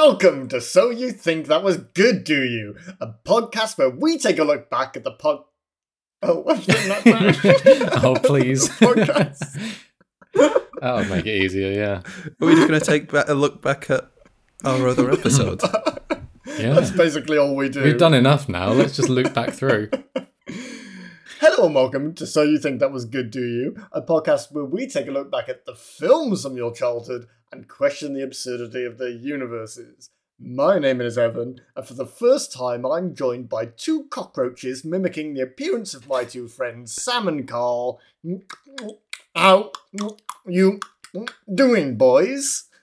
Welcome 0.00 0.46
to 0.50 0.60
So 0.60 0.90
You 0.90 1.10
Think 1.10 1.48
That 1.48 1.64
Was 1.64 1.76
Good, 1.76 2.22
Do 2.22 2.40
You? 2.40 2.76
A 3.00 3.08
podcast 3.26 3.76
where 3.76 3.90
we 3.90 4.16
take 4.16 4.38
a 4.38 4.44
look 4.44 4.70
back 4.70 4.96
at 4.96 5.02
the 5.02 5.10
pod. 5.10 5.40
Oh, 6.22 6.38
what's 6.42 6.66
that? 6.66 8.00
oh, 8.04 8.14
please. 8.14 8.68
podcast. 8.78 9.40
that 10.34 10.94
would 10.94 11.10
make 11.10 11.26
it 11.26 11.42
easier, 11.42 11.72
yeah. 11.72 12.02
Are 12.40 12.46
we 12.46 12.54
just 12.54 12.68
going 12.68 12.78
to 12.78 12.86
take 12.86 13.08
ba- 13.08 13.24
a 13.26 13.34
look 13.34 13.60
back 13.60 13.90
at 13.90 14.08
our 14.64 14.86
other 14.86 15.10
episodes? 15.10 15.64
Yeah. 16.46 16.72
That's 16.74 16.90
basically 16.90 17.36
all 17.36 17.54
we 17.54 17.68
do. 17.68 17.82
We've 17.84 17.98
done 17.98 18.14
enough 18.14 18.48
now. 18.48 18.70
Let's 18.70 18.96
just 18.96 19.08
loop 19.08 19.32
back 19.34 19.52
through. 19.52 19.90
Hello 21.40 21.66
and 21.66 21.74
welcome 21.74 22.14
to 22.14 22.26
So 22.26 22.42
You 22.42 22.58
Think 22.58 22.80
That 22.80 22.90
Was 22.90 23.04
Good, 23.04 23.30
Do 23.30 23.44
You? 23.44 23.76
A 23.92 24.00
podcast 24.02 24.50
where 24.50 24.64
we 24.64 24.88
take 24.88 25.06
a 25.06 25.12
look 25.12 25.30
back 25.30 25.48
at 25.48 25.66
the 25.66 25.74
films 25.74 26.42
from 26.42 26.56
your 26.56 26.72
childhood 26.72 27.26
and 27.52 27.68
question 27.68 28.14
the 28.14 28.22
absurdity 28.22 28.84
of 28.84 28.98
their 28.98 29.08
universes. 29.08 30.10
My 30.40 30.78
name 30.78 31.00
is 31.00 31.18
Evan, 31.18 31.60
and 31.74 31.86
for 31.86 31.94
the 31.94 32.06
first 32.06 32.52
time, 32.52 32.86
I'm 32.86 33.14
joined 33.14 33.48
by 33.48 33.66
two 33.66 34.04
cockroaches 34.04 34.84
mimicking 34.84 35.34
the 35.34 35.42
appearance 35.42 35.94
of 35.94 36.06
my 36.08 36.22
two 36.24 36.46
friends, 36.46 36.94
Sam 36.94 37.26
and 37.26 37.48
Carl. 37.48 37.98
How 39.34 39.72
you 40.46 40.78
doing, 41.52 41.96
boys? 41.96 42.64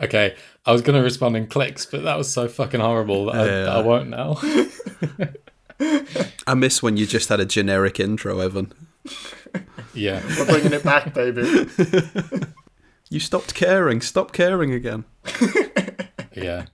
Okay, 0.00 0.36
I 0.64 0.70
was 0.70 0.80
going 0.82 0.96
to 0.96 1.02
respond 1.02 1.36
in 1.36 1.48
clicks, 1.48 1.84
but 1.84 2.04
that 2.04 2.16
was 2.16 2.32
so 2.32 2.46
fucking 2.46 2.78
horrible 2.78 3.26
that 3.26 3.34
I, 3.34 3.46
Yeah. 3.46 3.74
I 3.74 3.80
won't 3.82 4.08
now. 4.08 4.38
I 6.46 6.54
miss 6.54 6.80
when 6.80 6.96
you 6.96 7.04
just 7.04 7.28
had 7.28 7.40
a 7.40 7.44
generic 7.44 7.98
intro, 7.98 8.38
Evan. 8.38 8.72
yeah. 9.94 10.22
We're 10.38 10.46
bringing 10.46 10.72
it 10.72 10.84
back, 10.84 11.12
baby. 11.14 11.42
You 13.10 13.20
stopped 13.20 13.54
caring. 13.54 14.00
Stop 14.00 14.32
caring 14.32 14.72
again. 14.72 15.04
Yeah. 16.36 16.66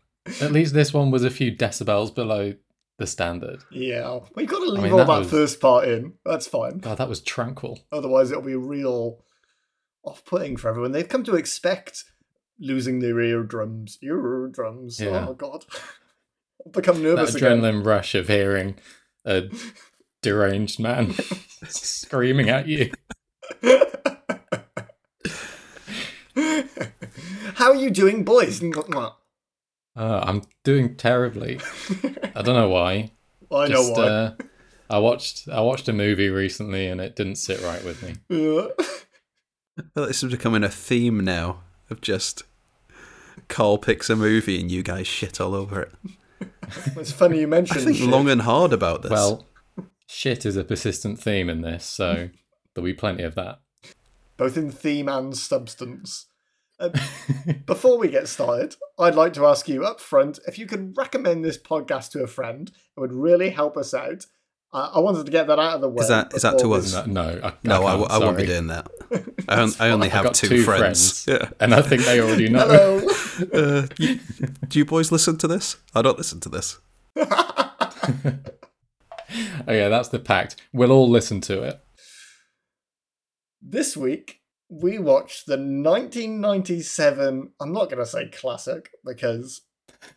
At 0.42 0.52
least 0.52 0.74
this 0.74 0.92
one 0.92 1.10
was 1.10 1.24
a 1.24 1.30
few 1.30 1.50
decibels 1.50 2.14
below 2.14 2.52
the 2.98 3.06
standard. 3.06 3.60
Yeah, 3.70 4.18
We've 4.34 4.46
got 4.48 4.58
to 4.58 4.66
leave 4.66 4.82
mean, 4.82 4.92
all 4.92 4.98
that 4.98 5.06
that 5.06 5.18
was- 5.20 5.30
first 5.30 5.58
part 5.58 5.88
in. 5.88 6.14
That's 6.24 6.46
fine. 6.46 6.78
God, 6.78 6.98
that 6.98 7.08
was 7.08 7.20
tranquil. 7.22 7.80
Otherwise, 7.90 8.30
it'll 8.30 8.42
be 8.42 8.56
real 8.56 9.24
off-putting 10.04 10.58
for 10.58 10.68
everyone. 10.68 10.92
They've 10.92 11.08
come 11.08 11.24
to 11.24 11.34
expect 11.36 12.04
losing 12.60 12.98
their 12.98 13.18
eardrums. 13.20 13.96
Eardrums. 14.02 15.00
Yeah. 15.00 15.26
Oh 15.30 15.32
god, 15.34 15.64
I've 16.66 16.72
become 16.72 16.96
That 17.02 17.14
nervous 17.16 17.34
again. 17.34 17.60
adrenaline 17.62 17.86
rush 17.86 18.14
of 18.14 18.28
hearing 18.28 18.76
a 19.24 19.44
deranged 20.22 20.78
man 20.78 21.14
screaming 21.68 22.50
at 22.50 22.68
you. 22.68 22.90
How 27.54 27.70
are 27.70 27.76
you 27.76 27.90
doing, 27.90 28.24
boys? 28.24 28.62
Uh, 29.96 30.20
I'm 30.22 30.42
doing 30.64 30.96
terribly. 30.96 31.60
I 32.34 32.42
don't 32.42 32.56
know 32.56 32.68
why. 32.68 33.12
I 33.52 33.68
know 33.68 33.90
why. 33.90 34.02
Uh, 34.02 34.34
I 34.90 34.98
watched 34.98 35.48
I 35.48 35.60
watched 35.60 35.88
a 35.88 35.92
movie 35.92 36.28
recently 36.28 36.86
and 36.88 37.00
it 37.00 37.16
didn't 37.16 37.36
sit 37.36 37.62
right 37.62 37.84
with 37.84 38.02
me. 38.02 38.14
I 38.30 39.82
this 39.94 40.22
is 40.22 40.32
becoming 40.32 40.64
a 40.64 40.68
theme 40.68 41.20
now 41.20 41.62
of 41.90 42.00
just 42.00 42.42
Carl 43.48 43.78
picks 43.78 44.10
a 44.10 44.16
movie 44.16 44.60
and 44.60 44.70
you 44.70 44.82
guys 44.82 45.06
shit 45.06 45.40
all 45.40 45.54
over 45.54 45.82
it. 45.82 45.92
it's 46.96 47.12
funny 47.12 47.40
you 47.40 47.48
mentioned. 47.48 47.78
I 47.78 47.84
mentioned. 47.84 47.96
think 47.96 47.96
shit. 47.98 48.08
long 48.08 48.28
and 48.28 48.42
hard 48.42 48.72
about 48.72 49.02
this. 49.02 49.10
Well, 49.10 49.46
shit 50.06 50.44
is 50.44 50.56
a 50.56 50.64
persistent 50.64 51.20
theme 51.20 51.48
in 51.48 51.62
this, 51.62 51.84
so 51.84 52.30
there'll 52.74 52.84
be 52.84 52.94
plenty 52.94 53.22
of 53.22 53.34
that. 53.36 53.60
Both 54.36 54.56
in 54.56 54.70
theme 54.70 55.08
and 55.08 55.36
substance. 55.36 56.26
Uh, 56.80 56.90
before 57.66 57.98
we 57.98 58.08
get 58.08 58.28
started, 58.28 58.74
I'd 58.98 59.14
like 59.14 59.32
to 59.34 59.46
ask 59.46 59.68
you 59.68 59.84
up 59.84 60.00
front 60.00 60.38
if 60.46 60.58
you 60.58 60.66
could 60.66 60.96
recommend 60.96 61.44
this 61.44 61.58
podcast 61.58 62.10
to 62.12 62.22
a 62.22 62.26
friend. 62.26 62.70
It 62.96 63.00
would 63.00 63.12
really 63.12 63.50
help 63.50 63.76
us 63.76 63.94
out. 63.94 64.26
Uh, 64.72 64.90
I 64.94 64.98
wanted 64.98 65.24
to 65.26 65.30
get 65.30 65.46
that 65.46 65.60
out 65.60 65.76
of 65.76 65.80
the 65.82 65.88
way. 65.88 66.02
Is 66.02 66.08
that- 66.08 66.34
is 66.34 66.42
that 66.42 66.58
to 66.58 66.72
us? 66.72 66.92
No, 66.92 67.04
no, 67.06 67.22
I, 67.22 67.52
no, 67.62 67.86
I, 67.86 67.90
can't, 67.96 68.00
w- 68.02 68.06
I 68.10 68.18
won't 68.18 68.36
be 68.36 68.46
doing 68.46 68.66
that. 68.66 68.88
I, 69.48 69.60
on- 69.60 69.70
I 69.78 69.90
only 69.90 70.08
I've 70.08 70.24
have 70.24 70.32
two, 70.32 70.48
two 70.48 70.62
friends. 70.64 71.24
friends. 71.24 71.52
And 71.60 71.72
I 71.72 71.80
think 71.80 72.02
they 72.02 72.20
already 72.20 72.48
know. 72.48 72.66
Hello. 72.66 73.06
Uh, 73.52 73.86
you- 73.98 74.18
do 74.66 74.78
you 74.80 74.84
boys 74.84 75.12
listen 75.12 75.36
to 75.38 75.46
this? 75.46 75.76
I 75.94 76.02
don't 76.02 76.18
listen 76.18 76.40
to 76.40 76.48
this. 76.48 76.78
Oh 79.66 79.72
yeah, 79.72 79.88
that's 79.88 80.08
the 80.08 80.18
pact. 80.18 80.56
We'll 80.72 80.92
all 80.92 81.08
listen 81.08 81.40
to 81.42 81.62
it. 81.62 81.80
This 83.64 83.96
week 83.96 84.42
we 84.68 84.98
watched 84.98 85.46
the 85.46 85.56
1997. 85.56 87.52
I'm 87.60 87.72
not 87.72 87.90
going 87.90 87.98
to 87.98 88.06
say 88.06 88.28
classic 88.28 88.90
because 89.04 89.62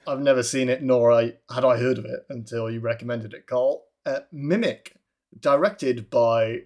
I've 0.07 0.19
never 0.19 0.43
seen 0.43 0.69
it, 0.69 0.83
nor 0.83 1.11
I 1.11 1.33
had 1.53 1.63
I 1.63 1.77
heard 1.77 1.97
of 1.97 2.05
it 2.05 2.25
until 2.29 2.69
you 2.69 2.79
recommended 2.79 3.33
it, 3.33 3.47
Carl. 3.47 3.85
Uh, 4.05 4.21
Mimic, 4.31 4.93
directed 5.39 6.09
by 6.09 6.61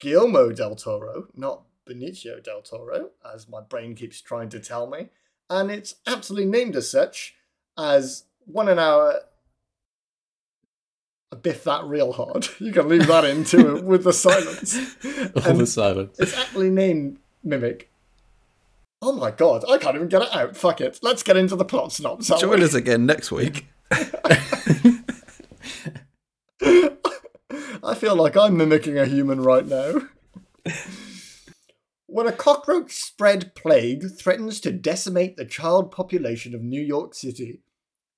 Guillermo 0.00 0.52
del 0.52 0.76
Toro, 0.76 1.28
not 1.34 1.64
Benicio 1.88 2.42
del 2.42 2.62
Toro, 2.62 3.10
as 3.34 3.48
my 3.48 3.60
brain 3.60 3.94
keeps 3.94 4.20
trying 4.20 4.48
to 4.50 4.60
tell 4.60 4.88
me, 4.88 5.08
and 5.50 5.70
it's 5.70 5.96
absolutely 6.06 6.50
named 6.50 6.76
as 6.76 6.90
such 6.90 7.34
as 7.76 8.24
one 8.44 8.68
an 8.68 8.78
hour. 8.78 9.20
A 11.30 11.36
biff 11.36 11.64
that 11.64 11.84
real 11.84 12.12
hard. 12.12 12.48
You 12.60 12.72
can 12.72 12.88
leave 12.88 13.06
that 13.06 13.24
into 13.24 13.76
it 13.76 13.84
with 13.84 14.04
the 14.04 14.12
silence. 14.12 14.76
All 15.36 15.42
And 15.44 15.60
the 15.60 15.66
silence. 15.66 16.16
it's 16.18 16.36
actually 16.36 16.70
named 16.70 17.18
Mimic. 17.44 17.90
Oh 19.00 19.12
my 19.12 19.30
god, 19.30 19.64
I 19.70 19.78
can't 19.78 19.94
even 19.94 20.08
get 20.08 20.22
it 20.22 20.34
out. 20.34 20.56
Fuck 20.56 20.80
it. 20.80 20.98
Let's 21.02 21.22
get 21.22 21.36
into 21.36 21.54
the 21.54 21.64
plot 21.64 21.92
synopsis. 21.92 22.40
Join 22.40 22.62
us 22.62 22.74
again 22.74 23.06
next 23.06 23.30
week. 23.30 23.66
I 26.60 27.94
feel 27.96 28.16
like 28.16 28.36
I'm 28.36 28.56
mimicking 28.56 28.98
a 28.98 29.06
human 29.06 29.40
right 29.40 29.66
now. 29.66 29.94
when 32.06 32.26
a 32.26 32.32
cockroach 32.32 32.92
spread 32.92 33.54
plague 33.54 34.04
threatens 34.18 34.60
to 34.60 34.72
decimate 34.72 35.36
the 35.36 35.44
child 35.44 35.92
population 35.92 36.54
of 36.54 36.62
New 36.62 36.80
York 36.82 37.14
City, 37.14 37.60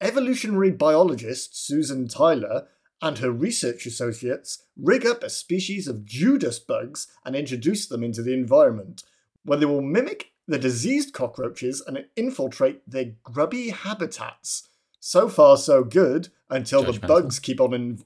evolutionary 0.01 0.71
biologist 0.71 1.63
Susan 1.67 2.09
Tyler 2.09 2.69
and 3.03 3.19
her 3.19 3.31
research 3.31 3.87
associates 3.87 4.63
rig 4.77 5.07
up 5.07 5.23
a 5.23 5.31
species 5.31 5.89
of 5.89 6.05
Judas 6.05 6.59
bugs 6.59 7.09
and 7.25 7.35
introduce 7.35 7.87
them 7.87 8.03
into 8.05 8.23
the 8.23 8.35
environment, 8.35 9.03
where 9.45 9.59
they 9.59 9.67
will 9.67 9.81
mimic 9.81 10.33
the 10.47 10.59
diseased 10.59 11.13
cockroaches 11.15 11.83
and 11.87 12.05
infiltrate 12.17 12.83
their 12.89 13.13
grubby 13.23 13.71
habitats. 13.71 14.69
So 14.99 15.29
far, 15.29 15.57
so 15.57 15.83
good 15.85 16.29
until 16.51 16.83
the 16.83 16.93
Judgmental. 16.93 17.09
bugs 17.09 17.39
keep 17.39 17.61
on 17.61 17.73
in- 17.75 18.05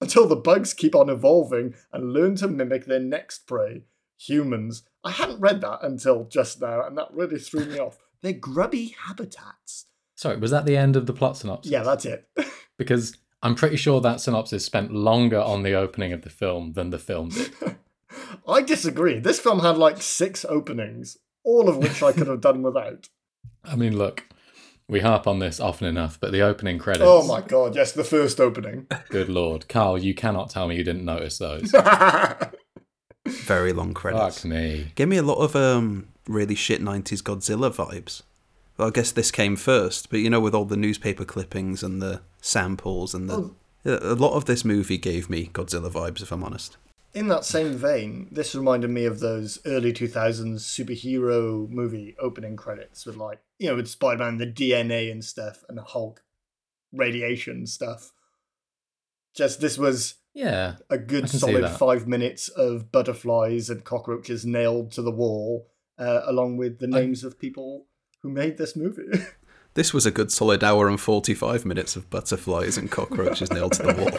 until 0.00 0.26
the 0.26 0.36
bugs 0.36 0.72
keep 0.72 0.94
on 0.94 1.10
evolving 1.10 1.74
and 1.92 2.12
learn 2.14 2.34
to 2.36 2.48
mimic 2.48 2.86
their 2.86 3.00
next 3.00 3.46
prey, 3.46 3.82
humans. 4.16 4.82
I 5.04 5.10
hadn't 5.10 5.40
read 5.40 5.60
that 5.60 5.80
until 5.82 6.24
just 6.24 6.60
now, 6.62 6.86
and 6.86 6.96
that 6.96 7.12
really 7.12 7.38
threw 7.38 7.66
me 7.66 7.78
off. 7.78 7.98
They're 8.22 8.32
grubby 8.32 8.94
habitats. 9.06 9.86
Sorry, 10.14 10.36
was 10.38 10.50
that 10.50 10.64
the 10.64 10.76
end 10.76 10.96
of 10.96 11.04
the 11.06 11.12
plot 11.12 11.36
synopsis? 11.36 11.70
Yeah, 11.70 11.82
that's 11.82 12.04
it. 12.06 12.28
Because 12.78 13.14
I'm 13.42 13.54
pretty 13.54 13.76
sure 13.76 14.00
that 14.00 14.20
synopsis 14.20 14.64
spent 14.64 14.92
longer 14.92 15.40
on 15.40 15.62
the 15.62 15.74
opening 15.74 16.12
of 16.12 16.22
the 16.22 16.30
film 16.30 16.74
than 16.74 16.90
the 16.90 16.98
film 16.98 17.30
did. 17.30 17.52
I 18.48 18.62
disagree. 18.62 19.18
This 19.18 19.40
film 19.40 19.60
had 19.60 19.78
like 19.78 20.02
six 20.02 20.44
openings, 20.44 21.16
all 21.44 21.68
of 21.68 21.78
which 21.78 22.02
I 22.02 22.12
could 22.12 22.26
have 22.26 22.40
done 22.40 22.62
without. 22.62 23.08
I 23.64 23.76
mean, 23.76 23.96
look, 23.96 24.26
we 24.88 25.00
harp 25.00 25.26
on 25.26 25.38
this 25.38 25.60
often 25.60 25.86
enough, 25.86 26.18
but 26.20 26.32
the 26.32 26.42
opening 26.42 26.78
credits. 26.78 27.04
Oh 27.06 27.26
my 27.26 27.40
god, 27.40 27.74
yes, 27.74 27.92
the 27.92 28.04
first 28.04 28.40
opening. 28.40 28.86
Good 29.08 29.28
lord, 29.28 29.68
Carl, 29.68 29.98
you 29.98 30.14
cannot 30.14 30.50
tell 30.50 30.68
me 30.68 30.76
you 30.76 30.84
didn't 30.84 31.04
notice 31.04 31.38
those. 31.38 31.70
Very 33.26 33.72
long 33.72 33.94
credits. 33.94 34.42
Fuck 34.42 34.50
me. 34.50 34.92
Give 34.96 35.08
me 35.08 35.16
a 35.16 35.22
lot 35.22 35.38
of 35.38 35.54
um, 35.54 36.08
really 36.26 36.54
shit 36.54 36.82
90s 36.82 37.22
Godzilla 37.22 37.72
vibes. 37.72 38.22
Well, 38.80 38.88
I 38.88 38.92
guess 38.92 39.12
this 39.12 39.30
came 39.30 39.56
first, 39.56 40.08
but 40.08 40.20
you 40.20 40.30
know, 40.30 40.40
with 40.40 40.54
all 40.54 40.64
the 40.64 40.74
newspaper 40.74 41.26
clippings 41.26 41.82
and 41.82 42.00
the 42.00 42.22
samples 42.40 43.12
and 43.14 43.28
the. 43.28 43.34
Oh. 43.34 43.54
A 43.84 44.14
lot 44.14 44.32
of 44.36 44.46
this 44.46 44.64
movie 44.64 44.96
gave 44.96 45.28
me 45.28 45.50
Godzilla 45.52 45.90
vibes, 45.90 46.22
if 46.22 46.32
I'm 46.32 46.42
honest. 46.42 46.78
In 47.12 47.28
that 47.28 47.44
same 47.44 47.74
vein, 47.74 48.28
this 48.32 48.54
reminded 48.54 48.88
me 48.88 49.04
of 49.04 49.20
those 49.20 49.58
early 49.66 49.92
2000s 49.92 50.60
superhero 50.60 51.68
movie 51.68 52.16
opening 52.18 52.56
credits 52.56 53.04
with, 53.04 53.16
like, 53.16 53.40
you 53.58 53.68
know, 53.68 53.76
with 53.76 53.86
Spider 53.86 54.24
Man, 54.24 54.38
the 54.38 54.46
DNA 54.46 55.12
and 55.12 55.22
stuff, 55.22 55.62
and 55.68 55.78
Hulk 55.78 56.22
radiation 56.90 57.66
stuff. 57.66 58.12
Just 59.34 59.60
this 59.60 59.76
was 59.76 60.14
Yeah. 60.32 60.76
a 60.88 60.94
I 60.94 60.96
good 60.96 61.28
solid 61.28 61.68
five 61.68 62.08
minutes 62.08 62.48
of 62.48 62.90
butterflies 62.90 63.68
and 63.68 63.84
cockroaches 63.84 64.46
nailed 64.46 64.90
to 64.92 65.02
the 65.02 65.10
wall, 65.12 65.68
uh, 65.98 66.22
along 66.24 66.56
with 66.56 66.78
the 66.78 66.86
I- 66.86 67.00
names 67.02 67.24
of 67.24 67.38
people 67.38 67.88
who 68.22 68.30
made 68.30 68.58
this 68.58 68.76
movie. 68.76 69.08
This 69.74 69.94
was 69.94 70.04
a 70.04 70.10
good 70.10 70.32
solid 70.32 70.64
hour 70.64 70.88
and 70.88 71.00
45 71.00 71.64
minutes 71.64 71.94
of 71.94 72.10
butterflies 72.10 72.76
and 72.76 72.90
cockroaches 72.90 73.52
nailed 73.52 73.74
to 73.74 73.84
the 73.84 73.94
wall. 73.94 74.10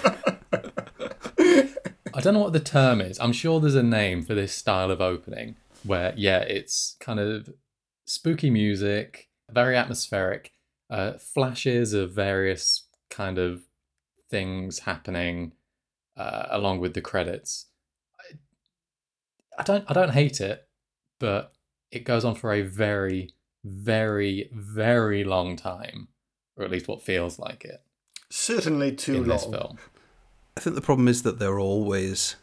I 2.13 2.21
don't 2.21 2.33
know 2.33 2.39
what 2.39 2.53
the 2.53 2.61
term 2.61 3.01
is. 3.01 3.19
I'm 3.19 3.33
sure 3.33 3.59
there's 3.59 3.75
a 3.75 3.83
name 3.83 4.23
for 4.23 4.33
this 4.33 4.53
style 4.53 4.91
of 4.91 5.01
opening 5.01 5.57
where, 5.83 6.13
yeah, 6.15 6.39
it's 6.39 6.95
kind 7.01 7.19
of 7.19 7.49
spooky 8.05 8.49
music, 8.49 9.29
very 9.51 9.75
atmospheric. 9.75 10.53
Uh, 10.89 11.17
flashes 11.17 11.93
of 11.93 12.11
various 12.11 12.85
kind 13.09 13.37
of 13.37 13.63
things 14.29 14.79
happening 14.79 15.53
uh, 16.17 16.47
along 16.49 16.79
with 16.79 16.93
the 16.93 17.01
credits. 17.01 17.67
I, 18.19 18.35
I 19.59 19.63
don't 19.63 19.85
I 19.87 19.93
don't 19.93 20.11
hate 20.11 20.41
it, 20.41 20.67
but 21.19 21.53
it 21.91 22.03
goes 22.03 22.25
on 22.25 22.35
for 22.35 22.53
a 22.53 22.61
very 22.61 23.31
very 23.63 24.49
very 24.53 25.23
long 25.23 25.55
time, 25.55 26.07
or 26.57 26.65
at 26.65 26.71
least 26.71 26.87
what 26.87 27.01
feels 27.01 27.37
like 27.39 27.63
it 27.65 27.81
Certainly 28.29 28.95
too 28.95 29.15
in 29.15 29.19
long. 29.27 29.27
this 29.29 29.45
film. 29.45 29.77
I 30.57 30.59
think 30.61 30.75
the 30.75 30.81
problem 30.81 31.07
is 31.07 31.23
that 31.23 31.39
they're 31.39 31.59
always 31.59 32.35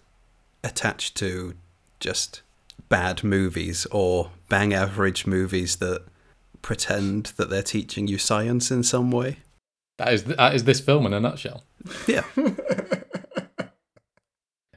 attached 0.64 1.16
to 1.16 1.54
just 2.00 2.42
bad 2.88 3.22
movies 3.24 3.86
or 3.90 4.30
bang 4.48 4.72
average 4.72 5.26
movies 5.26 5.76
that 5.76 6.04
pretend 6.62 7.26
that 7.36 7.50
they're 7.50 7.62
teaching 7.62 8.06
you 8.08 8.18
science 8.18 8.70
in 8.70 8.82
some 8.82 9.10
way. 9.10 9.38
That 9.98 10.12
is 10.12 10.24
that 10.24 10.54
is 10.54 10.64
this 10.64 10.80
film 10.80 11.06
in 11.06 11.12
a 11.12 11.20
nutshell. 11.20 11.64
Yeah. 12.06 12.24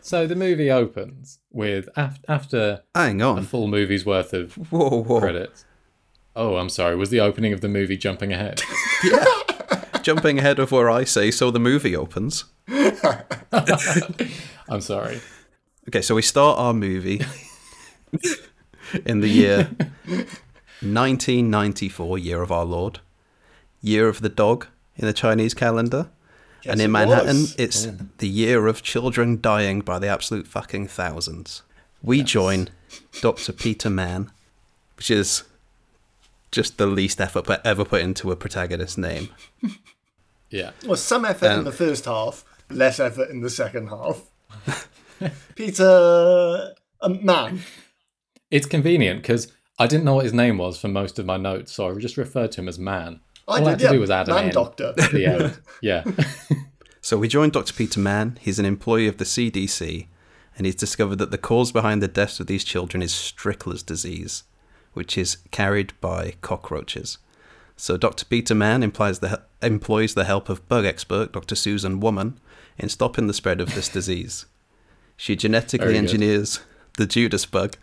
So 0.04 0.26
the 0.26 0.36
movie 0.36 0.72
opens 0.72 1.40
with 1.52 1.88
af- 1.96 2.20
after 2.28 2.82
Hang 2.96 3.22
on 3.22 3.38
a 3.40 3.44
full 3.44 3.68
movie's 3.68 4.06
worth 4.06 4.34
of 4.34 4.56
Whoa, 4.72 5.04
whoa. 5.04 5.20
credits. 5.20 5.64
Oh, 6.36 6.58
I'm 6.58 6.70
sorry. 6.70 6.96
Was 6.96 7.10
the 7.10 7.20
opening 7.20 7.52
of 7.54 7.62
the 7.62 7.68
movie 7.68 7.98
jumping 7.98 8.32
ahead? 8.34 8.62
Yeah. 9.04 9.26
Jumping 10.04 10.38
ahead 10.40 10.58
of 10.60 10.72
where 10.72 10.90
I 10.92 11.04
say, 11.04 11.30
so 11.32 11.50
the 11.52 11.60
movie 11.60 11.96
opens. 11.96 12.46
I'm 12.68 12.94
sorry. 14.82 15.22
Okay, 15.88 16.02
so 16.04 16.14
we 16.16 16.22
start 16.22 16.60
our 16.60 16.74
movie 16.74 17.22
in 19.06 19.22
the 19.22 19.28
year 19.28 19.70
1994, 20.82 22.18
year 22.20 22.42
of 22.42 22.52
our 22.52 22.66
Lord, 22.66 23.00
year 23.82 24.08
of 24.08 24.22
the 24.22 24.30
dog 24.30 24.68
in 24.96 25.06
the 25.06 25.14
Chinese 25.14 25.54
calendar. 25.54 26.10
Yes, 26.64 26.74
and 26.74 26.82
in 26.82 26.86
it 26.86 26.90
Manhattan, 26.94 27.42
was. 27.42 27.56
it's 27.58 27.88
the 28.20 28.28
year 28.28 28.68
of 28.68 28.84
children 28.84 29.42
dying 29.42 29.82
by 29.82 29.98
the 30.00 30.08
absolute 30.08 30.48
fucking 30.48 30.88
thousands. 30.88 31.64
We 32.04 32.24
join 32.24 32.70
Dr. 33.22 33.52
Peter 33.54 33.90
Mann, 33.90 34.32
which 34.96 35.10
is 35.10 35.44
just 36.52 36.78
the 36.78 36.86
least 36.88 37.20
effort 37.22 37.46
put- 37.46 37.62
ever 37.66 37.86
put 37.86 38.02
into 38.02 38.32
a 38.32 38.36
protagonist 38.36 38.98
name. 38.98 39.30
Yeah. 40.54 40.72
Well, 40.86 40.98
some 40.98 41.24
effort 41.24 41.46
in 41.46 41.60
Um, 41.60 41.64
the 41.64 41.72
first 41.72 42.04
half, 42.04 42.44
less 42.70 43.00
effort 43.00 43.30
in 43.30 43.40
the 43.40 43.50
second 43.50 43.88
half. 43.88 44.22
Peter, 45.56 46.74
a 47.00 47.10
man. 47.10 47.62
It's 48.50 48.66
convenient 48.66 49.22
because 49.22 49.52
I 49.80 49.88
didn't 49.88 50.04
know 50.04 50.16
what 50.16 50.26
his 50.26 50.34
name 50.34 50.58
was 50.58 50.78
for 50.80 50.90
most 50.90 51.20
of 51.20 51.26
my 51.26 51.38
notes, 51.38 51.72
so 51.72 51.90
I 51.90 51.98
just 52.00 52.18
referred 52.18 52.52
to 52.54 52.62
him 52.62 52.68
as 52.68 52.78
Man. 52.78 53.22
I 53.48 53.52
All 53.54 53.58
did, 53.60 53.68
I 53.68 53.70
had 53.72 53.80
to 53.80 53.86
yeah, 53.86 53.92
do 53.94 54.00
was 54.02 54.10
add 54.12 54.28
an 54.28 54.36
man 54.36 54.46
N 54.48 54.52
doctor. 54.52 54.94
at 54.98 55.12
the 55.12 55.26
end. 55.26 55.60
Yeah. 55.82 56.04
So 57.00 57.18
we 57.18 57.28
join 57.28 57.50
Dr. 57.50 57.74
Peter 57.74 58.00
Mann. 58.00 58.38
He's 58.42 58.60
an 58.60 58.66
employee 58.66 59.08
of 59.08 59.18
the 59.18 59.24
CDC, 59.26 60.08
and 60.58 60.66
he's 60.66 60.76
discovered 60.76 61.16
that 61.20 61.32
the 61.32 61.38
cause 61.38 61.72
behind 61.72 62.02
the 62.04 62.08
deaths 62.08 62.40
of 62.40 62.48
these 62.48 62.64
children 62.64 63.02
is 63.02 63.12
Strickler's 63.14 63.84
disease, 63.84 64.44
which 64.94 65.18
is 65.18 65.38
carried 65.52 65.94
by 66.02 66.36
cockroaches. 66.42 67.18
So 67.76 67.98
Dr. 67.98 68.26
Peter 68.26 68.54
Mann 68.54 68.84
implies 68.84 69.20
the, 69.20 69.42
employs 69.62 70.14
the 70.14 70.26
help 70.26 70.50
of 70.50 70.68
bug 70.68 70.86
expert 70.86 71.32
Dr. 71.32 71.56
Susan 71.56 72.00
Woman 72.00 72.40
in 72.78 72.90
stopping 72.90 73.28
the 73.28 73.34
spread 73.34 73.62
of 73.62 73.74
this 73.74 73.90
disease. 74.00 74.46
She 75.18 75.36
genetically 75.36 75.98
engineers 75.98 76.60
the 76.98 77.06
Judas 77.06 77.46
bug, 77.46 77.78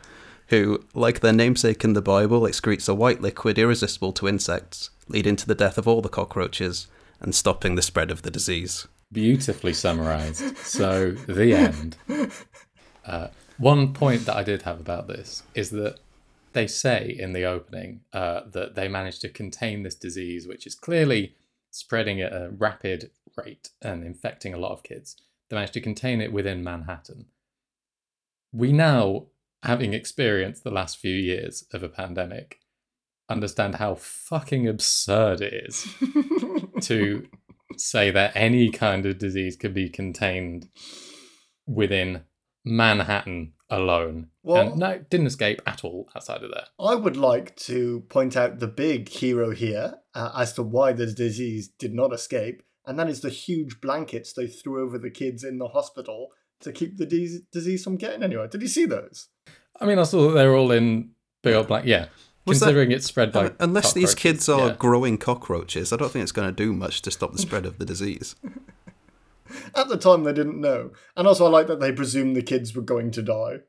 who, 0.49 0.85
like 0.95 1.21
their 1.21 1.33
namesake 1.33 1.85
in 1.85 1.93
the 1.93 2.03
Bible, 2.03 2.43
excretes 2.43 2.89
a 2.89 2.95
white 2.95 3.21
liquid 3.21 3.59
irresistible 3.59 4.13
to 4.13 4.29
insects, 4.29 4.91
leading 5.09 5.37
to 5.37 5.47
the 5.47 5.55
death 5.55 5.79
of 5.79 5.87
all 5.87 6.01
the 6.01 6.09
cockroaches 6.09 6.87
and 7.21 7.35
stopping 7.35 7.75
the 7.75 7.83
spread 7.83 8.11
of 8.11 8.23
the 8.23 8.31
disease. 8.31 8.87
Beautifully 9.11 9.73
summarized. 9.73 10.57
So, 10.59 11.13
the 11.13 11.55
end. 11.55 11.97
Uh, 13.05 13.29
one 13.57 13.95
point 13.95 14.27
that 14.27 14.37
I 14.37 14.43
did 14.43 14.63
have 14.63 14.81
about 14.81 15.09
this 15.09 15.43
is 15.55 15.71
that 15.71 15.99
they 16.59 16.67
say 16.67 17.15
in 17.17 17.35
the 17.35 17.45
opening 17.45 18.01
uh, 18.13 18.41
that 18.51 18.75
they 18.75 18.89
managed 18.89 19.21
to 19.21 19.29
contain 19.29 19.85
this 19.85 19.95
disease, 19.95 20.49
which 20.49 20.67
is 20.67 20.75
clearly 20.75 21.37
spreading 21.71 22.21
at 22.21 22.33
a 22.33 22.51
rapid 22.51 23.13
rate 23.37 23.71
and 23.81 24.03
infecting 24.03 24.53
a 24.53 24.59
lot 24.59 24.73
of 24.73 24.83
kids. 24.83 25.15
They 25.49 25.55
managed 25.55 25.75
to 25.75 25.81
contain 25.81 26.21
it 26.21 26.33
within 26.33 26.65
Manhattan. 26.65 27.27
We 28.53 28.73
now, 28.73 29.27
having 29.63 29.95
experienced 29.95 30.65
the 30.65 30.73
last 30.73 30.99
few 30.99 31.15
years 31.15 31.65
of 31.73 31.85
a 31.85 31.89
pandemic, 31.89 32.59
understand 33.29 33.77
how 33.77 33.95
fucking 33.95 34.67
absurd 34.67 35.41
it 35.41 35.55
is 35.69 35.87
to 36.89 37.25
say 37.77 38.11
that 38.11 38.33
any 38.35 38.73
kind 38.73 39.07
of 39.07 39.19
disease 39.19 39.55
could 39.55 39.75
be 39.75 39.89
contained 39.89 40.69
within 41.69 42.25
Manhattan 42.77 43.53
alone. 43.71 44.29
Well- 44.43 44.71
and 44.73 44.77
no, 44.79 44.99
didn't 45.11 45.27
escape 45.27 45.61
at 45.67 45.85
all 45.85 46.09
outside 46.15 46.43
of 46.43 46.51
there. 46.51 46.67
I 46.79 46.95
would 46.95 47.17
like 47.17 47.57
to 47.57 48.01
point 48.09 48.37
out 48.37 48.59
the 48.59 48.67
big 48.67 49.09
hero 49.09 49.51
here 49.51 49.95
uh, 50.15 50.33
as 50.37 50.53
to 50.55 50.63
why 50.63 50.93
the 50.93 51.07
disease 51.07 51.69
did 51.69 51.95
not 51.95 52.13
escape, 52.13 52.63
and 52.87 52.99
that 52.99 53.09
is 53.09 53.21
the 53.21 53.31
huge 53.31 53.81
blankets 53.81 54.33
they 54.33 54.47
threw 54.47 54.83
over 54.85 54.99
the 54.99 55.11
kids 55.11 55.45
in 55.45 55.59
the 55.59 55.69
hospital 55.69 56.29
to 56.61 56.73
keep 56.73 56.97
the 56.97 57.07
dis- 57.07 57.41
disease 57.53 57.85
from 57.85 57.97
getting 57.97 58.23
anywhere. 58.23 58.49
Did 58.49 58.63
you 58.63 58.69
see 58.69 58.87
those? 58.87 59.29
I 59.81 59.87
mean, 59.87 59.99
I 59.99 60.05
saw 60.05 60.29
that 60.29 60.35
they 60.35 60.47
were 60.47 60.57
all 60.57 60.73
in 60.73 61.11
big 61.43 61.55
old 61.55 61.69
black. 61.69 61.85
Yeah, 61.85 62.07
Was 62.47 62.59
that- 62.61 62.67
considering 62.67 62.91
it's 62.93 63.07
spread 63.07 63.33
by 63.33 63.47
Un- 63.47 63.57
Unless 63.61 63.93
these 63.93 64.15
kids 64.15 64.49
are 64.49 64.69
yeah. 64.69 64.77
growing 64.79 65.19
cockroaches, 65.19 65.93
I 65.93 65.97
don't 65.97 66.11
think 66.11 66.23
it's 66.25 66.33
going 66.33 66.49
to 66.49 66.53
do 66.65 66.73
much 66.73 67.03
to 67.03 67.11
stop 67.11 67.33
the 67.33 67.39
spread 67.39 67.65
of 67.67 67.79
the 67.79 67.85
disease. 67.85 68.35
At 69.75 69.89
the 69.89 69.97
time, 69.97 70.25
they 70.25 70.33
didn't 70.33 70.61
know, 70.61 70.91
and 71.17 71.27
also 71.27 71.47
I 71.47 71.49
like 71.49 71.67
that 71.69 71.81
they 71.81 71.93
presumed 71.93 72.37
the 72.37 72.43
kids 72.43 72.75
were 72.75 72.83
going 72.83 73.11
to 73.13 73.23
die. 73.23 73.61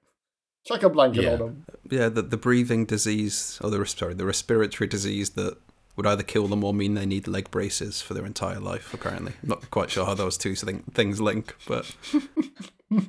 Chuck 0.66 0.84
a 0.84 0.90
blanket 0.90 1.24
Yeah. 1.24 1.34
on 1.34 1.40
them. 1.40 1.66
Yeah, 1.90 2.10
the, 2.10 2.22
the 2.22 2.38
breathing 2.38 2.86
disease, 2.86 3.58
or 3.64 3.70
the 3.70 3.80
res- 3.80 3.96
sorry, 3.96 4.14
the 4.14 4.26
respiratory 4.26 4.88
disease 4.88 5.32
that 5.32 5.58
would 5.96 6.06
either 6.06 6.24
kill 6.24 6.48
them 6.48 6.64
or 6.64 6.74
mean 6.74 6.94
they 6.94 7.06
need 7.06 7.28
leg 7.28 7.50
braces 7.52 8.02
for 8.02 8.14
their 8.14 8.26
entire 8.26 8.60
life. 8.60 8.94
Apparently, 8.94 9.34
I'm 9.42 9.50
not 9.50 9.70
quite 9.72 9.90
sure 9.90 10.06
how 10.06 10.14
those 10.14 10.38
two 10.38 10.56
thing, 10.56 10.84
things 10.94 11.20
link, 11.22 11.56
but 11.68 11.94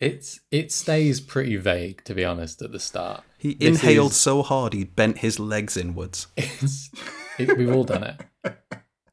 It's 0.00 0.40
it 0.50 0.72
stays 0.72 1.20
pretty 1.20 1.56
vague 1.56 2.04
to 2.04 2.14
be 2.14 2.24
honest 2.24 2.60
at 2.62 2.72
the 2.72 2.80
start. 2.80 3.22
he 3.38 3.54
This 3.54 3.82
inhaled 3.82 4.10
is- 4.10 4.16
so 4.16 4.42
hard 4.42 4.72
he 4.74 4.84
bent 4.84 5.18
his 5.18 5.38
legs 5.38 5.76
inwards. 5.76 6.26
It's 6.36 6.90
it, 7.38 7.56
we've 7.56 7.72
all 7.72 7.84
done 7.84 8.04
it. 8.04 8.20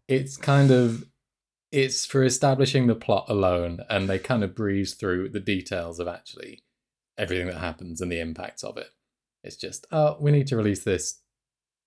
It's 0.07 0.35
kind 0.35 0.71
of 0.71 1.05
it's 1.71 2.05
for 2.05 2.23
establishing 2.23 2.87
the 2.87 2.95
plot 2.95 3.25
alone, 3.29 3.81
and 3.89 4.09
they 4.09 4.19
kind 4.19 4.43
of 4.43 4.55
breeze 4.55 4.93
through 4.93 5.29
the 5.29 5.39
details 5.39 5.99
of 5.99 6.07
actually 6.07 6.63
everything 7.17 7.47
that 7.47 7.57
happens 7.57 8.01
and 8.01 8.11
the 8.11 8.19
impacts 8.19 8.63
of 8.63 8.77
it. 8.77 8.89
It's 9.43 9.55
just 9.55 9.85
oh, 9.91 10.17
we 10.19 10.31
need 10.31 10.47
to 10.47 10.57
release 10.57 10.83
this 10.83 11.19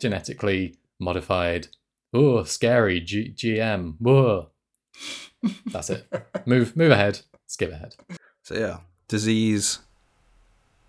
genetically 0.01 0.77
modified, 0.99 1.69
oh, 2.13 2.45
scary 2.45 3.01
G- 3.01 3.33
GM. 3.35 3.97
Whoa. 3.99 4.51
That's 5.67 5.91
it. 5.91 6.07
Move 6.47 6.77
move 6.77 6.91
ahead. 6.91 7.21
Skip 7.47 7.73
ahead. 7.73 7.97
So 8.43 8.55
yeah, 8.55 8.79
disease 9.09 9.81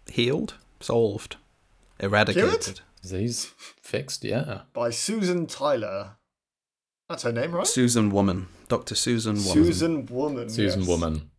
healed, 0.10 0.56
solved, 0.80 1.38
eradicated. 2.00 2.82
Disease 3.02 3.54
fixed. 3.82 4.24
Yeah. 4.24 4.62
By 4.74 4.90
Susan 4.90 5.46
Tyler. 5.46 6.18
That's 7.10 7.24
her 7.24 7.32
name, 7.32 7.54
right? 7.54 7.68
Susan 7.68 8.10
Woman, 8.10 8.48
Doctor 8.68 8.96
Susan 8.96 9.36
Woman. 9.36 9.54
Susan 9.54 10.06
Woman. 10.08 10.50
Susan 10.50 10.80
yes. 10.82 10.90
Woman. 10.90 11.30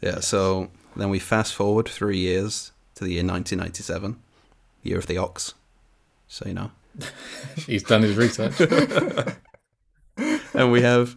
Yeah, 0.00 0.20
so 0.20 0.70
then 0.96 1.10
we 1.10 1.18
fast 1.18 1.54
forward 1.54 1.88
three 1.88 2.18
years 2.18 2.72
to 2.94 3.04
the 3.04 3.10
year 3.12 3.24
1997, 3.24 4.16
year 4.82 4.98
of 4.98 5.06
the 5.06 5.18
ox. 5.18 5.54
So, 6.26 6.46
you 6.46 6.54
know. 6.54 6.70
He's 7.66 7.82
done 7.82 8.02
his 8.02 8.16
research. 8.16 8.60
And 10.58 10.72
we 10.72 10.82
have 10.82 11.16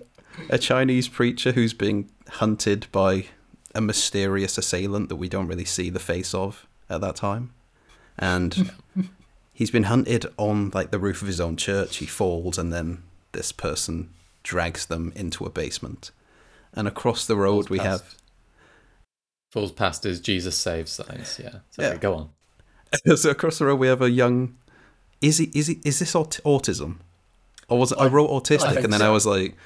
a 0.50 0.60
Chinese 0.60 1.08
preacher 1.08 1.52
who's 1.52 1.74
being 1.74 2.12
hunted 2.30 2.86
by 2.92 3.26
a 3.74 3.82
mysterious 3.82 4.56
assailant 4.56 5.10
that 5.10 5.16
we 5.16 5.28
don't 5.28 5.48
really 5.48 5.66
see 5.66 5.90
the 5.90 6.00
face 6.00 6.36
of 6.36 6.68
at 6.90 7.02
that 7.02 7.16
time. 7.16 7.52
And 8.20 8.72
he's 9.54 9.72
been 9.72 9.84
hunted 9.84 10.28
on 10.38 10.70
like 10.76 10.92
the 10.92 11.00
roof 11.00 11.24
of 11.24 11.28
his 11.28 11.42
own 11.42 11.58
church. 11.58 11.98
He 11.98 12.06
falls 12.06 12.60
and 12.60 12.72
then 12.72 13.02
this 13.32 13.52
person 13.52 14.12
drags 14.44 14.86
them 14.86 15.12
into 15.16 15.46
a 15.46 15.50
basement. 15.50 16.12
And 16.74 16.88
across 16.88 17.26
the 17.26 17.36
road 17.36 17.70
we 17.70 17.80
have 17.80 18.02
Past- 18.04 18.18
Falls 19.52 19.72
past 19.74 20.04
his 20.06 20.22
Jesus 20.22 20.58
saves 20.58 20.92
signs. 20.94 21.38
Yeah. 21.44 21.56
Sorry, 21.72 21.90
Yeah. 21.90 21.98
go 21.98 22.14
on. 22.16 22.30
so 23.18 23.30
across 23.32 23.60
the 23.60 23.66
road 23.66 23.80
we 23.80 23.88
have 23.88 24.02
a 24.02 24.10
young. 24.10 24.56
Is 25.20 25.38
he? 25.40 25.52
Is 25.54 25.68
he? 25.68 25.82
Is 25.84 26.00
this 26.00 26.16
aut- 26.16 26.40
autism? 26.46 26.98
Or 27.68 27.78
was 27.78 27.92
it? 27.92 27.98
I, 28.00 28.06
I- 28.06 28.08
wrote 28.08 28.30
autistic, 28.30 28.74
think 28.74 28.84
and 28.86 28.94
then 28.94 29.02
so. 29.02 29.08
I 29.08 29.10
was 29.10 29.26
like, 29.26 29.58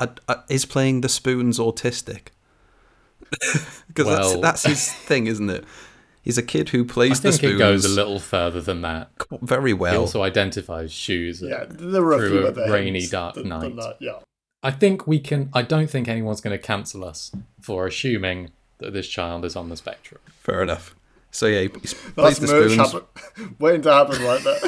I, 0.00 0.08
I, 0.28 0.36
"Is 0.48 0.64
playing 0.64 1.02
the 1.02 1.08
spoons 1.10 1.58
autistic?" 1.58 2.28
Because 3.88 4.06
Well- 4.06 4.40
that's 4.40 4.62
that's 4.62 4.64
his 4.64 4.92
thing, 4.92 5.26
isn't 5.26 5.50
it? 5.50 5.64
He's 6.24 6.38
a 6.38 6.42
kid 6.42 6.70
who 6.70 6.84
I 6.84 6.86
plays 6.88 7.20
the 7.20 7.30
think 7.30 7.40
spoons 7.40 7.54
it 7.54 7.58
goes 7.58 7.84
a 7.84 7.88
little 7.90 8.18
further 8.18 8.60
than 8.62 8.80
that. 8.82 9.10
very 9.42 9.74
well. 9.74 9.92
He 9.92 9.98
also 9.98 10.22
identifies 10.22 10.90
shoes. 10.90 11.42
Yeah, 11.42 11.64
there 11.68 12.02
were 12.02 12.14
a 12.14 12.18
Through 12.18 12.28
few 12.30 12.46
a 12.46 12.48
other 12.48 12.72
rainy, 12.72 13.00
hints 13.00 13.10
dark 13.10 13.34
than- 13.34 13.50
than 13.50 13.76
night. 13.76 13.76
that, 13.76 13.96
yeah. 14.00 14.20
I 14.62 14.70
think 14.70 15.06
we 15.06 15.20
can. 15.20 15.50
I 15.52 15.60
don't 15.60 15.90
think 15.90 16.08
anyone's 16.08 16.40
going 16.40 16.56
to 16.58 16.62
cancel 16.66 17.04
us 17.04 17.30
for 17.60 17.86
assuming 17.86 18.50
that 18.78 18.94
this 18.94 19.06
child 19.06 19.44
is 19.44 19.54
on 19.54 19.68
the 19.68 19.76
spectrum. 19.76 20.22
Fair 20.40 20.62
enough. 20.62 20.94
So 21.30 21.46
yeah, 21.46 21.58
he 21.60 21.64
he 21.64 21.68
plays 21.68 21.94
That's 22.16 22.38
the 22.38 22.46
merch 22.46 22.72
spoons. 22.72 22.92
happen- 22.92 23.56
waiting 23.58 23.82
to 23.82 23.92
happen 23.92 24.22
right 24.24 24.42
there. 24.42 24.60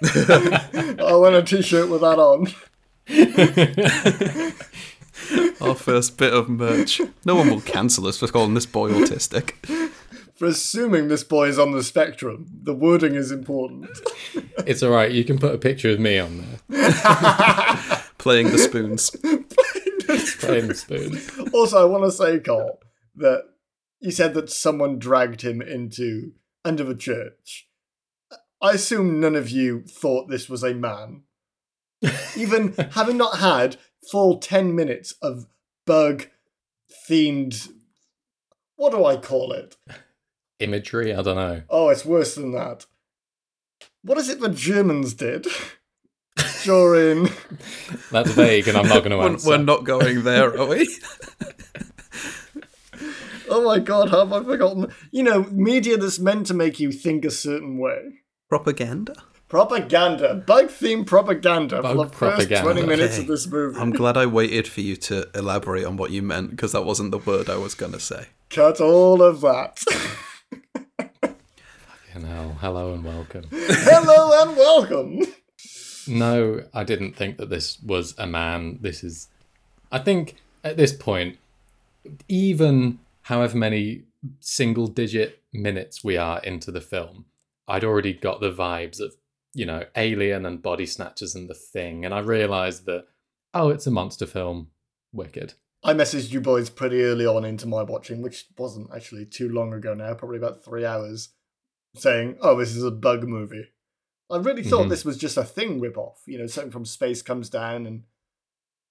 I 1.06 1.14
want 1.14 1.34
a 1.36 1.42
t-shirt 1.42 1.88
with 1.88 2.02
that 2.02 2.18
on. 2.18 2.46
Our 5.60 5.74
first 5.74 6.16
bit 6.18 6.32
of 6.32 6.48
merch. 6.48 7.00
No 7.24 7.34
one 7.34 7.50
will 7.50 7.60
cancel 7.60 8.06
us 8.06 8.18
for 8.18 8.28
calling 8.28 8.54
this 8.54 8.66
boy 8.66 8.90
autistic. 8.92 9.54
For 10.38 10.46
assuming 10.46 11.08
this 11.08 11.24
boy 11.24 11.48
is 11.48 11.58
on 11.58 11.72
the 11.72 11.82
spectrum, 11.82 12.46
the 12.62 12.72
wording 12.72 13.16
is 13.16 13.32
important. 13.32 13.90
It's 14.68 14.84
all 14.84 14.92
right. 14.92 15.10
You 15.10 15.24
can 15.24 15.36
put 15.36 15.52
a 15.52 15.58
picture 15.58 15.90
of 15.90 15.98
me 15.98 16.16
on 16.16 16.60
there 16.68 16.84
Playing 18.18 18.50
the 18.52 18.58
spoons. 18.58 19.10
playing 20.38 20.68
the 20.68 20.74
spoon. 20.76 21.50
Also, 21.52 21.80
I 21.80 21.84
want 21.86 22.04
to 22.04 22.12
say, 22.12 22.38
Cole, 22.38 22.78
that 23.16 23.46
you 23.98 24.12
said 24.12 24.34
that 24.34 24.48
someone 24.48 25.00
dragged 25.00 25.42
him 25.42 25.60
into 25.60 26.34
under 26.64 26.84
the 26.84 26.94
church. 26.94 27.68
I 28.62 28.72
assume 28.72 29.18
none 29.18 29.34
of 29.34 29.50
you 29.50 29.82
thought 29.88 30.28
this 30.28 30.48
was 30.48 30.62
a 30.62 30.72
man. 30.72 31.22
Even 32.36 32.74
having 32.92 33.16
not 33.16 33.38
had 33.38 33.76
full 34.08 34.38
10 34.38 34.72
minutes 34.72 35.14
of 35.20 35.46
bug 35.84 36.28
themed. 37.08 37.70
What 38.76 38.92
do 38.92 39.04
I 39.04 39.16
call 39.16 39.50
it? 39.50 39.76
Imagery. 40.60 41.14
I 41.14 41.22
don't 41.22 41.36
know. 41.36 41.62
Oh, 41.70 41.88
it's 41.88 42.04
worse 42.04 42.34
than 42.34 42.52
that. 42.52 42.86
What 44.02 44.18
is 44.18 44.28
it 44.28 44.40
the 44.40 44.48
Germans 44.48 45.14
did 45.14 45.46
during. 46.64 47.28
That's 48.10 48.30
vague, 48.32 48.68
and 48.68 48.76
I'm 48.76 48.88
not 48.88 49.00
going 49.04 49.10
to 49.10 49.16
We're, 49.18 49.28
answer. 49.30 49.48
we're 49.48 49.56
not 49.58 49.84
going 49.84 50.22
there, 50.24 50.58
are 50.58 50.66
we? 50.66 50.88
Oh 53.50 53.64
my 53.64 53.78
god, 53.78 54.10
have 54.10 54.32
I 54.32 54.42
forgotten? 54.44 54.92
You 55.10 55.22
know, 55.22 55.44
media 55.44 55.96
that's 55.96 56.18
meant 56.18 56.46
to 56.48 56.54
make 56.54 56.78
you 56.78 56.92
think 56.92 57.24
a 57.24 57.30
certain 57.30 57.78
way. 57.78 58.20
Propaganda? 58.50 59.14
Propaganda, 59.48 60.34
bug 60.34 60.66
themed 60.66 61.06
propaganda 61.06 61.76
for 61.76 61.94
Bug 61.94 62.10
the 62.10 62.14
first 62.16 62.48
20 62.50 62.82
minutes 62.82 63.14
Okay. 63.14 63.22
of 63.22 63.28
this 63.28 63.46
movie. 63.46 63.80
I'm 63.80 63.90
glad 63.92 64.18
I 64.18 64.26
waited 64.26 64.68
for 64.68 64.82
you 64.82 64.96
to 64.96 65.26
elaborate 65.34 65.86
on 65.86 65.96
what 65.96 66.10
you 66.10 66.20
meant 66.20 66.50
because 66.50 66.72
that 66.72 66.84
wasn't 66.84 67.10
the 67.12 67.18
word 67.18 67.48
I 67.48 67.56
was 67.56 67.74
going 67.74 67.92
to 67.92 68.00
say. 68.00 68.26
Cut 68.50 68.82
all 68.82 69.22
of 69.22 69.40
that. 69.40 69.82
You 72.18 72.26
know, 72.26 72.56
hello 72.60 72.94
and 72.94 73.04
welcome. 73.04 73.44
Hello 73.52 74.42
and 74.42 74.56
welcome. 74.56 75.20
No, 76.08 76.64
I 76.74 76.82
didn't 76.82 77.14
think 77.14 77.36
that 77.36 77.48
this 77.48 77.80
was 77.80 78.16
a 78.18 78.26
man. 78.26 78.78
This 78.80 79.04
is. 79.04 79.28
I 79.92 80.00
think 80.00 80.34
at 80.64 80.76
this 80.76 80.92
point, 80.92 81.38
even 82.26 82.98
however 83.22 83.56
many 83.56 84.02
single 84.40 84.88
digit 84.88 85.44
minutes 85.52 86.02
we 86.02 86.16
are 86.16 86.40
into 86.40 86.72
the 86.72 86.80
film, 86.80 87.26
I'd 87.68 87.84
already 87.84 88.14
got 88.14 88.40
the 88.40 88.50
vibes 88.50 88.98
of, 88.98 89.14
you 89.54 89.64
know, 89.64 89.84
Alien 89.94 90.44
and 90.44 90.60
Body 90.60 90.86
Snatchers 90.86 91.36
and 91.36 91.48
The 91.48 91.54
Thing. 91.54 92.04
And 92.04 92.12
I 92.12 92.18
realised 92.18 92.84
that, 92.86 93.06
oh, 93.54 93.68
it's 93.68 93.86
a 93.86 93.92
monster 93.92 94.26
film. 94.26 94.70
Wicked. 95.12 95.54
I 95.84 95.94
messaged 95.94 96.32
you 96.32 96.40
boys 96.40 96.68
pretty 96.68 97.00
early 97.04 97.26
on 97.26 97.44
into 97.44 97.68
my 97.68 97.84
watching, 97.84 98.22
which 98.22 98.46
wasn't 98.58 98.90
actually 98.92 99.24
too 99.24 99.48
long 99.48 99.72
ago 99.72 99.94
now, 99.94 100.14
probably 100.14 100.38
about 100.38 100.64
three 100.64 100.84
hours, 100.84 101.28
saying, 102.00 102.38
oh, 102.40 102.56
this 102.58 102.74
is 102.74 102.82
a 102.84 102.90
bug 102.90 103.24
movie. 103.24 103.66
I 104.30 104.36
really 104.38 104.62
thought 104.62 104.86
Mhm. 104.86 104.90
this 104.90 105.04
was 105.04 105.16
just 105.16 105.36
a 105.36 105.44
thing 105.44 105.80
ripoff. 105.80 106.16
You 106.26 106.38
know, 106.38 106.46
something 106.46 106.70
from 106.70 106.84
space 106.84 107.22
comes 107.22 107.48
down 107.48 107.86
and 107.86 108.02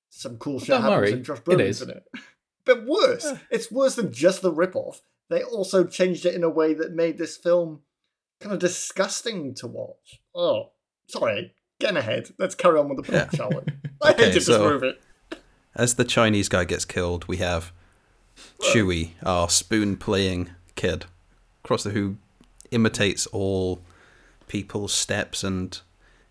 some 0.09 0.37
cool 0.37 0.59
shit 0.59 0.69
happens 0.69 0.89
worry, 0.89 1.11
and 1.13 1.25
Josh 1.25 1.37
it 1.39 1.45
Brolin's 1.45 1.81
is. 1.81 1.81
in 1.83 1.89
it. 1.91 2.03
But 2.65 2.85
worse, 2.85 3.25
it's 3.49 3.71
worse 3.71 3.95
than 3.95 4.11
just 4.11 4.41
the 4.41 4.51
ripoff. 4.51 4.99
They 5.29 5.41
also 5.41 5.85
changed 5.85 6.25
it 6.25 6.35
in 6.35 6.43
a 6.43 6.49
way 6.49 6.73
that 6.73 6.91
made 6.91 7.17
this 7.17 7.37
film 7.37 7.81
kind 8.41 8.51
of 8.53 8.59
disgusting 8.59 9.53
to 9.55 9.67
watch. 9.67 10.19
Oh, 10.35 10.71
sorry, 11.07 11.53
getting 11.79 11.95
ahead. 11.95 12.31
Let's 12.37 12.55
carry 12.55 12.77
on 12.77 12.89
with 12.89 12.97
the 12.97 13.03
plot, 13.03 13.29
Yeah. 13.31 13.37
shall 13.37 13.49
we? 13.51 13.57
I 14.01 14.11
Okay, 14.11 14.17
hated 14.25 14.33
this 14.35 14.45
so- 14.47 14.69
movie. 14.69 14.97
As 15.75 15.95
the 15.95 16.03
Chinese 16.03 16.49
guy 16.49 16.65
gets 16.65 16.83
killed, 16.83 17.25
we 17.29 17.37
have 17.37 17.71
Chuy, 18.61 19.11
our 19.23 19.49
spoon 19.49 19.95
playing 19.95 20.49
kid, 20.75 21.05
across 21.63 21.83
the 21.83 21.91
who 21.91 22.17
imitates 22.71 23.27
all 23.27 23.81
people's 24.47 24.93
steps 24.93 25.43
and 25.43 25.79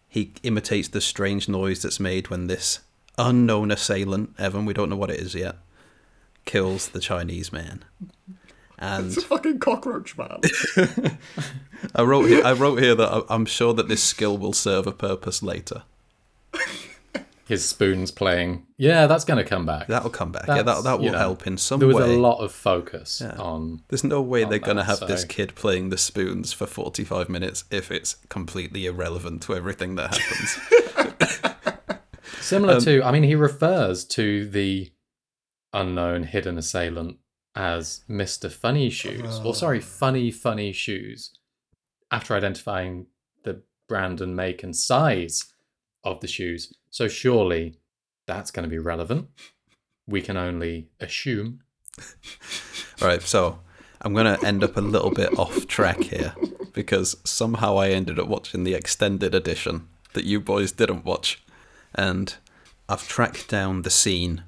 he 0.08 0.32
imitates 0.42 0.88
the 0.88 1.00
strange 1.00 1.48
noise 1.48 1.82
that's 1.82 2.00
made 2.00 2.28
when 2.28 2.46
this 2.46 2.80
unknown 3.18 3.70
assailant, 3.70 4.34
Evan, 4.38 4.64
we 4.64 4.72
don't 4.72 4.88
know 4.88 4.96
what 4.96 5.10
it 5.10 5.20
is 5.20 5.34
yet, 5.34 5.56
kills 6.44 6.88
the 6.88 7.00
Chinese 7.00 7.52
man. 7.52 7.84
And 8.78 9.06
It's 9.06 9.16
a 9.16 9.22
fucking 9.22 9.58
cockroach 9.58 10.16
man. 10.18 10.40
I 11.94 12.02
wrote 12.02 12.28
here, 12.28 12.44
I 12.44 12.52
wrote 12.52 12.80
here 12.82 12.94
that 12.94 13.24
I'm 13.28 13.46
sure 13.46 13.72
that 13.74 13.88
this 13.88 14.02
skill 14.02 14.36
will 14.36 14.52
serve 14.52 14.86
a 14.86 14.92
purpose 14.92 15.42
later. 15.42 15.82
His 17.46 17.64
spoons 17.64 18.10
playing. 18.10 18.66
Yeah, 18.76 19.06
that's 19.06 19.24
going 19.24 19.38
to 19.42 19.48
come 19.48 19.64
back. 19.66 19.86
That'll 19.86 20.10
come 20.10 20.32
back. 20.32 20.48
yeah, 20.48 20.62
that 20.62 20.82
that 20.84 20.98
will 20.98 21.04
you 21.06 21.10
know, 21.12 21.18
help 21.18 21.46
in 21.46 21.56
some 21.56 21.78
way. 21.80 21.86
there 21.86 21.94
was 21.94 22.08
way. 22.08 22.14
a 22.14 22.18
lot 22.18 22.38
of 22.38 22.50
focus 22.52 23.20
Yeah. 23.24 23.36
on 23.38 23.82
There's 23.88 24.02
no 24.04 24.20
way 24.20 24.42
they're 24.44 24.58
going 24.58 24.78
to 24.78 24.82
that, 24.82 24.98
have 25.00 25.08
this 25.08 25.24
kid 25.24 25.54
playing 25.54 25.90
the 25.90 25.96
spoons 25.98 26.52
for 26.52 26.66
45 26.66 27.28
minutes 27.28 27.64
if 27.70 27.90
it's 27.92 28.14
completely 28.28 28.86
irrelevant 28.86 29.42
to 29.42 29.54
everything 29.54 29.94
that 29.94 30.14
happens. 30.16 32.00
Similar 32.40 32.74
Um, 32.74 32.80
to, 32.82 33.02
I 33.04 33.12
mean, 33.12 33.22
he 33.24 33.34
refers 33.34 34.04
to 34.06 34.48
the 34.48 34.90
unknown 35.72 36.24
hidden 36.24 36.58
assailant 36.58 37.18
as 37.54 38.00
Mr. 38.08 38.50
Funny 38.50 38.90
Shoes, 38.90 39.40
Oh. 39.42 39.46
or 39.48 39.54
sorry, 39.54 39.80
Funny 39.80 40.30
Funny 40.30 40.72
Shoes, 40.72 41.32
after 42.10 42.34
identifying 42.34 43.06
the 43.44 43.62
brand 43.88 44.20
and 44.20 44.36
make 44.36 44.62
and 44.62 44.76
size 44.76 45.44
of 46.06 46.20
the 46.20 46.28
shoes. 46.28 46.72
So 46.90 47.08
surely 47.08 47.74
that's 48.26 48.50
going 48.50 48.64
to 48.64 48.70
be 48.70 48.78
relevant. 48.78 49.28
We 50.06 50.22
can 50.22 50.36
only 50.36 50.88
assume. 51.00 51.60
All 53.02 53.08
right, 53.08 53.20
so 53.20 53.58
I'm 54.00 54.14
going 54.14 54.38
to 54.38 54.46
end 54.46 54.62
up 54.62 54.76
a 54.76 54.80
little 54.80 55.10
bit 55.10 55.36
off 55.38 55.66
track 55.66 56.00
here 56.00 56.34
because 56.72 57.16
somehow 57.24 57.76
I 57.76 57.90
ended 57.90 58.18
up 58.18 58.28
watching 58.28 58.64
the 58.64 58.74
extended 58.74 59.34
edition 59.34 59.88
that 60.12 60.24
you 60.24 60.40
boys 60.40 60.72
didn't 60.72 61.04
watch. 61.04 61.42
And 61.94 62.34
I've 62.88 63.08
tracked 63.08 63.48
down 63.48 63.82
the 63.82 63.90
scene 63.90 64.44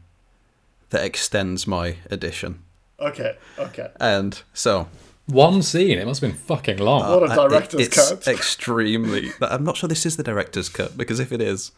that 0.90 1.04
extends 1.04 1.66
my 1.66 1.96
edition. 2.10 2.62
okay, 3.00 3.36
okay. 3.58 3.88
And 4.00 4.40
so 4.54 4.88
One 5.28 5.62
scene, 5.62 5.98
it 5.98 6.06
must 6.06 6.20
have 6.22 6.30
been 6.30 6.38
fucking 6.40 6.78
long. 6.78 7.00
What 7.02 7.22
a 7.30 7.32
Uh, 7.40 7.44
it- 7.46 7.48
director's 7.50 7.80
it's 7.86 8.10
cut. 8.10 8.26
extremely. 8.34 9.30
I'm 9.40 9.62
not 9.64 9.76
sure 9.76 9.88
this 9.88 10.06
is 10.06 10.16
the 10.16 10.22
director's 10.22 10.68
cut 10.68 10.96
because 10.96 11.20
if 11.20 11.32
it 11.32 11.40
is, 11.42 11.70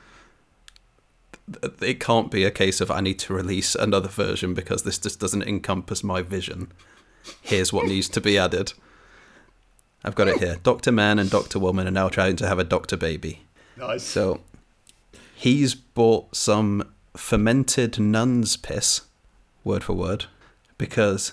it 1.81 1.99
can't 1.99 2.31
be 2.31 2.45
a 2.45 2.51
case 2.51 2.81
of 2.81 2.91
I 2.91 3.01
need 3.01 3.19
to 3.21 3.35
release 3.35 3.75
another 3.75 4.09
version 4.09 4.55
because 4.55 4.85
this 4.85 4.99
just 4.99 5.19
doesn't 5.19 5.43
encompass 5.43 6.05
my 6.05 6.23
vision. 6.23 6.71
Here's 7.43 7.73
what 7.73 7.87
needs 7.87 8.09
to 8.11 8.21
be 8.21 8.39
added. 8.39 8.73
I've 10.05 10.15
got 10.15 10.29
it 10.29 10.39
here. 10.39 10.57
Doctor 10.63 10.93
Man 10.93 11.19
and 11.19 11.29
Doctor 11.29 11.59
Woman 11.59 11.87
are 11.89 11.91
now 11.93 12.09
trying 12.09 12.37
to 12.37 12.47
have 12.49 12.59
a 12.59 12.65
Doctor 12.65 12.97
Baby. 12.97 13.43
Nice. 13.77 14.05
So 14.05 14.41
he's 15.35 15.75
bought 15.75 16.35
some 16.37 16.85
fermented 17.17 17.99
nun's 17.99 18.57
piss, 18.57 19.03
word 19.65 19.83
for 19.85 19.93
word, 19.95 20.27
because 20.79 21.33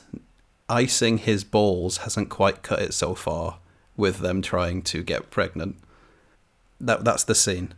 icing 0.69 1.17
his 1.17 1.43
balls 1.43 1.97
hasn't 1.97 2.29
quite 2.29 2.63
cut 2.63 2.81
it 2.81 2.93
so 2.93 3.15
far 3.15 3.59
with 3.95 4.19
them 4.19 4.41
trying 4.41 4.81
to 4.83 5.03
get 5.03 5.29
pregnant. 5.29 5.77
That 6.79 7.03
that's 7.03 7.23
the 7.23 7.35
scene. 7.35 7.73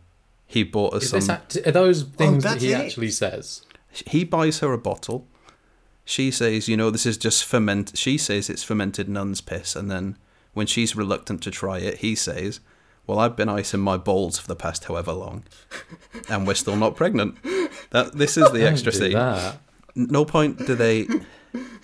He 0.46 0.64
bought 0.64 0.94
Is 0.94 1.10
some. 1.10 1.30
act- 1.30 1.58
are 1.64 1.70
those 1.70 2.02
oh, 2.02 2.06
things 2.16 2.44
that 2.44 2.60
he 2.60 2.72
it. 2.72 2.80
actually 2.80 3.10
says? 3.10 3.62
he 4.06 4.24
buys 4.24 4.60
her 4.60 4.72
a 4.72 4.78
bottle. 4.78 5.26
She 6.04 6.30
says, 6.30 6.68
you 6.68 6.76
know, 6.76 6.90
this 6.90 7.06
is 7.06 7.16
just 7.16 7.44
ferment. 7.44 7.96
She 7.96 8.18
says 8.18 8.50
it's 8.50 8.64
fermented 8.64 9.08
nun's 9.08 9.40
piss, 9.40 9.76
and 9.76 9.90
then 9.90 10.16
when 10.54 10.66
she's 10.66 10.96
reluctant 10.96 11.42
to 11.44 11.50
try 11.50 11.78
it, 11.78 11.98
he 11.98 12.14
says, 12.14 12.60
"Well, 13.06 13.18
I've 13.18 13.36
been 13.36 13.48
icing 13.48 13.80
my 13.80 13.96
balls 13.96 14.38
for 14.38 14.48
the 14.48 14.56
past 14.56 14.84
however 14.84 15.12
long, 15.12 15.44
and 16.28 16.46
we're 16.46 16.54
still 16.54 16.76
not 16.76 16.96
pregnant." 16.96 17.36
That 17.90 18.12
this 18.12 18.36
is 18.36 18.50
the 18.50 18.66
extra 18.66 18.92
scene. 18.92 19.12
that. 19.12 19.58
No 19.94 20.24
point 20.24 20.66
do 20.66 20.74
they 20.74 21.06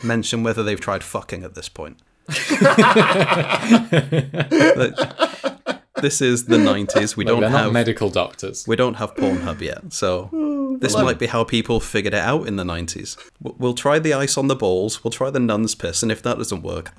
mention 0.03 0.43
whether 0.43 0.63
they've 0.63 0.81
tried 0.81 1.05
fucking 1.05 1.45
at 1.45 1.55
this 1.55 1.69
point. 1.69 1.99
This 6.03 6.21
is 6.21 6.45
the 6.45 6.59
nineties. 6.59 7.17
We 7.17 7.25
Look, 7.25 7.33
don't 7.33 7.41
they're 7.41 7.51
have 7.51 7.73
medical 7.73 8.11
doctors. 8.11 8.67
we 8.69 8.77
don't 8.77 8.95
have 8.95 9.15
Pornhub 9.15 9.61
yet, 9.63 9.93
so 9.93 10.29
oh, 10.33 10.77
this 10.77 10.95
well, 10.95 11.05
might 11.05 11.19
be 11.19 11.27
how 11.27 11.43
people 11.43 11.81
figured 11.81 12.13
it 12.13 12.21
out 12.21 12.47
in 12.47 12.57
the 12.57 12.65
90s. 12.65 13.17
We'll 13.41 13.75
try 13.75 13.99
the 13.99 14.13
ice 14.13 14.37
on 14.37 14.49
the 14.49 14.57
balls, 14.57 15.03
we'll 15.03 15.11
try 15.11 15.31
the 15.31 15.41
nun's 15.41 15.75
piss, 15.75 16.03
and 16.03 16.13
if 16.13 16.23
that 16.23 16.37
doesn't 16.37 16.63
work, 16.63 16.93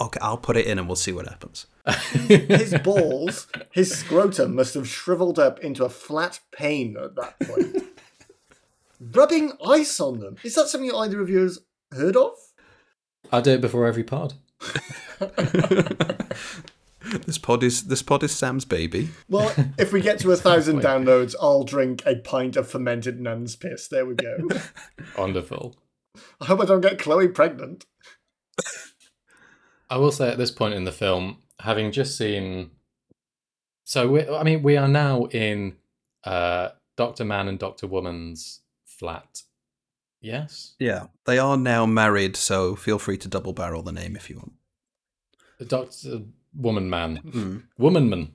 okay, 0.00 0.20
I'll 0.22 0.38
put 0.38 0.56
it 0.56 0.66
in 0.66 0.78
and 0.78 0.86
we'll 0.86 0.96
see 0.96 1.12
what 1.12 1.26
happens. 1.26 1.66
His 2.28 2.74
balls, 2.78 3.48
his 3.72 3.94
scrotum 3.94 4.54
must 4.54 4.72
have 4.72 4.88
shriveled 4.88 5.38
up 5.38 5.58
into 5.58 5.84
a 5.84 5.90
flat 5.90 6.40
pane 6.50 6.96
at 6.96 7.14
that 7.16 7.38
point. 7.40 7.84
Rubbing 9.00 9.52
ice 9.66 10.00
on 10.00 10.20
them. 10.20 10.36
Is 10.42 10.54
that 10.54 10.68
something 10.68 10.94
either 10.94 11.20
of 11.20 11.28
you 11.28 11.40
has 11.40 11.58
heard 11.94 12.16
of? 12.16 12.32
I 13.32 13.40
do 13.40 13.52
it 13.52 13.60
before 13.60 13.86
every 13.86 14.04
pod. 14.04 14.34
This 17.26 17.38
pod 17.38 17.62
is 17.62 17.84
this 17.84 18.02
pod 18.02 18.22
is 18.22 18.34
Sam's 18.34 18.64
baby. 18.64 19.10
Well, 19.28 19.52
if 19.78 19.92
we 19.92 20.00
get 20.00 20.18
to 20.20 20.32
a 20.32 20.36
thousand 20.36 20.80
downloads, 20.80 21.34
I'll 21.40 21.62
drink 21.62 22.02
a 22.06 22.16
pint 22.16 22.56
of 22.56 22.68
fermented 22.68 23.20
nun's 23.20 23.56
piss. 23.56 23.88
There 23.88 24.06
we 24.06 24.14
go. 24.14 24.48
Wonderful. 25.18 25.76
I 26.40 26.46
hope 26.46 26.60
I 26.60 26.64
don't 26.64 26.80
get 26.80 26.98
Chloe 26.98 27.28
pregnant. 27.28 27.84
I 29.90 29.98
will 29.98 30.12
say 30.12 30.30
at 30.30 30.38
this 30.38 30.50
point 30.50 30.74
in 30.74 30.84
the 30.84 30.92
film, 30.92 31.38
having 31.60 31.92
just 31.92 32.16
seen, 32.16 32.70
so 33.84 34.08
we, 34.08 34.28
I 34.28 34.42
mean, 34.42 34.62
we 34.62 34.76
are 34.76 34.88
now 34.88 35.26
in 35.26 35.76
uh, 36.24 36.70
Doctor 36.96 37.24
Man 37.24 37.48
and 37.48 37.58
Doctor 37.58 37.86
Woman's 37.86 38.60
flat. 38.86 39.42
Yes, 40.24 40.74
Yeah, 40.78 41.08
they 41.26 41.38
are 41.38 41.56
now 41.58 41.84
married, 41.84 42.34
so 42.36 42.74
feel 42.76 42.98
free 42.98 43.18
to 43.18 43.28
double 43.28 43.52
barrel 43.52 43.82
the 43.82 43.92
name 43.92 44.16
if 44.16 44.30
you 44.30 44.36
want. 44.38 44.52
The 45.58 45.66
Doctor 45.66 46.22
Woman 46.54 46.88
Man, 46.88 47.16
Hmm. 47.16 47.58
Womanman. 47.76 48.32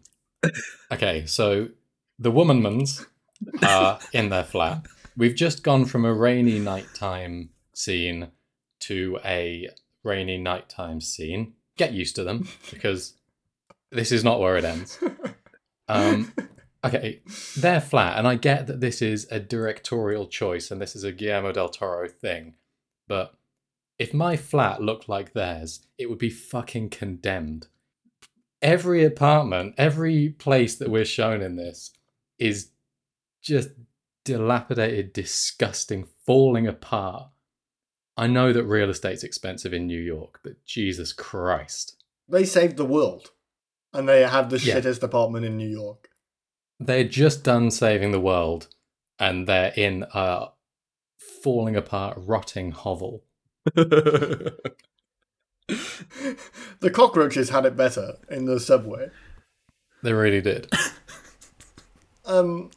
Okay, 0.92 1.26
so 1.26 1.70
the 2.20 2.32
Womanmans 2.32 3.06
are 3.64 4.00
in 4.14 4.30
their 4.30 4.44
flat. 4.44 4.86
We've 5.18 5.36
just 5.36 5.64
gone 5.64 5.86
from 5.86 6.06
a 6.06 6.14
rainy 6.14 6.60
nighttime 6.60 7.50
scene 7.74 8.28
to 8.82 9.20
a 9.26 9.70
rainy 10.04 10.38
nighttime 10.38 11.02
scene. 11.02 11.54
Get 11.76 11.94
used 11.94 12.16
to 12.18 12.24
them 12.24 12.48
because 12.70 13.14
this 13.92 14.12
is 14.12 14.24
not 14.24 14.40
where 14.40 14.58
it 14.58 14.64
ends. 14.64 15.00
Um, 15.88 16.32
okay, 16.84 17.22
they're 17.58 17.82
flat, 17.82 18.18
and 18.18 18.28
I 18.28 18.36
get 18.36 18.68
that 18.68 18.80
this 18.80 19.02
is 19.02 19.28
a 19.32 19.40
directorial 19.40 20.28
choice 20.28 20.72
and 20.72 20.82
this 20.82 20.96
is 20.96 21.04
a 21.04 21.12
Guillermo 21.12 21.52
del 21.52 21.70
Toro 21.70 22.08
thing, 22.08 22.56
but 23.08 23.34
if 23.98 24.14
my 24.14 24.38
flat 24.38 24.82
looked 24.82 25.10
like 25.10 25.34
theirs, 25.34 25.82
it 25.98 26.10
would 26.10 26.20
be 26.20 26.30
fucking 26.30 26.90
condemned. 26.90 27.68
Every 28.62 29.04
apartment, 29.04 29.76
every 29.78 30.30
place 30.30 30.76
that 30.76 30.90
we're 30.90 31.06
shown 31.06 31.42
in 31.42 31.56
this 31.58 31.92
is 32.38 32.72
just 33.42 33.70
dilapidated, 34.24 35.12
disgusting, 35.14 36.08
falling 36.26 36.68
apart. 36.68 37.30
I 38.16 38.28
know 38.28 38.52
that 38.52 38.66
real 38.66 38.90
estate's 38.90 39.24
expensive 39.24 39.74
in 39.74 39.88
New 39.88 40.00
York, 40.00 40.40
but 40.44 40.64
Jesus 40.66 41.14
Christ. 41.14 42.02
They 42.28 42.46
saved 42.46 42.78
the 42.78 42.86
world. 42.86 43.32
And 43.94 44.08
they 44.08 44.22
have 44.22 44.50
the 44.50 44.60
Yeah. 44.60 44.76
shittest 44.76 45.02
apartment 45.04 45.46
in 45.46 45.58
New 45.58 45.68
York. 45.70 46.09
They're 46.80 47.04
just 47.04 47.44
done 47.44 47.72
saving 47.72 48.12
the 48.12 48.20
world 48.20 48.68
and 49.20 49.48
they're 49.48 49.74
in 49.76 50.06
a 50.14 50.48
falling 51.44 51.76
apart, 51.76 52.18
rotting 52.18 52.72
hovel. 52.72 53.24
the 53.66 54.62
cockroaches 56.92 57.50
had 57.50 57.66
it 57.66 57.76
better 57.76 58.14
in 58.30 58.46
the 58.46 58.60
subway. 58.60 59.10
They 60.02 60.14
really 60.14 60.42
did. 60.42 60.72
Um, 62.30 62.70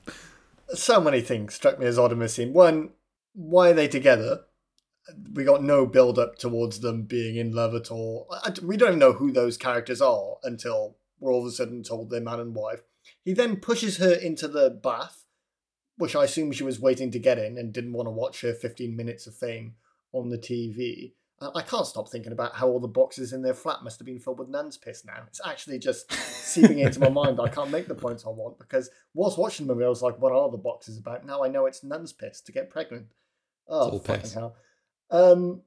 so 0.71 0.99
many 0.99 1.21
things 1.21 1.55
struck 1.55 1.79
me 1.79 1.85
as 1.85 1.99
odd 1.99 2.11
in 2.11 2.21
this 2.21 2.35
scene. 2.35 2.55
One, 2.55 2.91
why 3.35 3.71
are 3.71 3.75
they 3.75 3.87
together? 3.87 4.41
We 5.35 5.45
got 5.45 5.63
no 5.63 5.85
build 5.85 6.19
up 6.19 6.39
towards 6.39 6.81
them 6.81 7.03
being 7.03 7.37
in 7.37 7.53
love 7.53 7.75
at 7.75 7.91
all. 7.91 8.35
We 8.63 8.79
don't 8.79 8.89
even 8.89 8.99
know 8.99 9.13
who 9.13 9.31
those 9.31 9.59
characters 9.59 10.01
are 10.01 10.37
until 10.43 10.97
we're 11.21 11.33
all 11.33 11.43
of 11.43 11.47
a 11.47 11.51
sudden 11.51 11.83
told 11.83 12.09
they're 12.09 12.23
man 12.23 12.41
and 12.41 12.55
wife. 12.55 12.83
He 13.25 13.33
then 13.33 13.57
pushes 13.57 13.99
her 13.99 14.13
into 14.13 14.49
the 14.49 14.71
bath, 14.71 15.25
which 15.97 16.17
I 16.17 16.25
assume 16.25 16.53
she 16.53 16.65
was 16.65 16.81
waiting 16.81 17.11
to 17.13 17.19
get 17.19 17.39
in 17.39 17.57
and 17.57 17.73
didn't 17.73 17.93
want 17.93 18.07
to 18.07 18.11
watch 18.11 18.41
her 18.43 18.53
15 18.53 18.97
minutes 18.97 19.27
of 19.27 19.35
fame 19.35 19.75
on 20.13 20.29
the 20.29 20.39
TV. 20.39 21.13
I 21.55 21.63
can't 21.63 21.87
stop 21.87 22.09
thinking 22.09 22.33
about 22.33 22.55
how 22.55 22.69
all 22.69 22.79
the 22.79 22.87
boxes 22.87 23.33
in 23.33 23.43
their 23.43 23.55
flat 23.55 23.83
must 23.83 23.99
have 23.99 24.07
been 24.07 24.21
filled 24.21 24.39
with 24.39 24.49
nun's 24.49 24.77
piss 24.77 25.05
now. 25.05 25.25
It's 25.27 25.41
actually 25.45 25.79
just 25.79 26.13
seeping 26.13 26.79
into 26.79 27.01
my 27.01 27.09
mind. 27.09 27.41
I 27.41 27.49
can't 27.49 27.71
make 27.71 27.89
the 27.89 27.95
points 27.95 28.25
I 28.25 28.31
want 28.31 28.59
because 28.59 28.91
whilst 29.15 29.39
watching 29.39 29.67
the 29.67 29.75
movie, 29.75 29.87
I 29.87 29.89
was 29.89 30.03
like, 30.03 30.21
what 30.21 30.33
are 30.33 30.51
the 30.51 30.59
boxes 30.59 30.99
about? 30.99 31.27
Now 31.27 31.43
I 31.43 31.49
know 31.49 31.67
it's 31.67 31.83
nun's 31.83 32.13
piss 32.13 32.41
to 32.43 32.53
get 32.53 32.71
pregnant. 32.71 33.07
Oh, 33.69 33.91
all 33.91 33.99
fucking 33.99 34.23
piss. 34.23 34.35
hell. 34.35 34.55
Um, 35.11 35.63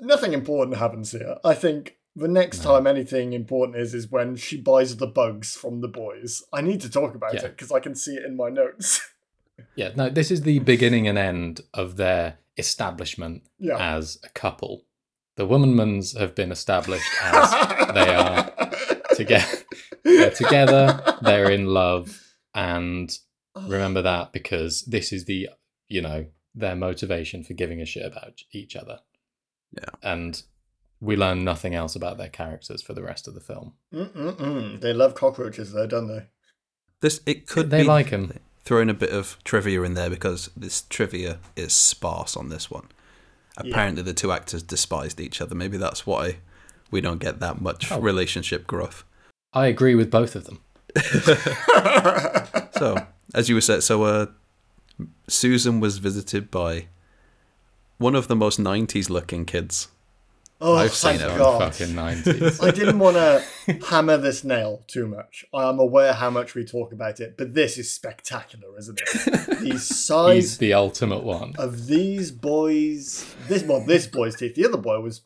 nothing 0.00 0.32
important 0.32 0.78
happens 0.78 1.12
here. 1.12 1.36
I 1.44 1.54
think 1.54 1.96
the 2.14 2.28
next 2.28 2.58
No. 2.64 2.72
time 2.72 2.86
anything 2.86 3.32
important 3.32 3.78
is, 3.78 3.94
is 3.94 4.10
when 4.10 4.36
she 4.36 4.60
buys 4.60 4.96
the 4.96 5.06
bugs 5.06 5.56
from 5.56 5.80
the 5.80 5.88
boys. 5.88 6.42
I 6.52 6.60
need 6.60 6.80
to 6.82 6.90
talk 6.90 7.14
about 7.14 7.34
Yeah. 7.34 7.46
it 7.46 7.56
because 7.56 7.72
I 7.72 7.80
can 7.80 7.94
see 7.94 8.14
it 8.14 8.24
in 8.24 8.36
my 8.36 8.48
notes. 8.48 9.00
Yeah, 9.76 9.92
no, 9.94 10.08
this 10.08 10.30
is 10.30 10.42
the 10.42 10.58
beginning 10.60 11.06
and 11.06 11.16
end 11.16 11.60
of 11.72 11.96
their 11.96 12.38
establishment 12.56 13.42
yeah. 13.58 13.76
as 13.78 14.18
a 14.24 14.28
couple. 14.30 14.86
The 15.36 15.46
Womanmans 15.46 16.18
have 16.18 16.34
been 16.34 16.50
established 16.50 17.08
as 17.22 17.50
they 17.94 18.14
are 18.14 18.50
together. 19.14 19.58
They're 20.04 20.30
together, 20.30 21.18
they're 21.22 21.50
in 21.50 21.66
love, 21.66 22.34
and 22.54 23.16
remember 23.68 24.02
that 24.10 24.32
because 24.32 24.82
this 24.82 25.12
is 25.12 25.26
the, 25.26 25.50
you 25.88 26.00
know, 26.00 26.26
their 26.54 26.74
motivation 26.74 27.44
for 27.44 27.54
giving 27.54 27.80
a 27.80 27.86
shit 27.86 28.04
about 28.04 28.40
each 28.52 28.74
other. 28.74 29.00
Yeah. 29.72 29.90
And 30.02 30.42
we 31.02 31.16
learn 31.16 31.42
nothing 31.44 31.74
else 31.74 31.94
about 31.96 32.16
their 32.16 32.28
characters 32.30 32.80
for 32.80 32.94
the 32.94 33.02
rest 33.02 33.26
of 33.28 33.34
the 33.34 33.40
film. 33.40 33.72
Mm-mm-mm. 33.92 34.80
They 34.80 34.92
love 34.94 35.14
cockroaches, 35.14 35.72
though, 35.72 35.86
don't 35.86 36.06
they? 36.06 36.26
This 37.00 37.20
it 37.26 37.46
could 37.48 37.70
They 37.70 37.82
be 37.82 37.88
like 37.88 38.10
him. 38.10 38.38
throwing 38.64 38.88
a 38.88 38.94
bit 38.94 39.10
of 39.10 39.36
trivia 39.44 39.82
in 39.82 39.94
there 39.94 40.08
because 40.08 40.48
this 40.56 40.82
trivia 40.88 41.38
is 41.56 41.72
sparse 41.72 42.36
on 42.36 42.48
this 42.48 42.70
one. 42.70 42.86
Yeah. 43.62 43.70
Apparently, 43.72 44.02
the 44.02 44.14
two 44.14 44.30
actors 44.32 44.62
despised 44.62 45.20
each 45.20 45.40
other. 45.40 45.54
Maybe 45.56 45.76
that's 45.76 46.06
why 46.06 46.36
we 46.92 47.00
don't 47.00 47.18
get 47.18 47.40
that 47.40 47.60
much 47.60 47.90
Oh. 47.90 48.00
relationship 48.00 48.66
growth. 48.68 49.02
I 49.52 49.66
agree 49.66 49.94
with 49.96 50.10
both 50.10 50.36
of 50.36 50.44
them. 50.44 50.60
So, 52.78 53.06
as 53.34 53.48
you 53.48 53.54
were 53.54 53.60
saying, 53.60 53.82
so 53.82 54.02
uh, 54.04 54.26
Susan 55.28 55.78
was 55.78 55.98
visited 55.98 56.50
by 56.50 56.86
one 57.98 58.14
of 58.16 58.26
the 58.28 58.34
most 58.34 58.58
'90s 58.58 59.08
looking 59.10 59.44
kids. 59.44 59.88
Oh, 60.64 60.76
I've 60.76 60.94
seen 60.94 61.18
thank 61.18 61.22
it 61.22 61.30
on 61.32 61.38
God. 61.38 61.74
Fucking 61.74 61.94
90s. 61.94 62.62
I 62.62 62.70
didn't 62.70 63.00
want 63.00 63.16
to 63.16 63.44
hammer 63.86 64.16
this 64.16 64.44
nail 64.44 64.84
too 64.86 65.08
much. 65.08 65.44
I 65.52 65.68
am 65.68 65.80
aware 65.80 66.12
how 66.12 66.30
much 66.30 66.54
we 66.54 66.64
talk 66.64 66.92
about 66.92 67.18
it, 67.18 67.36
but 67.36 67.52
this 67.54 67.76
is 67.78 67.90
spectacular, 67.92 68.68
isn't 68.78 69.00
it? 69.00 69.58
The 69.62 69.78
size, 69.78 70.34
He's 70.34 70.58
the 70.58 70.72
ultimate 70.74 71.24
one. 71.24 71.54
of 71.58 71.86
these 71.86 72.30
boys. 72.30 73.34
This 73.48 73.62
well, 73.64 73.84
this 73.84 74.06
boy's 74.06 74.36
teeth. 74.36 74.54
The 74.54 74.66
other 74.66 74.76
boy 74.78 75.00
was, 75.00 75.22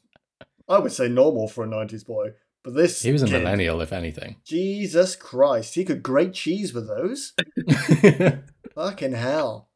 I 0.68 0.79
would 0.79 0.92
say, 0.92 1.09
normal 1.09 1.49
for 1.49 1.64
a 1.64 1.66
'90s 1.66 2.05
boy, 2.07 2.33
but 2.62 2.75
this 2.75 3.03
He 3.03 3.12
was 3.12 3.22
a 3.22 3.27
kid, 3.27 3.33
millennial, 3.42 3.81
if 3.81 3.92
anything. 3.92 4.37
Jesus 4.44 5.16
Christ, 5.16 5.75
he 5.75 5.85
could 5.85 6.03
grate 6.03 6.33
cheese 6.35 6.72
with 6.75 6.87
those. 6.88 7.33
Fucking 8.75 9.12
hell. 9.12 9.68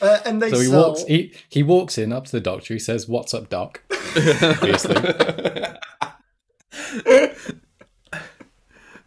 Uh, 0.00 0.18
and 0.26 0.42
they 0.42 0.50
so 0.50 0.58
he 0.58 0.66
sell. 0.66 0.88
walks. 0.90 1.02
He 1.04 1.32
he 1.48 1.62
walks 1.62 1.96
in 1.98 2.12
up 2.12 2.26
to 2.26 2.32
the 2.32 2.40
doctor. 2.40 2.74
He 2.74 2.80
says, 2.80 3.08
"What's 3.08 3.32
up, 3.34 3.48
doc?" 3.48 3.82
Obviously. 4.16 4.94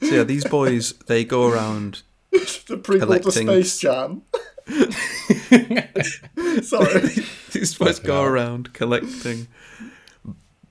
So 0.01 0.15
yeah, 0.15 0.23
these 0.23 0.45
boys 0.45 0.93
they 1.07 1.23
go 1.25 1.47
around. 1.47 2.03
the 2.31 2.77
prequel 2.77 2.99
collecting- 3.01 3.47
to 3.47 3.63
Space 3.63 3.79
Jam. 3.79 4.21
Sorry. 6.63 7.09
These 7.51 7.75
boys 7.77 7.99
go 7.99 8.23
around 8.23 8.73
collecting 8.73 9.47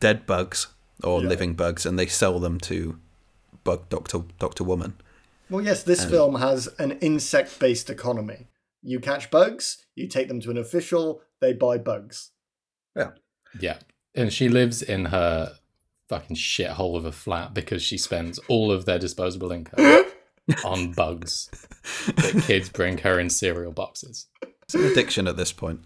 dead 0.00 0.24
bugs 0.26 0.68
or 1.04 1.20
Yeah. 1.22 1.28
living 1.28 1.54
bugs, 1.54 1.84
and 1.84 1.98
they 1.98 2.06
sell 2.06 2.38
them 2.38 2.58
to 2.60 2.98
Bug 3.64 3.88
Doctor 3.88 4.20
Doctor 4.38 4.64
Woman. 4.64 4.94
Well, 5.50 5.64
yes, 5.64 5.82
this 5.82 6.04
Um, 6.04 6.10
film 6.10 6.34
has 6.36 6.68
an 6.78 6.92
insect 7.00 7.58
based 7.58 7.90
economy. 7.90 8.46
You 8.82 9.00
catch 9.00 9.30
bugs, 9.30 9.84
you 9.94 10.06
take 10.08 10.28
them 10.28 10.40
to 10.40 10.50
an 10.50 10.58
official, 10.58 11.20
they 11.40 11.52
buy 11.52 11.78
bugs. 11.78 12.30
yeah, 12.96 13.10
Yeah. 13.60 13.78
and 14.14 14.32
she 14.32 14.48
lives 14.48 14.82
in 14.82 15.06
her 15.06 15.56
fucking 16.08 16.36
shithole 16.36 16.96
of 16.96 17.04
a 17.04 17.12
flat 17.12 17.52
because 17.54 17.82
she 17.82 17.98
spends 17.98 18.38
all 18.48 18.70
of 18.72 18.84
their 18.86 18.98
disposable 18.98 19.52
income 19.52 20.04
on 20.64 20.92
bugs 20.92 21.50
that 22.06 22.44
kids 22.46 22.68
bring 22.70 22.98
her 22.98 23.18
in 23.20 23.28
cereal 23.30 23.72
boxes. 23.72 24.26
It's 24.62 24.74
an 24.74 24.84
addiction 24.84 25.26
at 25.28 25.36
this 25.36 25.52
point. 25.52 25.80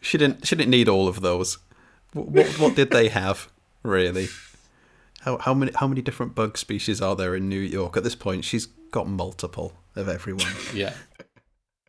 She 0.00 0.18
didn't. 0.18 0.46
She 0.46 0.56
didn't 0.56 0.70
need 0.70 0.88
all 0.88 1.06
of 1.08 1.20
those. 1.20 1.58
What, 2.12 2.28
what, 2.28 2.46
what 2.58 2.74
did 2.76 2.90
they 2.90 3.08
have 3.08 3.48
really? 3.84 4.26
How 5.20 5.38
how 5.38 5.54
many 5.54 5.70
how 5.76 5.86
many 5.86 6.02
different 6.02 6.34
bug 6.34 6.58
species 6.58 7.00
are 7.00 7.14
there 7.14 7.36
in 7.36 7.48
New 7.48 7.60
York 7.60 7.96
at 7.96 8.02
this 8.02 8.16
point? 8.16 8.44
She's 8.44 8.66
got 8.66 9.08
multiple 9.08 9.72
of 9.94 10.08
everyone. 10.08 10.50
Yeah. 10.74 10.94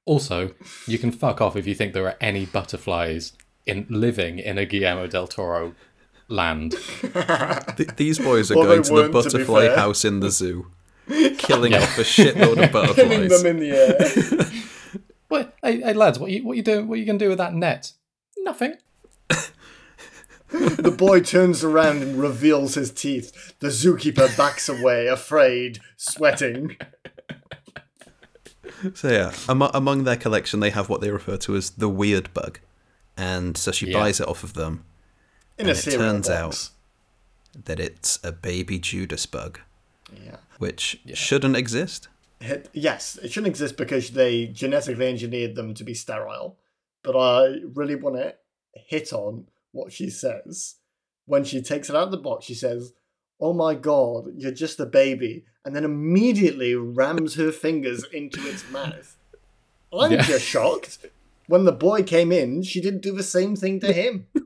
Also, 0.05 0.53
you 0.87 0.97
can 0.97 1.11
fuck 1.11 1.39
off 1.41 1.55
if 1.55 1.65
you 1.65 1.73
think 1.75 1.93
there 1.93 2.05
are 2.07 2.17
any 2.19 2.45
butterflies 2.45 3.33
in 3.65 3.85
living 3.89 4.37
in 4.39 4.57
a 4.57 4.65
Guillermo 4.65 5.07
del 5.07 5.27
Toro 5.27 5.73
land. 6.27 6.71
Th- 7.77 7.89
these 7.95 8.19
boys 8.19 8.51
are 8.51 8.55
Well, 8.57 8.65
going 8.65 8.83
to 8.83 8.89
the 8.89 8.93
weren't, 8.95 9.13
to 9.13 9.23
butterfly 9.23 9.69
house 9.75 10.03
in 10.03 10.19
the 10.19 10.29
zoo, 10.39 10.67
killing 11.37 11.71
Yeah. 11.71 11.79
off 11.83 11.97
a 11.97 12.01
shitload 12.01 12.63
of 12.63 12.71
butterflies. 12.73 12.95
Killing 13.07 13.29
them 13.29 13.45
in 13.45 13.59
the 13.59 13.71
air. 13.71 14.63
What? 15.29 15.55
Hey, 15.63 15.79
hey 15.81 15.93
lads, 15.93 16.19
what 16.19 16.31
you 16.31 16.45
what 16.45 16.57
you 16.57 16.63
doing? 16.63 16.87
What 16.87 16.99
you 16.99 17.05
gonna 17.05 17.17
do 17.17 17.29
with 17.29 17.37
that 17.39 17.53
net? 17.53 17.93
Nothing. 18.39 18.75
the 20.49 20.93
boy 20.95 21.21
turns 21.21 21.63
around 21.63 22.01
and 22.03 22.19
reveals 22.19 22.75
his 22.75 22.91
teeth. 22.91 23.53
The 23.59 23.69
zookeeper 23.69 24.35
backs 24.37 24.67
away, 24.69 25.07
afraid, 25.07 25.79
sweating. 25.97 26.75
So 28.95 29.09
yeah, 29.11 29.31
amo- 29.47 29.71
among 29.73 30.03
their 30.03 30.15
collection, 30.17 30.59
they 30.59 30.69
have 30.71 30.89
what 30.89 31.01
they 31.01 31.09
refer 31.11 31.37
to 31.37 31.55
as 31.55 31.71
the 31.71 31.89
weird 31.89 32.33
bug, 32.33 32.59
and 33.17 33.57
so 33.57 33.71
she 33.71 33.87
Yeah. 33.87 33.99
buys 33.99 34.19
it 34.19 34.27
off 34.27 34.43
of 34.43 34.53
them. 34.53 34.83
In 35.57 35.67
And 35.69 35.77
it 35.77 35.81
turns 35.83 36.27
box. 36.27 36.71
That 37.65 37.79
it's 37.79 38.19
a 38.23 38.31
baby 38.31 38.79
Judas 38.79 39.25
bug, 39.25 39.59
Yeah. 40.25 40.37
which 40.57 40.99
shouldn't 41.13 41.55
exist. 41.55 42.07
It- 42.41 42.69
yes, 42.73 43.17
it 43.21 43.31
shouldn't 43.31 43.51
exist 43.51 43.77
because 43.77 44.11
they 44.11 44.47
genetically 44.47 45.07
engineered 45.07 45.55
them 45.55 45.73
to 45.75 45.83
be 45.83 45.93
sterile. 45.93 46.57
But 47.03 47.15
I 47.15 47.59
really 47.73 47.95
want 47.95 48.15
to 48.17 48.35
hit 48.73 49.13
on 49.13 49.47
what 49.71 49.91
she 49.93 50.09
says. 50.09 50.75
When 51.25 51.43
she 51.43 51.61
takes 51.61 51.89
it 51.89 51.95
out 51.95 52.05
of 52.05 52.11
the 52.11 52.17
box, 52.17 52.45
she 52.45 52.53
says, 52.55 52.93
Oh 53.39 53.53
my 53.53 53.75
god, 53.75 54.33
you're 54.37 54.51
just 54.51 54.79
a 54.79 54.85
baby. 54.85 55.43
And 55.65 55.75
then 55.75 55.83
immediately 55.85 56.75
rams 56.75 57.35
her 57.35 57.51
fingers 57.51 58.03
into 58.11 58.45
its 58.47 58.69
mouth. 58.69 59.15
I'm 59.93 60.11
Yeah. 60.11 60.21
just 60.23 60.45
shocked. 60.45 60.97
When 61.47 61.65
the 61.65 61.71
boy 61.71 62.03
came 62.03 62.31
in, 62.31 62.63
she 62.63 62.81
didn't 62.81 63.01
do 63.01 63.13
the 63.13 63.23
same 63.23 63.55
thing 63.55 63.79
to 63.81 63.93
him. 63.93 64.27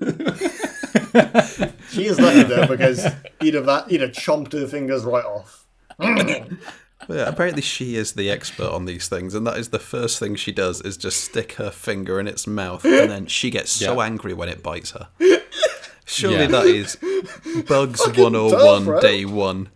she 1.92 2.06
is 2.06 2.20
lucky 2.20 2.44
though, 2.44 2.68
because 2.68 3.06
he'd 3.40 3.54
have, 3.54 3.70
uh, 3.70 3.86
he'd 3.86 4.02
have 4.02 4.12
chomped 4.12 4.54
her 4.54 4.68
fingers 4.68 5.04
right 5.06 5.26
off. 5.26 5.66
Yeah, 7.10 7.30
apparently 7.30 7.62
she 7.62 7.96
is 7.96 8.14
the 8.14 8.30
expert 8.30 8.70
on 8.72 8.86
these 8.86 9.08
things, 9.08 9.34
and 9.34 9.46
that 9.48 9.58
is 9.58 9.70
the 9.70 9.80
first 9.80 10.20
thing 10.20 10.36
she 10.36 10.52
does 10.52 10.82
is 10.82 10.98
just 10.98 11.24
stick 11.24 11.54
her 11.54 11.70
finger 11.72 12.20
in 12.20 12.28
its 12.28 12.46
mouth, 12.48 12.84
and 12.84 13.10
then 13.10 13.28
she 13.28 13.50
gets 13.50 13.72
so 13.72 13.94
Yeah. 14.02 14.06
angry 14.06 14.34
when 14.34 14.50
it 14.50 14.62
bites 14.64 14.92
her. 14.92 15.08
Surely 16.08 16.38
Yeah. 16.38 16.48
that 16.48 16.66
is 16.66 16.96
Bugs 17.68 18.02
Fucking 18.04 18.24
101 18.24 18.80
duh, 18.80 18.86
bro. 18.86 19.00
day 19.02 19.26
one. 19.26 19.70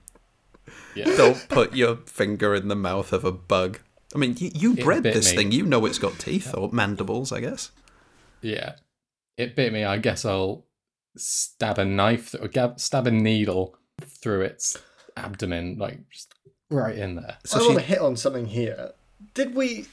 Yeah. 0.96 1.06
Don't 1.16 1.48
put 1.50 1.76
your 1.76 1.98
finger 1.98 2.56
in 2.56 2.68
the 2.68 2.76
mouth 2.76 3.14
of 3.14 3.24
a 3.24 3.32
bug. 3.32 3.80
I 4.16 4.18
mean, 4.18 4.36
you, 4.40 4.52
you 4.54 4.76
bred 4.76 5.04
bit 5.04 5.14
this 5.14 5.32
me. 5.32 5.38
thing. 5.38 5.52
You 5.52 5.66
know 5.66 5.86
it's 5.86 6.00
got 6.00 6.20
teeth 6.20 6.54
or 6.56 6.70
mandibles, 6.72 7.32
I 7.32 7.40
guess. 7.42 7.72
Yeah. 8.42 8.74
It 9.38 9.56
bit 9.56 9.72
me. 9.72 9.84
I 9.84 9.98
guess 9.98 10.26
I'll 10.26 10.66
stab 11.18 11.78
a 11.78 11.86
knife 11.86 12.34
or 12.40 12.48
gab- 12.48 12.80
stab 12.80 13.08
a 13.08 13.12
needle 13.12 13.78
through 14.02 14.42
its 14.42 14.78
abdomen, 15.16 15.78
like 15.78 16.10
just 16.10 16.34
right 16.70 16.98
in 16.98 17.16
there. 17.16 17.38
So 17.46 17.58
I 17.58 17.62
she, 17.62 17.68
want 17.68 17.80
to 17.80 17.86
hit 17.86 18.00
on 18.00 18.16
something 18.18 18.46
here. 18.48 18.92
Did 19.34 19.56
we? 19.56 19.86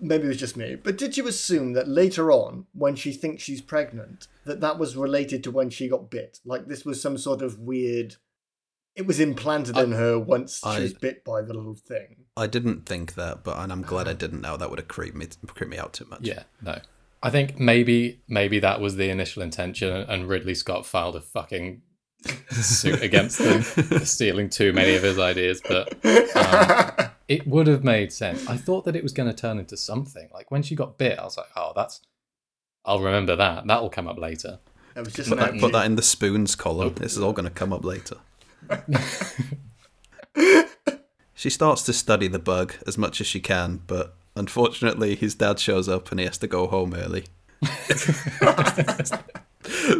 Maybe 0.00 0.24
it 0.24 0.28
was 0.28 0.36
just 0.36 0.56
me, 0.56 0.74
but 0.76 0.98
did 0.98 1.16
you 1.16 1.26
assume 1.26 1.72
that 1.72 1.88
later 1.88 2.30
on, 2.30 2.66
when 2.72 2.96
she 2.96 3.12
thinks 3.12 3.42
she's 3.42 3.62
pregnant, 3.62 4.28
that 4.44 4.60
that 4.60 4.78
was 4.78 4.96
related 4.96 5.42
to 5.44 5.50
when 5.50 5.70
she 5.70 5.88
got 5.88 6.10
bit? 6.10 6.40
Like 6.44 6.66
this 6.66 6.84
was 6.84 7.00
some 7.00 7.16
sort 7.18 7.42
of 7.42 7.58
weird. 7.58 8.16
It 8.94 9.06
was 9.06 9.20
implanted 9.20 9.76
in 9.76 9.92
her 9.92 10.18
once 10.18 10.64
I- 10.64 10.76
she 10.76 10.82
was 10.82 10.94
bit 10.94 11.24
by 11.24 11.42
the 11.42 11.52
little 11.54 11.74
thing. 11.74 12.24
I 12.36 12.46
didn't 12.46 12.86
think 12.86 13.14
that, 13.14 13.44
but 13.44 13.58
and 13.58 13.72
I'm 13.72 13.82
glad 13.82 14.08
I 14.08 14.12
didn't 14.14 14.40
know. 14.42 14.56
That 14.56 14.68
would 14.70 14.78
have 14.78 14.88
creeped 14.88 15.16
me, 15.16 15.26
creeped 15.46 15.70
me 15.70 15.78
out 15.78 15.92
too 15.92 16.06
much. 16.06 16.20
Yeah, 16.22 16.44
no. 16.62 16.78
I 17.22 17.30
think 17.30 17.58
maybe 17.58 18.20
maybe 18.28 18.58
that 18.60 18.80
was 18.80 18.96
the 18.96 19.08
initial 19.08 19.42
intention, 19.42 19.88
and 19.94 20.28
Ridley 20.28 20.54
Scott 20.54 20.84
filed 20.86 21.16
a 21.16 21.20
fucking 21.20 21.82
suit 22.50 23.02
against 23.02 23.38
them 23.38 23.62
for 23.62 24.00
stealing 24.04 24.48
too 24.48 24.72
many 24.72 24.94
of 24.94 25.02
his 25.02 25.18
ideas. 25.18 25.60
But 25.66 25.92
um, 26.36 27.10
it 27.28 27.46
would 27.46 27.66
have 27.66 27.82
made 27.82 28.12
sense. 28.12 28.48
I 28.48 28.56
thought 28.56 28.84
that 28.84 28.96
it 28.96 29.02
was 29.02 29.12
going 29.12 29.28
to 29.28 29.34
turn 29.34 29.58
into 29.58 29.76
something. 29.76 30.28
Like 30.32 30.50
when 30.50 30.62
she 30.62 30.74
got 30.74 30.98
bit, 30.98 31.18
I 31.18 31.24
was 31.24 31.36
like, 31.36 31.48
oh, 31.56 31.72
that's. 31.74 32.00
I'll 32.84 33.00
remember 33.00 33.34
that. 33.34 33.66
That'll 33.66 33.90
come 33.90 34.06
up 34.06 34.18
later. 34.18 34.60
It 34.94 35.04
was 35.04 35.12
just 35.12 35.28
Put 35.28 35.38
that, 35.38 35.58
put 35.58 35.72
that 35.72 35.86
in 35.86 35.96
the 35.96 36.02
spoons 36.02 36.54
column. 36.54 36.94
This 36.94 37.12
is 37.16 37.22
all 37.22 37.32
going 37.32 37.48
to 37.48 37.50
come 37.50 37.72
up 37.72 37.84
later. 37.84 38.16
she 41.34 41.50
starts 41.50 41.82
to 41.82 41.92
study 41.92 42.28
the 42.28 42.38
bug 42.38 42.74
as 42.86 42.96
much 42.96 43.20
as 43.20 43.26
she 43.26 43.40
can, 43.40 43.82
but 43.86 44.14
unfortunately, 44.36 45.16
his 45.16 45.34
dad 45.34 45.58
shows 45.58 45.88
up 45.88 46.10
and 46.10 46.20
he 46.20 46.26
has 46.26 46.38
to 46.38 46.46
go 46.46 46.66
home 46.68 46.94
early. 46.94 47.24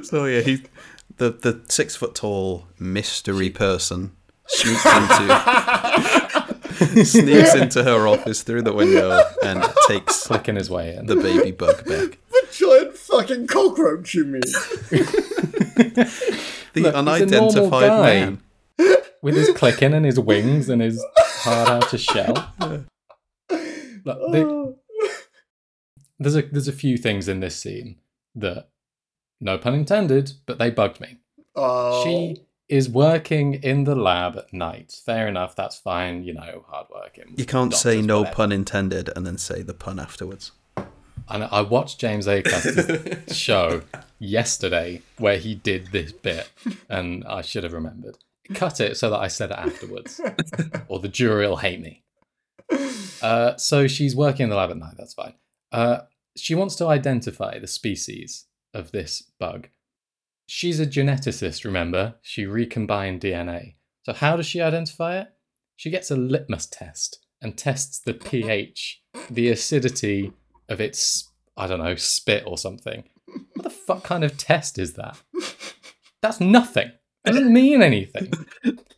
so 0.03 0.25
yeah, 0.25 0.41
he 0.41 0.63
the 1.17 1.31
the 1.31 1.63
six 1.69 1.97
foot 1.97 2.15
tall 2.15 2.67
mystery 2.79 3.51
person 3.51 4.17
sneaks 4.47 4.87
into 4.87 5.27
sneaks 7.05 7.55
into 7.55 7.83
her 7.85 8.07
office 8.09 8.43
through 8.43 8.63
the 8.63 8.73
window 8.73 9.23
and 9.45 9.65
takes 9.89 10.27
Clicking 10.27 10.57
his 10.57 10.71
way 10.71 10.95
in. 10.97 11.07
the 11.07 11.17
baby 11.17 11.51
bug 11.53 11.85
back. 11.87 12.19
The 12.31 12.47
giant 12.53 12.97
fucking 12.97 13.47
cockroach, 13.47 14.15
you 14.15 14.25
mean? 14.25 14.43
The 16.73 16.83
Look, 16.83 16.95
he's 16.95 16.95
a 16.95 16.97
unidentified 16.99 17.89
guy. 17.89 18.03
man. 18.21 18.43
with 19.23 19.35
his 19.35 19.51
clicking 19.57 19.95
and 19.95 20.05
his 20.05 20.21
wings 20.21 20.69
and 20.69 20.83
his 20.83 21.03
hard 21.17 21.69
outer 21.71 21.97
shell. 21.99 22.53
Look, 22.61 22.85
the- 24.33 24.77
there's 26.19 26.37
a 26.37 26.43
there's 26.43 26.69
a 26.69 26.73
few 26.73 26.97
things 26.99 27.29
in 27.29 27.41
this 27.41 27.57
scene 27.57 27.97
that, 28.35 28.69
no 29.41 29.57
pun 29.59 29.75
intended, 29.75 30.33
but 30.47 30.59
they 30.59 30.71
bugged 30.71 31.01
me. 31.01 31.17
Oh, 31.55 32.05
She 32.05 32.43
is 32.69 32.89
working 32.89 33.55
in 33.55 33.85
the 33.85 33.95
lab 33.95 34.37
at 34.37 34.53
night. 34.53 34.99
Fair 35.05 35.29
enough, 35.29 35.55
that's 35.55 35.79
fine. 35.79 36.25
You 36.25 36.35
know, 36.35 36.65
hard 36.69 36.87
working. 36.91 37.35
You 37.37 37.45
can't 37.45 37.75
say 37.75 38.03
no 38.03 38.21
whatever. 38.21 38.37
pun 38.37 38.53
intended 38.53 39.11
and 39.15 39.27
then 39.27 39.39
say 39.39 39.63
the 39.63 39.75
pun 39.75 39.99
afterwards. 39.99 40.53
And 41.29 41.45
I 41.45 41.61
watched 41.63 41.99
James 41.99 42.29
Acaster's 42.29 43.37
show 43.37 43.83
yesterday 44.19 45.03
where 45.19 45.39
he 45.39 45.55
did 45.55 45.89
this 45.89 46.13
bit, 46.13 46.49
and 46.89 47.25
I 47.25 47.43
should 47.43 47.65
have 47.65 47.73
remembered. 47.73 48.19
Cut 48.55 48.81
it 48.81 48.97
so 48.97 49.11
that 49.11 49.19
I 49.19 49.27
said 49.27 49.51
it 49.51 49.59
afterwards, 49.59 50.21
or 50.89 51.01
the 51.01 51.09
jury 51.09 51.49
will 51.49 51.57
hate 51.57 51.81
me. 51.81 52.05
Uh, 53.21 53.57
so 53.57 53.89
she's 53.89 54.15
working 54.15 54.45
in 54.45 54.51
the 54.51 54.57
lab 54.57 54.71
at 54.71 54.77
night. 54.77 54.95
That's 54.97 55.15
fine. 55.15 55.35
Uh, 55.73 56.01
she 56.37 56.55
wants 56.55 56.77
to 56.77 56.87
identify 56.87 57.59
the 57.59 57.67
species 57.67 58.47
of 58.73 58.93
this 58.93 59.23
bug. 59.41 59.69
She's 60.47 60.81
a 60.81 60.87
geneticist. 60.87 61.65
Remember, 61.65 62.15
she 62.23 62.47
recombined 62.47 63.21
DNA. 63.21 63.75
So 64.05 64.13
how 64.13 64.37
does 64.37 64.47
she 64.47 64.61
identify 64.61 65.19
it? 65.19 65.29
She 65.75 65.91
gets 65.91 66.11
a 66.11 66.17
litmus 66.17 66.67
test 66.67 67.19
and 67.43 67.59
tests 67.59 67.99
the 67.99 68.15
pH, 68.15 69.03
the 69.29 69.51
acidity 69.51 70.33
of 70.69 70.81
its, 70.81 71.31
I 71.57 71.67
don't 71.67 71.83
know, 71.83 71.97
spit 71.97 72.45
or 72.47 72.57
something. 72.57 73.05
What 73.27 73.65
the 73.65 73.71
fuck 73.71 74.05
kind 74.05 74.25
of 74.25 74.39
test 74.39 74.79
is 74.79 74.95
that? 74.95 75.21
That's 76.23 76.41
nothing. 76.41 76.93
It 77.25 77.33
doesn't 77.33 77.53
mean 77.53 77.83
anything. 77.83 78.33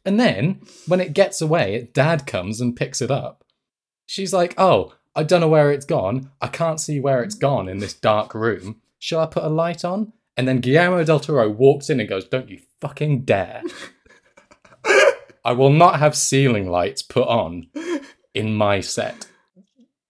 And 0.05 0.21
then 0.21 0.61
when 0.87 1.01
it 1.01 1.15
gets 1.15 1.41
away, 1.41 1.89
dad 1.93 2.27
comes 2.27 2.61
and 2.61 2.77
picks 2.77 3.01
it 3.01 3.11
up. 3.11 3.45
She's 4.07 4.33
like, 4.33 4.55
oh, 4.57 4.95
I 5.17 5.23
don't 5.23 5.41
know 5.41 5.49
where 5.49 5.73
it's 5.73 5.87
gone. 5.87 6.31
I 6.41 6.47
can't 6.47 6.81
see 6.81 7.01
where 7.01 7.23
it's 7.23 7.35
gone 7.35 7.69
in 7.69 7.79
this 7.79 7.95
dark 7.95 8.35
room. 8.35 8.81
Shall 8.99 9.21
I 9.21 9.27
put 9.27 9.45
a 9.45 9.49
light 9.49 9.85
on? 9.85 10.13
And 10.39 10.47
then 10.47 10.61
Guillermo 10.61 11.03
del 11.03 11.19
Toro 11.19 11.51
walks 11.51 11.91
in 11.91 11.99
and 11.99 12.09
goes, 12.09 12.25
don't 12.25 12.49
you 12.49 12.61
fucking 12.81 13.25
dare. 13.25 13.61
I 15.45 15.51
will 15.53 15.73
not 15.73 15.99
have 15.99 16.17
ceiling 16.17 16.71
lights 16.71 17.03
put 17.03 17.27
on 17.27 17.67
in 18.35 18.55
my 18.55 18.79
set. 18.79 19.27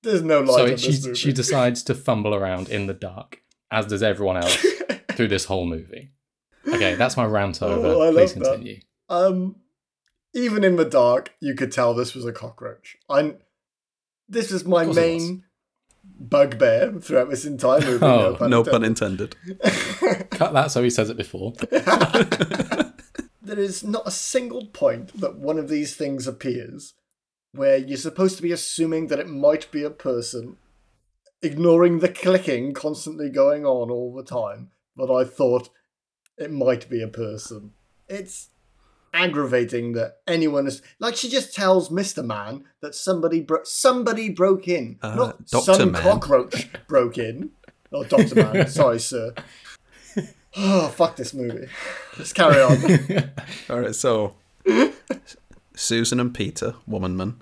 There's 0.03 0.21
no 0.21 0.41
light 0.41 0.79
So 0.79 0.93
she, 0.93 1.14
she 1.14 1.33
decides 1.33 1.83
to 1.85 1.95
fumble 1.95 2.35
around 2.35 2.69
in 2.69 2.87
the 2.87 2.93
dark, 2.93 3.41
as 3.71 3.87
does 3.87 4.03
everyone 4.03 4.37
else 4.37 4.67
through 5.12 5.29
this 5.29 5.47
whole 5.47 5.67
movie. 5.67 6.11
Okay, 6.67 6.95
that's 6.95 7.17
my 7.17 7.25
rant 7.25 7.62
over. 7.62 7.87
Oh, 7.87 8.12
Please 8.12 8.37
love 8.37 8.45
that. 8.45 8.51
continue. 8.51 8.81
Um, 9.09 9.57
even 10.35 10.62
in 10.62 10.77
the 10.77 10.85
dark, 10.85 11.33
you 11.41 11.55
could 11.55 11.73
tell 11.73 11.95
this 11.95 12.14
was 12.14 12.27
a 12.27 12.33
cockroach. 12.33 12.99
I, 13.09 13.37
this 14.29 14.53
is 14.53 14.67
my 14.67 14.85
main 14.85 15.45
bugbear 16.18 16.92
throughout 17.01 17.31
this 17.31 17.44
entire 17.44 17.81
movie. 17.81 18.05
Oh, 18.05 18.37
No 18.47 18.64
pun 18.64 18.85
intended. 18.85 19.37
intended. 19.47 20.31
Cut 20.31 20.53
that 20.53 20.71
so 20.71 20.83
he 20.83 20.90
says 20.90 21.11
it 21.11 21.16
before. 21.16 21.53
there 23.42 23.59
is 23.59 23.83
not 23.85 24.07
a 24.07 24.11
single 24.11 24.66
point 24.66 25.18
that 25.21 25.37
one 25.37 25.59
of 25.59 25.68
these 25.68 25.97
things 25.97 26.27
appears 26.27 26.94
where 27.53 27.77
you're 27.77 27.97
supposed 27.97 28.37
to 28.37 28.42
be 28.42 28.53
assuming 28.53 29.07
that 29.07 29.18
it 29.18 29.29
might 29.29 29.71
be 29.71 29.83
a 29.83 29.90
person, 29.90 30.57
ignoring 31.42 32.01
the 32.01 32.09
clicking 32.09 32.75
constantly 32.75 33.31
going 33.31 33.64
on 33.64 33.90
all 33.90 34.14
the 34.14 34.23
time. 34.23 34.71
But 34.97 35.14
I 35.14 35.25
thought 35.25 35.71
it 36.37 36.51
might 36.51 36.88
be 36.90 37.03
a 37.03 37.09
person. 37.09 37.73
It's 38.09 38.51
aggravating 39.19 39.93
that 39.93 40.19
anyone 40.27 40.67
is 40.67 40.81
like 40.99 41.17
she 41.17 41.29
just 41.29 41.55
tells 41.55 41.91
Mister 41.91 42.23
Man 42.23 42.65
that 42.81 42.95
somebody 42.95 43.41
bro- 43.41 43.65
somebody 43.65 44.31
broke 44.31 44.69
in, 44.69 44.99
Uh, 45.03 45.15
not 45.15 45.47
Dr. 45.47 45.75
some 45.75 45.93
Man. 45.93 46.03
cockroach 46.03 46.69
broke 46.87 47.19
in. 47.19 47.51
Oh, 47.93 48.05
Doctor 48.05 48.35
Man, 48.35 48.69
sorry, 48.81 49.01
sir. 49.01 49.35
Oh, 50.57 50.89
fuck 50.89 51.17
this 51.17 51.35
movie. 51.35 51.69
Let's 52.17 52.33
carry 52.33 52.61
on. 52.61 53.31
All 53.71 53.81
right, 53.81 53.95
so 53.95 54.35
Susan 55.75 56.21
and 56.21 56.35
Peter, 56.35 56.75
woman 56.87 57.17
man, 57.17 57.41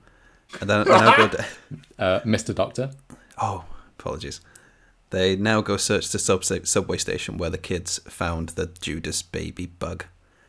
and 0.61 0.69
then 0.69 0.85
they 0.85 0.91
now 0.91 1.17
go. 1.17 1.29
To, 1.29 1.45
Uh, 1.99 2.21
Mr. 2.21 2.55
Doctor. 2.55 2.91
oh, 3.41 3.65
apologies. 3.99 4.41
They 5.11 5.35
now 5.37 5.62
go 5.62 5.77
search 5.79 6.11
the 6.11 6.19
sub- 6.19 6.45
subway 6.45 6.99
station 6.99 7.39
where 7.39 7.49
the 7.49 7.57
kids 7.59 8.01
found 8.07 8.51
the 8.51 8.67
Judas 8.81 9.23
baby 9.23 9.65
bug, 9.67 10.05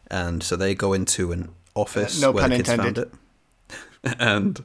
and 0.10 0.42
so 0.44 0.56
they 0.56 0.74
go 0.76 0.94
into 0.94 1.32
an 1.32 1.50
office 1.76 2.22
Uh, 2.22 2.28
no 2.28 2.32
where 2.32 2.42
pun 2.44 2.50
the 2.52 2.58
kids 2.58 2.70
intended. 2.70 3.12
found 3.12 3.16
it, 4.04 4.16
and 4.20 4.64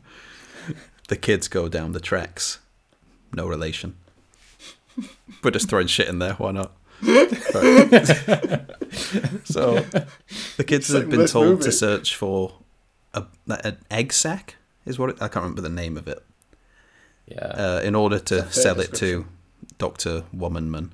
the 1.09 1.17
kids 1.17 1.49
go 1.49 1.69
down 1.69 1.93
the 1.93 2.01
tracks. 2.01 2.59
No 3.35 3.47
relation. 3.47 3.97
We're 5.43 5.51
just 5.53 5.69
throwing 5.69 5.87
shit 5.87 6.09
in 6.09 6.19
there. 6.19 6.35
Why 6.35 6.53
not? 6.53 6.73
So 9.45 9.81
the 10.57 10.65
kids 10.67 10.87
Same 10.87 11.01
have 11.03 11.11
been 11.11 11.27
told 11.27 11.47
movie. 11.49 11.63
to 11.65 11.73
search 11.73 12.15
for 12.17 12.55
a, 13.15 13.25
an 13.49 13.79
egg 13.91 14.13
sac. 14.13 14.57
Is 14.85 14.99
what 14.99 15.11
it, 15.11 15.17
I 15.17 15.29
can't 15.29 15.37
remember 15.45 15.63
the 15.63 15.69
name 15.69 15.97
of 15.97 16.09
it. 16.09 16.25
Yeah. 17.27 17.39
Uh, 17.47 17.81
in 17.85 17.95
order 17.95 18.19
to 18.19 18.51
sell 18.53 18.81
it 18.81 18.93
to. 18.95 19.27
Doctor 19.79 20.25
Womanman. 20.33 20.93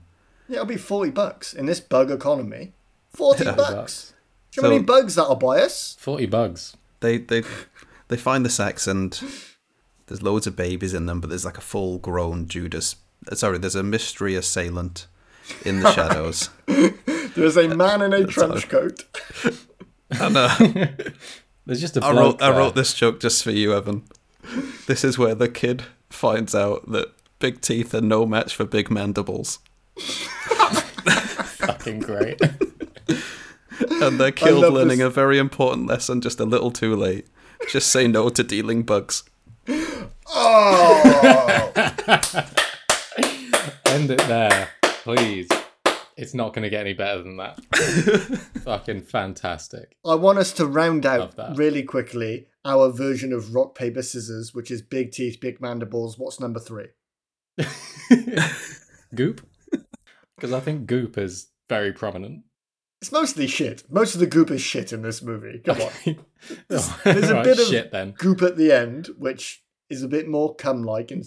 Yeah, 0.49 0.57
it'll 0.57 0.67
be 0.67 0.77
40 0.77 1.11
bucks 1.11 1.53
in 1.53 1.67
this 1.67 1.81
bug 1.81 2.11
economy. 2.11 2.73
40 3.13 3.45
Yeah. 3.47 3.53
bucks. 3.55 4.13
Bucks. 4.63 4.63
You 4.63 4.63
know 4.63 4.69
how 4.69 4.75
many 4.75 4.85
bugs 5.03 5.15
that'll 5.15 5.35
buy 5.37 5.61
us? 5.61 5.97
40 6.01 6.27
bugs. 6.27 6.77
They 7.01 7.19
they 7.19 7.43
they 8.09 8.17
find 8.17 8.45
the 8.45 8.51
sex 8.51 8.87
and 8.87 9.19
there's 10.07 10.23
loads 10.23 10.47
of 10.47 10.57
babies 10.57 10.95
in 10.95 11.07
them, 11.07 11.21
but 11.21 11.29
there's 11.31 11.45
like 11.45 11.59
a 11.59 11.63
full 11.63 11.99
grown 11.99 12.49
Judas. 12.49 12.97
uh, 13.31 13.35
Sorry, 13.35 13.59
there's 13.59 13.75
a 13.77 13.83
mystery 13.83 14.35
assailant 14.35 15.07
in 15.65 15.81
the 15.81 15.93
shadows. 15.95 16.51
There's 17.35 17.57
a 17.57 17.69
man 17.69 18.03
in 18.03 18.13
a 18.13 18.27
trench 18.27 18.69
coat. 18.69 19.05
and 20.11 20.37
uh, 20.37 20.57
There's 21.67 21.81
just 21.81 21.97
a 21.99 22.05
I 22.05 22.13
bloke 22.13 22.41
wrote 22.41 22.43
I 22.43 22.57
wrote 22.57 22.75
this 22.75 22.95
joke 22.95 23.21
just 23.21 23.45
for 23.45 23.51
you, 23.51 23.75
Evan. 23.75 24.05
This 24.87 25.05
is 25.05 25.19
where 25.19 25.35
the 25.35 25.49
kid 25.49 25.85
finds 26.09 26.55
out 26.55 26.91
that 26.91 27.13
big 27.39 27.61
teeth 27.61 27.95
are 27.95 28.01
no 28.01 28.25
match 28.27 28.57
for 28.57 28.65
big 28.65 28.91
mandibles, 28.91 29.59
Fucking 31.59 32.01
great. 32.01 32.41
And 33.81 34.19
they're 34.19 34.33
killed 34.33 34.73
learning 34.73 34.99
this. 34.99 35.07
a 35.07 35.11
very 35.11 35.39
important 35.39 35.87
lesson 35.87 36.21
just 36.21 36.41
a 36.41 36.45
little 36.45 36.71
too 36.71 36.95
late. 36.95 37.27
Just 37.69 37.91
say 37.91 38.07
no 38.07 38.29
to 38.29 38.43
dealing 38.43 38.83
bugs. 38.83 39.25
Oh! 40.27 41.03
End 43.87 44.11
it 44.11 44.19
there, 44.29 44.69
please. 44.83 45.49
It's 46.17 46.35
not 46.35 46.53
going 46.53 46.65
to 46.65 46.69
get 46.69 46.81
any 46.81 46.95
better 46.95 47.23
than 47.23 47.37
that. 47.37 47.61
Fucking 48.65 49.03
fantastic. 49.03 49.97
I 50.05 50.17
want 50.17 50.39
us 50.39 50.53
to 50.55 50.67
round 50.67 51.07
out 51.07 51.35
really 51.57 51.85
quickly 51.85 52.49
our 52.65 52.91
version 52.91 53.33
of 53.33 53.55
rock, 53.55 53.77
paper, 53.77 54.03
scissors, 54.03 54.53
which 54.53 54.71
is 54.71 54.83
big 54.83 55.13
teeth, 55.13 55.39
big 55.41 55.61
mandibles. 55.61 56.19
What's 56.19 56.41
number 56.41 56.59
three? 56.59 56.89
Goop? 59.15 59.47
Because 60.37 60.53
I 60.53 60.61
think 60.61 60.87
Goop 60.87 61.17
is 61.17 61.49
very 61.69 61.93
prominent. 61.93 62.43
It's 63.01 63.13
mostly 63.13 63.47
shit. 63.47 63.85
Most 63.91 64.15
of 64.15 64.21
the 64.21 64.27
goop 64.27 64.51
is 64.51 64.61
shit 64.61 64.93
in 64.93 65.03
this 65.03 65.23
movie. 65.23 65.61
Come 65.65 65.81
on. 65.81 65.91
Oh, 66.71 67.01
There's 67.05 67.31
a 67.31 67.35
right, 67.35 67.45
bit 67.45 67.59
of 67.61 67.67
shit 67.67 67.93
then. 67.93 68.13
goop 68.19 68.43
at 68.43 68.57
the 68.57 68.73
end, 68.73 69.09
which 69.19 69.63
is 69.89 70.03
a 70.03 70.09
bit 70.09 70.27
more 70.29 70.55
cum 70.55 70.83
like 70.83 71.13
in 71.13 71.23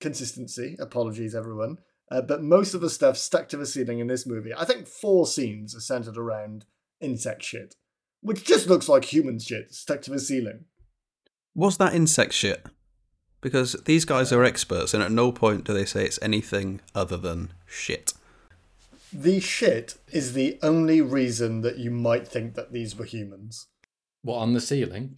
consistency. 0.00 0.76
Apologies, 0.78 1.34
everyone. 1.34 1.78
Uh, 2.10 2.20
but 2.20 2.42
most 2.42 2.74
of 2.74 2.80
the 2.80 2.90
stuff 2.90 3.16
stuck 3.16 3.48
to 3.48 3.56
the 3.56 3.66
ceiling 3.66 3.98
in 3.98 4.06
this 4.06 4.26
movie. 4.26 4.52
I 4.56 4.64
think 4.64 4.86
four 4.86 5.26
scenes 5.26 5.74
are 5.74 5.80
centered 5.80 6.16
around 6.16 6.66
insect 7.00 7.42
shit, 7.42 7.74
which 8.20 8.44
just 8.44 8.68
looks 8.68 8.88
like 8.88 9.06
human 9.06 9.38
shit 9.38 9.74
stuck 9.74 10.02
to 10.02 10.10
the 10.10 10.20
ceiling. 10.20 10.66
Was 11.54 11.78
that 11.78 11.94
insect 11.94 12.32
shit? 12.34 12.64
Because 13.40 13.72
these 13.86 14.04
guys 14.04 14.32
are 14.32 14.44
experts, 14.44 14.92
and 14.94 15.02
at 15.02 15.10
no 15.10 15.32
point 15.32 15.64
do 15.64 15.72
they 15.72 15.84
say 15.84 16.04
it's 16.04 16.18
anything 16.22 16.80
other 16.94 17.16
than 17.16 17.52
shit. 17.66 18.12
The 19.18 19.40
shit 19.40 19.96
is 20.12 20.34
the 20.34 20.58
only 20.62 21.00
reason 21.00 21.62
that 21.62 21.78
you 21.78 21.90
might 21.90 22.28
think 22.28 22.54
that 22.54 22.72
these 22.72 22.96
were 22.96 23.06
humans. 23.06 23.66
What, 24.20 24.36
on 24.36 24.52
the 24.52 24.60
ceiling? 24.60 25.16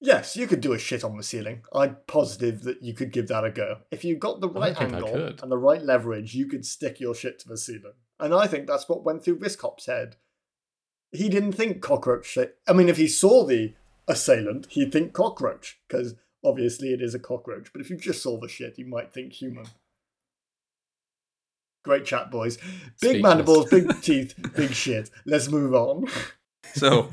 Yes, 0.00 0.36
you 0.36 0.46
could 0.46 0.60
do 0.60 0.72
a 0.72 0.78
shit 0.78 1.02
on 1.02 1.16
the 1.16 1.24
ceiling. 1.24 1.62
I'm 1.72 1.96
positive 2.06 2.62
that 2.62 2.80
you 2.80 2.94
could 2.94 3.10
give 3.10 3.26
that 3.26 3.44
a 3.44 3.50
go. 3.50 3.78
If 3.90 4.04
you 4.04 4.14
got 4.14 4.40
the 4.40 4.48
right 4.48 4.80
angle 4.80 5.32
and 5.42 5.50
the 5.50 5.58
right 5.58 5.82
leverage, 5.82 6.36
you 6.36 6.46
could 6.46 6.64
stick 6.64 7.00
your 7.00 7.12
shit 7.12 7.40
to 7.40 7.48
the 7.48 7.58
ceiling. 7.58 7.94
And 8.20 8.32
I 8.32 8.46
think 8.46 8.68
that's 8.68 8.88
what 8.88 9.02
went 9.02 9.24
through 9.24 9.38
this 9.38 9.56
cop's 9.56 9.86
head. 9.86 10.14
He 11.10 11.28
didn't 11.28 11.52
think 11.52 11.82
cockroach 11.82 12.24
shit. 12.24 12.58
I 12.68 12.72
mean, 12.72 12.88
if 12.88 12.98
he 12.98 13.08
saw 13.08 13.44
the 13.44 13.74
assailant, 14.06 14.68
he'd 14.70 14.92
think 14.92 15.12
cockroach, 15.12 15.80
because 15.88 16.14
obviously 16.44 16.92
it 16.92 17.02
is 17.02 17.16
a 17.16 17.18
cockroach. 17.18 17.72
But 17.72 17.80
if 17.80 17.90
you 17.90 17.96
just 17.96 18.22
saw 18.22 18.38
the 18.38 18.46
shit, 18.46 18.78
you 18.78 18.86
might 18.86 19.12
think 19.12 19.32
human. 19.32 19.66
Great 21.82 22.04
chat, 22.04 22.30
boys. 22.30 22.56
Big 22.56 22.66
Speechless. 22.96 23.22
mandibles, 23.22 23.70
big 23.70 24.02
teeth, 24.02 24.34
big 24.54 24.70
shit. 24.72 25.10
Let's 25.24 25.48
move 25.48 25.74
on. 25.74 26.06
So, 26.74 27.10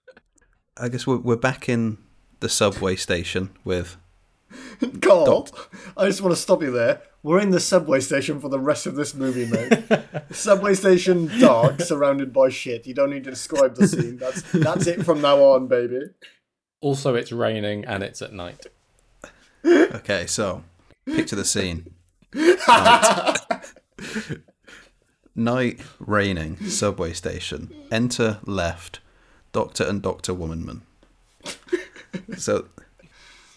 I 0.76 0.88
guess 0.88 1.06
we're, 1.06 1.18
we're 1.18 1.36
back 1.36 1.68
in 1.68 1.98
the 2.40 2.48
subway 2.48 2.96
station 2.96 3.50
with. 3.64 3.96
Carl, 5.00 5.48
I 5.96 6.06
just 6.06 6.20
want 6.20 6.34
to 6.34 6.40
stop 6.40 6.62
you 6.62 6.70
there. 6.70 7.02
We're 7.22 7.40
in 7.40 7.50
the 7.50 7.60
subway 7.60 8.00
station 8.00 8.38
for 8.40 8.48
the 8.50 8.60
rest 8.60 8.86
of 8.86 8.96
this 8.96 9.14
movie, 9.14 9.46
mate. 9.46 9.84
subway 10.30 10.74
station 10.74 11.30
dark, 11.40 11.80
surrounded 11.80 12.32
by 12.32 12.50
shit. 12.50 12.86
You 12.86 12.92
don't 12.94 13.10
need 13.10 13.24
to 13.24 13.30
describe 13.30 13.76
the 13.76 13.88
scene. 13.88 14.18
That's 14.18 14.42
that's 14.52 14.86
it 14.86 15.04
from 15.04 15.22
now 15.22 15.42
on, 15.42 15.66
baby. 15.66 16.00
Also, 16.82 17.14
it's 17.14 17.32
raining 17.32 17.86
and 17.86 18.02
it's 18.02 18.20
at 18.20 18.34
night. 18.34 18.66
Okay, 19.64 20.26
so 20.26 20.62
picture 21.06 21.36
the 21.36 21.46
scene. 21.46 21.94
Night. 22.34 23.36
Night, 25.36 25.80
raining, 25.98 26.56
subway 26.68 27.12
station. 27.12 27.74
Enter 27.90 28.38
left, 28.44 29.00
Doctor 29.52 29.84
and 29.84 30.00
Doctor 30.00 30.32
Womanman. 30.32 30.82
So 32.36 32.66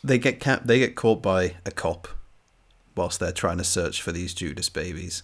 they 0.04 0.18
get 0.18 0.40
cap- 0.40 0.64
they 0.66 0.80
get 0.80 0.96
caught 0.96 1.22
by 1.22 1.56
a 1.66 1.72
cop 1.72 2.08
whilst 2.96 3.20
they're 3.20 3.32
trying 3.32 3.60
to 3.60 3.64
search 3.64 4.02
for 4.02 4.12
these 4.12 4.34
Judas 4.34 4.70
babies, 4.70 5.22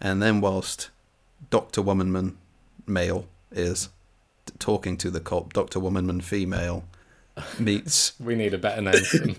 and 0.00 0.22
then 0.22 0.42
whilst 0.42 0.90
Doctor 1.48 1.80
Womanman 1.80 2.36
male 2.86 3.26
is 3.50 3.88
t- 4.44 4.52
talking 4.58 4.98
to 4.98 5.10
the 5.10 5.20
cop, 5.20 5.54
Doctor 5.54 5.80
Womanman 5.80 6.20
female 6.20 6.84
meets 7.58 8.12
We 8.20 8.34
need 8.34 8.52
a 8.52 8.58
better 8.58 8.82
name 8.82 9.02
for 9.04 9.18
them. 9.18 9.36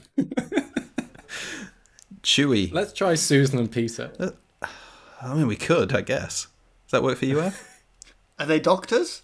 Chuy. 2.24 2.72
Let's 2.74 2.92
try 2.92 3.14
Susan 3.14 3.60
and 3.60 3.72
Peter. 3.72 4.12
Uh, 4.20 4.32
I 5.22 5.34
mean, 5.34 5.48
we 5.48 5.56
could, 5.56 5.94
I 5.96 6.02
guess. 6.02 6.48
Does 6.88 6.92
that 6.92 7.04
work 7.04 7.18
for 7.18 7.26
you, 7.26 7.42
Ev? 7.42 7.82
Are 8.40 8.46
they 8.46 8.60
doctors? 8.60 9.22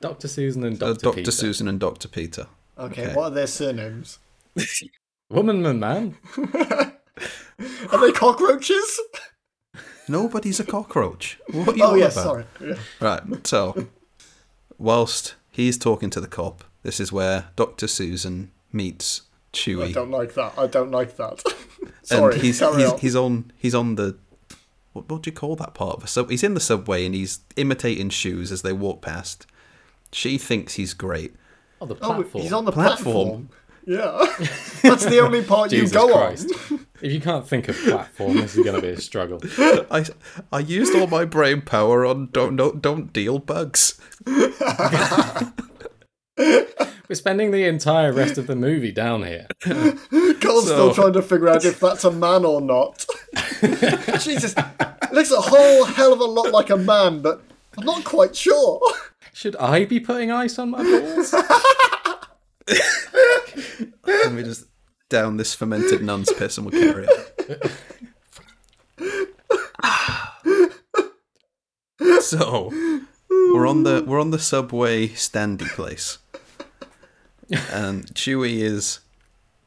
Dr. 0.00 0.28
Susan 0.28 0.64
and 0.64 0.82
Uh, 0.82 0.92
Dr. 0.94 1.00
Dr. 1.04 1.16
Peter. 1.16 1.30
Susan 1.30 1.68
and 1.68 1.78
Dr. 1.80 2.08
Peter. 2.08 2.46
Okay, 2.78 3.02
Okay. 3.06 3.14
what 3.14 3.24
are 3.24 3.30
their 3.30 3.46
surnames? 3.46 4.18
Woman 5.30 5.64
and 5.66 5.80
man. 5.80 6.16
Are 7.90 8.00
they 8.00 8.12
cockroaches? 8.12 9.00
Nobody's 10.08 10.58
a 10.60 10.64
cockroach. 10.64 11.38
What 11.52 11.68
are 11.70 11.76
you 11.76 11.84
Oh 11.84 11.92
on 11.92 11.98
yes, 11.98 12.14
about? 12.14 12.24
sorry. 12.24 12.44
Yeah. 12.60 12.74
Right, 13.00 13.46
so, 13.46 13.86
whilst 14.78 15.34
he's 15.50 15.78
talking 15.78 16.10
to 16.10 16.20
the 16.20 16.26
cop, 16.26 16.64
this 16.82 16.98
is 16.98 17.12
where 17.12 17.46
Dr. 17.56 17.86
Susan 17.86 18.50
meets 18.72 19.22
Chuy. 19.52 19.84
I 19.84 19.88
Chuy. 19.90 19.94
don't 19.94 20.10
like 20.10 20.34
that. 20.34 20.54
I 20.58 20.66
don't 20.66 20.90
like 20.90 21.16
that. 21.16 21.42
sorry. 22.02 22.34
and 22.34 22.42
he's, 22.42 22.58
carry 22.58 22.82
he's, 22.82 22.90
on. 22.92 22.98
he's 22.98 23.16
on 23.16 23.52
he's 23.58 23.74
on 23.74 23.94
the 23.94 24.16
what, 24.92 25.08
what 25.08 25.22
do 25.22 25.28
you 25.30 25.34
call 25.34 25.56
that 25.56 25.74
part 25.74 25.96
of 25.96 26.04
a 26.04 26.06
sub 26.06 26.30
he's 26.30 26.42
in 26.42 26.54
the 26.54 26.60
subway 26.60 27.04
and 27.06 27.14
he's 27.14 27.40
imitating 27.56 28.10
shoes 28.10 28.50
as 28.52 28.62
they 28.62 28.72
walk 28.72 29.00
past 29.02 29.46
she 30.12 30.38
thinks 30.38 30.74
he's 30.74 30.94
great 30.94 31.34
Oh, 31.80 31.86
the 31.86 31.94
Oh, 31.96 31.98
platform. 32.14 32.42
he's 32.42 32.52
on 32.52 32.64
the 32.64 32.70
Platform. 32.72 33.48
platform. 33.48 33.48
Yeah, 33.84 34.24
that's 34.84 35.04
the 35.06 35.18
only 35.18 35.42
part 35.42 35.72
you 35.72 35.88
go 35.88 36.06
Christ. 36.12 36.48
on. 36.70 36.86
if 37.00 37.10
you 37.12 37.20
can't 37.20 37.48
think 37.48 37.66
of 37.68 37.76
platform, 37.76 38.36
this 38.36 38.54
is 38.56 38.64
going 38.64 38.76
to 38.76 38.80
be 38.82 38.90
a 38.90 39.00
struggle. 39.00 39.40
I 39.90 40.04
I 40.52 40.60
used 40.60 40.94
all 40.94 41.08
my 41.08 41.24
brain 41.24 41.60
power 41.62 42.06
on 42.06 42.28
don't 42.30 42.54
don't, 42.54 42.80
don't 42.80 43.12
deal 43.12 43.40
bugs 43.40 44.00
We're 47.08 47.14
spending 47.16 47.50
the 47.50 47.64
entire 47.66 48.12
rest 48.12 48.38
of 48.38 48.46
the 48.46 48.56
movie 48.56 48.92
down 48.92 49.24
here. 49.24 49.46
Carl's 49.62 50.66
So- 50.66 50.90
still 50.90 50.94
trying 50.94 51.12
to 51.14 51.22
figure 51.22 51.48
out 51.48 51.64
if 51.64 51.80
that's 51.80 52.04
a 52.04 52.10
man 52.10 52.44
or 52.44 52.60
not. 52.60 53.04
Jesus, 54.20 54.54
it 54.56 55.12
looks 55.12 55.30
a 55.30 55.40
whole 55.40 55.84
hell 55.84 56.12
of 56.12 56.20
a 56.20 56.24
lot 56.24 56.50
like 56.52 56.70
a 56.70 56.76
man, 56.76 57.20
but 57.22 57.42
I'm 57.76 57.84
not 57.84 58.04
quite 58.04 58.34
sure. 58.34 58.80
Should 59.32 59.56
I 59.56 59.84
be 59.84 60.00
putting 60.00 60.30
ice 60.30 60.58
on 60.58 60.70
my 60.70 60.82
balls? 60.82 61.32
let 64.06 64.32
me 64.32 64.42
just 64.42 64.66
down 65.10 65.36
this 65.36 65.54
fermented 65.54 66.02
nun's 66.02 66.32
piss 66.32 66.56
and 66.56 66.66
we'll 66.70 66.80
carry 66.80 67.06
it 67.06 67.72
So 72.20 72.70
we're 73.54 73.66
on 73.66 73.82
the 73.84 74.04
we're 74.06 74.20
on 74.20 74.30
the 74.30 74.38
subway 74.38 75.08
standy 75.08 75.66
place, 75.68 76.18
and 77.70 78.06
Chuy 78.14 78.58
is 78.60 79.00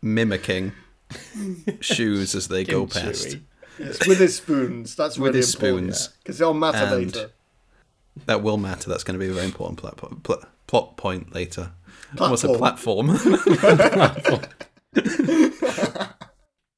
mimicking 0.01 0.71
shoes 1.81 2.35
as 2.35 2.47
they 2.47 2.63
go 2.63 2.85
past. 2.87 3.27
Chuy. 3.27 3.41
Yes, 3.77 4.07
with 4.07 4.19
his 4.19 4.37
spoons. 4.37 4.95
That's 4.95 5.17
With 5.17 5.29
really 5.29 5.39
his 5.39 5.53
important. 5.55 5.95
spoons. 5.95 6.15
Because 6.23 6.37
they'll 6.37 6.53
matter 6.53 6.77
And- 6.77 7.05
later. 7.13 7.31
That 8.27 8.41
will 8.41 8.55
matter. 8.57 8.89
That's 8.89 9.03
going 9.03 9.19
to 9.19 9.25
be 9.25 9.29
a 9.29 9.33
very 9.33 9.45
important 9.45 9.77
plot, 9.77 9.97
po- 9.97 10.17
pl- 10.23 10.41
plot 10.67 10.95
point 10.95 11.35
later. 11.35 11.71
What's 12.17 12.45
a 12.45 12.53
Platform. 12.53 13.07
platform? 13.17 14.41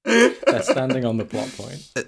They're 0.04 0.63
standing 0.63 1.06
on 1.06 1.17
the 1.17 1.26
plot 1.26 1.50
point. 1.56 1.88
Uh, 1.95 2.04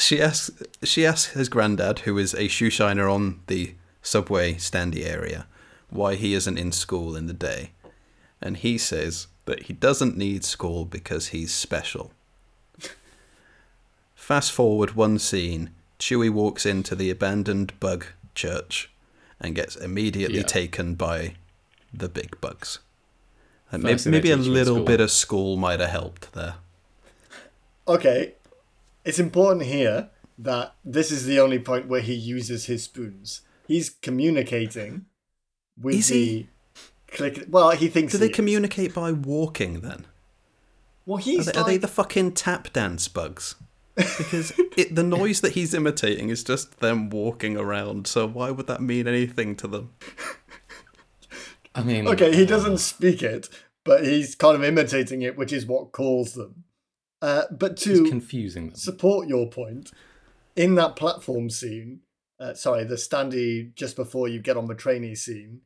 she 0.00 0.20
asks. 0.20 0.50
She 0.82 1.06
asks 1.06 1.32
his 1.34 1.48
granddad, 1.48 2.00
who 2.00 2.18
is 2.18 2.34
a 2.34 2.48
shoe 2.48 2.70
shiner 2.70 3.08
on 3.08 3.40
the 3.46 3.74
subway 4.02 4.54
standy 4.54 5.04
area, 5.04 5.46
why 5.90 6.14
he 6.16 6.34
isn't 6.34 6.58
in 6.58 6.72
school 6.72 7.16
in 7.16 7.26
the 7.26 7.32
day, 7.32 7.70
and 8.40 8.58
he 8.58 8.76
says 8.76 9.28
that 9.44 9.64
he 9.64 9.72
doesn't 9.72 10.16
need 10.16 10.44
school 10.44 10.84
because 10.84 11.28
he's 11.28 11.52
special. 11.52 12.12
Fast 14.14 14.52
forward 14.52 14.94
one 14.94 15.18
scene, 15.18 15.70
Chuy 15.98 16.30
walks 16.30 16.66
into 16.66 16.94
the 16.94 17.10
abandoned 17.10 17.78
bug 17.80 18.06
church 18.34 18.90
and 19.40 19.54
gets 19.54 19.76
immediately 19.76 20.38
Yeah. 20.38 20.44
taken 20.44 20.94
by 20.94 21.34
the 21.92 22.08
big 22.08 22.40
bugs. 22.40 22.78
And 23.70 23.82
maybe, 23.82 24.10
maybe 24.10 24.30
a 24.30 24.36
teach 24.36 24.46
you 24.46 24.52
in 24.52 24.58
little 24.58 24.84
bit 24.84 25.00
of 25.00 25.10
school 25.10 25.56
might 25.56 25.80
have 25.80 25.90
helped 25.90 26.32
there. 26.32 26.56
Okay. 27.88 28.34
It's 29.04 29.18
important 29.18 29.64
here 29.66 30.10
that 30.38 30.74
this 30.84 31.10
is 31.10 31.26
the 31.26 31.40
only 31.40 31.58
point 31.58 31.88
where 31.88 32.00
he 32.00 32.14
uses 32.14 32.66
his 32.66 32.84
spoons. 32.84 33.40
He's 33.66 33.90
communicating 33.90 35.06
with 35.80 35.94
Is 35.96 36.08
the 36.08 36.14
he? 36.14 36.48
click. 37.08 37.44
Well, 37.48 37.70
he 37.70 37.88
thinks. 37.88 38.12
Do 38.12 38.18
they 38.18 38.26
he 38.26 38.30
is. 38.30 38.36
communicate 38.36 38.94
by 38.94 39.12
walking 39.12 39.80
then? 39.80 40.06
Well, 41.06 41.18
Are 41.18 41.20
he's 41.20 41.46
they, 41.46 41.52
are 41.52 41.64
they 41.64 41.76
the 41.78 41.88
fucking 41.88 42.32
tap 42.32 42.72
dance 42.72 43.08
bugs? 43.08 43.56
Because 43.96 44.52
it, 44.76 44.94
the 44.94 45.02
noise 45.02 45.40
that 45.42 45.52
he's 45.52 45.74
imitating 45.74 46.30
is 46.30 46.44
just 46.44 46.78
them 46.80 47.10
walking 47.10 47.56
around. 47.56 48.06
So 48.06 48.26
why 48.26 48.50
would 48.50 48.66
that 48.68 48.80
mean 48.80 49.06
anything 49.08 49.54
to 49.56 49.66
them? 49.68 49.90
I 51.74 51.82
mean, 51.82 52.06
Okay, 52.06 52.34
he 52.34 52.44
doesn't 52.46 52.78
speak 52.78 53.22
it, 53.22 53.48
but 53.84 54.04
he's 54.04 54.34
kind 54.34 54.54
of 54.56 54.62
imitating 54.64 55.22
it, 55.22 55.36
which 55.36 55.52
is 55.52 55.66
what 55.66 55.92
calls 55.92 56.34
them. 56.34 56.64
Uh, 57.20 57.44
but 57.50 57.78
He's 57.82 57.98
to 57.98 58.08
confusing 58.08 58.66
them. 58.68 58.76
support 58.76 59.28
your 59.28 59.48
point, 59.48 59.90
in 60.56 60.74
that 60.74 60.96
platform 60.96 61.48
scene, 61.50 62.00
uh, 62.42 62.54
sorry, 62.54 62.84
the 62.84 62.96
standee 62.96 63.72
just 63.74 63.94
before 63.94 64.26
you 64.26 64.40
get 64.40 64.56
on 64.56 64.66
the 64.66 64.74
trainee 64.74 65.14
scene, 65.14 65.60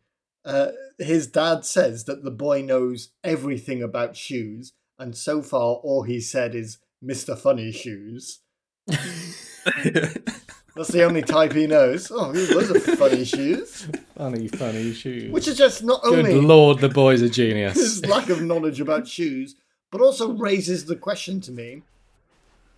uh, 0.44 0.68
his 0.98 1.26
dad 1.26 1.64
says 1.64 2.04
that 2.04 2.22
the 2.22 2.30
boy 2.30 2.60
knows 2.60 3.08
everything 3.24 3.82
about 3.82 4.16
shoes, 4.16 4.72
and 4.98 5.16
so 5.16 5.42
far 5.42 5.76
all 5.76 6.02
he 6.02 6.20
said 6.20 6.54
is 6.54 6.78
Mr. 7.02 7.36
Funny 7.36 7.72
Shoes. 7.72 8.40
That's 8.86 10.92
the 10.92 11.04
only 11.04 11.22
type 11.22 11.54
he 11.54 11.66
knows. 11.66 12.12
Oh, 12.14 12.32
those 12.32 12.70
are 12.70 12.96
funny 12.96 13.24
shoes. 13.24 13.88
Funny, 14.14 14.46
funny 14.46 14.92
shoes. 14.92 15.32
Which 15.32 15.48
is 15.48 15.56
just 15.56 15.82
not 15.82 16.02
Good 16.02 16.18
only 16.18 16.34
lord, 16.34 16.80
the 16.80 16.90
boy's 16.90 17.22
a 17.22 17.30
genius. 17.30 17.74
his 17.74 18.06
lack 18.06 18.28
of 18.28 18.42
knowledge 18.42 18.78
about 18.78 19.08
shoes, 19.08 19.56
but 19.90 20.02
also 20.02 20.32
raises 20.32 20.84
the 20.84 20.96
question 20.96 21.40
to 21.40 21.52
me 21.52 21.82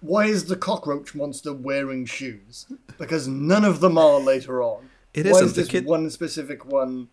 why 0.00 0.26
is 0.26 0.46
the 0.46 0.56
cockroach 0.56 1.14
monster 1.14 1.52
wearing 1.52 2.06
shoes? 2.06 2.66
Because 2.98 3.26
none 3.28 3.64
of 3.64 3.80
them 3.80 3.98
are 3.98 4.20
later 4.20 4.62
on. 4.62 4.88
It 5.14 5.24
why 5.26 5.30
isn't. 5.32 5.44
is 5.46 5.54
The 5.54 5.60
this 5.62 5.70
kid- 5.70 5.84
one 5.86 6.10
specific 6.10 6.64
one? 6.64 7.08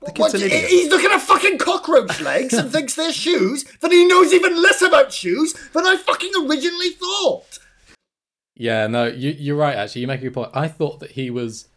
The 0.00 0.10
What? 0.16 0.32
kid's 0.32 0.42
an 0.42 0.50
idiot. 0.50 0.68
He's 0.70 0.88
looking 0.90 1.10
at 1.12 1.20
fucking 1.20 1.58
cockroach 1.58 2.20
legs 2.20 2.52
and 2.54 2.70
thinks 2.70 2.94
they're 2.96 3.12
shoes, 3.12 3.64
then 3.80 3.92
he 3.92 4.04
knows 4.06 4.32
even 4.32 4.60
less 4.60 4.82
about 4.82 5.12
shoes 5.12 5.52
than 5.72 5.86
I 5.86 5.96
fucking 5.96 6.32
originally 6.48 6.90
thought. 6.90 7.58
Yeah, 8.56 8.86
no, 8.88 9.06
you, 9.06 9.30
you're 9.30 9.56
right. 9.56 9.76
Actually, 9.76 10.02
you 10.02 10.06
make 10.08 10.20
a 10.20 10.24
good 10.24 10.34
point. 10.34 10.50
I 10.54 10.68
thought 10.68 11.00
that 11.00 11.12
he 11.12 11.30
was 11.30 11.68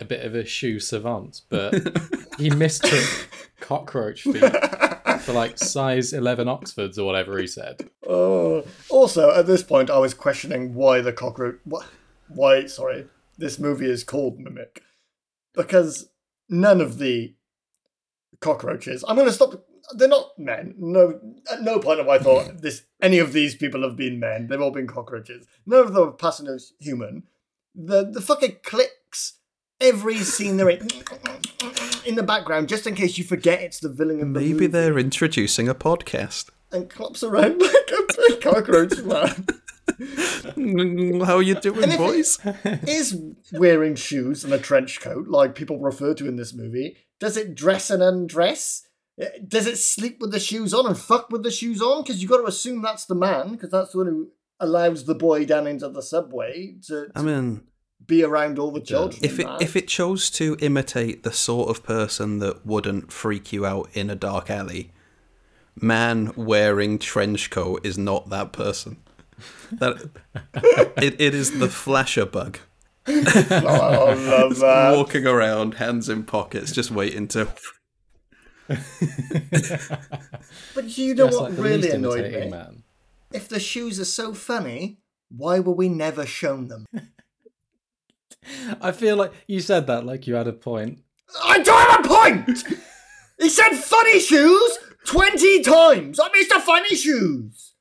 a 0.00 0.04
bit 0.04 0.24
of 0.24 0.34
a 0.34 0.44
shoe 0.44 0.80
savant, 0.80 1.42
but 1.48 1.74
he 2.38 2.50
mistook 2.50 3.28
cockroach 3.60 4.22
feet 4.22 4.42
for 5.26 5.32
like 5.32 5.58
size 5.58 6.12
11 6.12 6.48
Oxfords 6.48 6.98
or 6.98 7.04
whatever 7.04 7.38
he 7.38 7.46
said. 7.46 7.90
Oh. 8.06 8.64
Also, 8.88 9.34
at 9.34 9.46
this 9.46 9.62
point, 9.62 9.90
I 9.90 9.98
was 9.98 10.14
questioning 10.14 10.72
why 10.74 11.00
the 11.00 11.12
cockroach. 11.12 11.56
Why, 12.28 12.66
sorry, 12.66 13.06
this 13.36 13.58
movie 13.58 13.90
is 13.90 14.04
called 14.04 14.38
Mimic. 14.38 14.82
Because 15.54 16.08
none 16.48 16.80
of 16.80 16.98
the 16.98 17.34
cockroaches. 18.40 19.04
I'm 19.06 19.16
going 19.16 19.26
to 19.28 19.32
stop. 19.32 19.66
They're 19.92 20.08
not 20.08 20.38
men. 20.38 20.74
No, 20.78 21.20
at 21.50 21.62
no 21.62 21.78
point 21.78 21.98
have 21.98 22.08
I 22.08 22.18
thought 22.18 22.58
this. 22.62 22.84
Any 23.02 23.18
of 23.18 23.32
these 23.32 23.54
people 23.54 23.82
have 23.82 23.96
been 23.96 24.20
men. 24.20 24.46
They've 24.46 24.60
all 24.60 24.70
been 24.70 24.86
cockroaches. 24.86 25.46
None 25.66 25.80
of 25.80 25.92
them 25.92 26.08
are 26.08 26.12
passing 26.12 26.46
as 26.46 26.72
human. 26.78 27.24
The 27.74 28.04
the 28.04 28.20
fucking 28.20 28.58
clicks 28.62 29.34
every 29.80 30.18
scene 30.18 30.56
they're 30.56 30.70
in 30.70 30.88
in 32.06 32.14
the 32.14 32.22
background, 32.22 32.68
just 32.68 32.86
in 32.86 32.94
case 32.94 33.18
you 33.18 33.24
forget 33.24 33.60
it's 33.60 33.80
the 33.80 33.88
villain 33.88 34.20
of 34.20 34.34
the 34.34 34.40
Maybe 34.40 34.52
movie 34.52 34.66
they're 34.68 34.98
introducing 34.98 35.68
a 35.68 35.74
podcast. 35.74 36.50
and 36.72 36.88
claps 36.90 37.22
around 37.22 37.58
like 37.60 37.90
a 37.92 38.02
big 38.28 38.40
cockroach 38.40 38.98
man. 39.02 39.46
How 41.24 41.36
are 41.36 41.42
you 41.42 41.54
doing, 41.54 41.96
boys? 41.96 42.38
is 42.86 43.18
wearing 43.52 43.94
shoes 43.94 44.44
and 44.44 44.52
a 44.52 44.58
trench 44.58 45.00
coat, 45.00 45.28
like 45.28 45.54
people 45.54 45.78
refer 45.78 46.14
to 46.14 46.26
in 46.28 46.36
this 46.36 46.52
movie, 46.54 46.96
does 47.20 47.36
it 47.36 47.54
dress 47.54 47.90
and 47.90 48.02
undress? 48.02 48.82
Uh, 49.20 49.26
Does 49.48 49.66
it 49.66 49.78
sleep 49.78 50.18
with 50.20 50.30
the 50.30 50.38
shoes 50.40 50.74
on 50.74 50.84
and 50.86 50.98
fuck 50.98 51.30
with 51.30 51.42
the 51.42 51.50
shoes 51.50 51.80
on? 51.80 52.02
Because 52.02 52.20
you've 52.20 52.30
got 52.30 52.38
to 52.42 52.46
assume 52.46 52.82
that's 52.82 53.06
the 53.06 53.14
man, 53.14 53.52
because 53.52 53.70
that's 53.70 53.92
the 53.92 53.98
one 53.98 54.06
who 54.08 54.28
allows 54.60 55.04
the 55.06 55.14
boy 55.14 55.46
down 55.46 55.66
into 55.66 55.88
the 55.88 56.02
subway 56.02 56.76
to, 56.86 57.08
I 57.16 57.22
mean, 57.22 57.62
be 58.06 58.22
around 58.22 58.58
all 58.58 58.70
the 58.70 58.80
children. 58.80 59.20
if 59.24 59.38
it 59.38 59.46
that. 59.46 59.60
if 59.62 59.76
it 59.76 59.88
chose 59.88 60.30
to 60.30 60.56
imitate 60.60 61.22
the 61.22 61.32
sort 61.32 61.68
of 61.70 61.82
person 61.82 62.38
that 62.40 62.64
wouldn't 62.66 63.12
freak 63.12 63.52
you 63.52 63.66
out 63.66 63.88
in 63.94 64.10
a 64.10 64.14
dark 64.14 64.50
alley, 64.50 64.92
man 65.80 66.32
wearing 66.36 66.98
trench 66.98 67.50
coat 67.50 67.84
is 67.84 67.96
not 67.98 68.28
that 68.30 68.52
person. 68.52 68.98
That 69.72 70.10
it, 70.96 71.20
it 71.20 71.34
is 71.34 71.58
the 71.58 71.68
flasher 71.68 72.24
bug 72.24 72.58
oh, 73.08 74.06
I 74.08 74.14
love 74.14 74.56
that. 74.60 74.96
walking 74.96 75.26
around, 75.26 75.74
hands 75.74 76.08
in 76.08 76.24
pockets, 76.24 76.72
just 76.72 76.90
waiting 76.90 77.28
to. 77.28 77.48
But 80.74 80.98
you 80.98 81.14
know 81.14 81.26
Just 81.26 81.40
what 81.40 81.50
like 81.52 81.60
really 81.60 81.90
annoyed 81.90 82.32
me? 82.32 82.50
man. 82.50 82.82
If 83.32 83.48
the 83.48 83.60
shoes 83.60 83.98
are 84.00 84.04
so 84.04 84.34
funny, 84.34 84.98
why 85.28 85.60
were 85.60 85.72
we 85.74 85.88
never 85.88 86.26
shown 86.26 86.68
them? 86.68 86.86
I 88.80 88.92
feel 88.92 89.16
like 89.16 89.32
you 89.46 89.60
said 89.60 89.86
that 89.88 90.04
like 90.06 90.26
you 90.26 90.34
had 90.34 90.46
a 90.48 90.52
point. 90.52 91.00
I 91.44 91.58
don't 91.58 91.90
have 91.90 92.04
a 92.04 92.08
point! 92.08 92.64
he 93.40 93.48
said 93.48 93.70
funny 93.74 94.20
shoes 94.20 94.78
20 95.06 95.62
times! 95.62 96.20
I 96.22 96.28
missed 96.32 96.52
a 96.52 96.60
funny 96.60 96.94
shoes! 96.94 97.72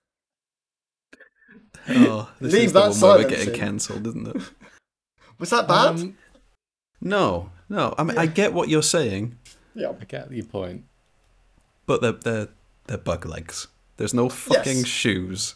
Oh, 1.87 2.31
this 2.41 2.53
Leave 2.53 2.63
is 2.65 2.73
the 2.73 2.79
that 2.79 2.91
one 2.91 2.99
where 3.01 3.17
we're 3.19 3.29
getting 3.29 3.53
in. 3.53 3.59
cancelled, 3.59 4.07
isn't 4.07 4.27
it? 4.27 4.41
Was 5.39 5.51
that 5.51 5.67
bad? 5.67 5.87
Um, 5.99 6.17
No, 7.01 7.51
no. 7.69 7.93
I 7.97 8.03
mean, 8.03 8.17
I 8.17 8.25
get 8.25 8.53
what 8.53 8.69
you're 8.69 8.81
saying, 8.81 9.37
yeah. 9.75 9.91
I 9.99 10.05
get 10.05 10.31
your 10.31 10.45
point. 10.45 10.85
but 11.85 12.01
they're 12.01 12.13
they're, 12.13 12.47
they're 12.87 12.97
bug 12.97 13.25
legs. 13.25 13.67
There's 13.97 14.13
no 14.13 14.29
fucking 14.29 14.77
Yes. 14.79 14.87
shoes. 14.87 15.55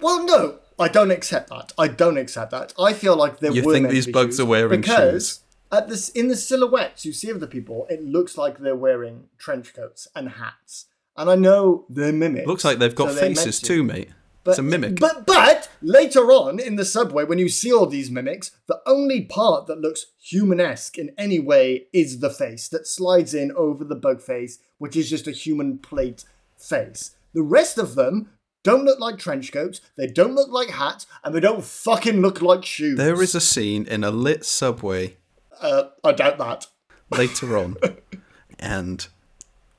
Well, 0.00 0.24
no, 0.24 0.58
I 0.80 0.88
don't 0.88 1.10
accept 1.10 1.50
that. 1.50 1.72
I 1.78 1.88
don't 1.88 2.16
accept 2.16 2.50
that. 2.52 2.72
I 2.78 2.94
feel 2.94 3.14
like 3.14 3.38
there 3.38 3.52
You 3.52 3.62
were 3.62 3.74
You 3.74 3.80
think 3.80 3.90
these 3.90 4.06
bugs 4.06 4.40
are 4.40 4.46
wearing 4.46 4.80
because 4.80 5.28
shoes? 5.28 5.40
At 5.70 5.88
this, 5.88 6.08
in 6.08 6.28
the 6.28 6.36
silhouettes 6.36 7.04
you 7.04 7.12
see 7.12 7.30
of 7.30 7.38
the 7.38 7.46
people, 7.46 7.86
it 7.88 8.02
looks 8.02 8.36
like 8.36 8.58
they're 8.58 8.74
wearing 8.74 9.28
trench 9.38 9.74
coats 9.74 10.08
and 10.16 10.30
hats. 10.30 10.86
And 11.16 11.30
I 11.30 11.36
know 11.36 11.84
they're 11.88 12.12
mimics. 12.12 12.46
Looks 12.46 12.64
like 12.64 12.78
they've 12.78 12.94
got 12.94 13.12
so 13.12 13.20
faces 13.20 13.60
to. 13.60 13.66
too, 13.66 13.84
mate. 13.84 14.10
But, 14.42 14.52
it's 14.52 14.58
a 14.58 14.62
mimic. 14.62 14.98
But 14.98 15.26
but 15.26 15.68
later 15.82 16.32
on 16.32 16.58
in 16.58 16.76
the 16.76 16.84
subway, 16.84 17.24
when 17.24 17.38
you 17.38 17.50
see 17.50 17.70
all 17.70 17.86
these 17.86 18.10
mimics, 18.10 18.52
the 18.66 18.80
only 18.86 19.20
part 19.22 19.66
that 19.66 19.80
looks 19.80 20.06
human-esque 20.18 20.96
in 20.96 21.12
any 21.18 21.38
way 21.38 21.88
is 21.92 22.20
the 22.20 22.30
face 22.30 22.66
that 22.70 22.86
slides 22.86 23.34
in 23.34 23.52
over 23.52 23.84
the 23.84 23.94
bug 23.94 24.22
face, 24.22 24.58
which 24.78 24.96
is 24.96 25.10
just 25.10 25.26
a 25.26 25.32
human 25.32 25.76
plate 25.76 26.24
face. 26.56 27.16
The 27.34 27.42
rest 27.42 27.76
of 27.76 27.96
them 27.96 28.30
don't 28.62 28.84
look 28.84 28.98
like 29.00 29.18
trench 29.18 29.52
coats, 29.52 29.80
they 29.96 30.06
don't 30.06 30.34
look 30.34 30.50
like 30.50 30.70
hats, 30.70 31.06
and 31.24 31.34
they 31.34 31.40
don't 31.40 31.64
fucking 31.64 32.20
look 32.20 32.42
like 32.42 32.64
shoes. 32.64 32.96
There 32.98 33.22
is 33.22 33.34
a 33.34 33.40
scene 33.40 33.86
in 33.86 34.04
a 34.04 34.10
lit 34.10 34.44
subway 34.44 35.16
Uh, 35.60 35.84
I 36.04 36.12
doubt 36.12 36.38
that. 36.38 36.66
later 37.10 37.56
on, 37.58 37.76
and 38.58 39.06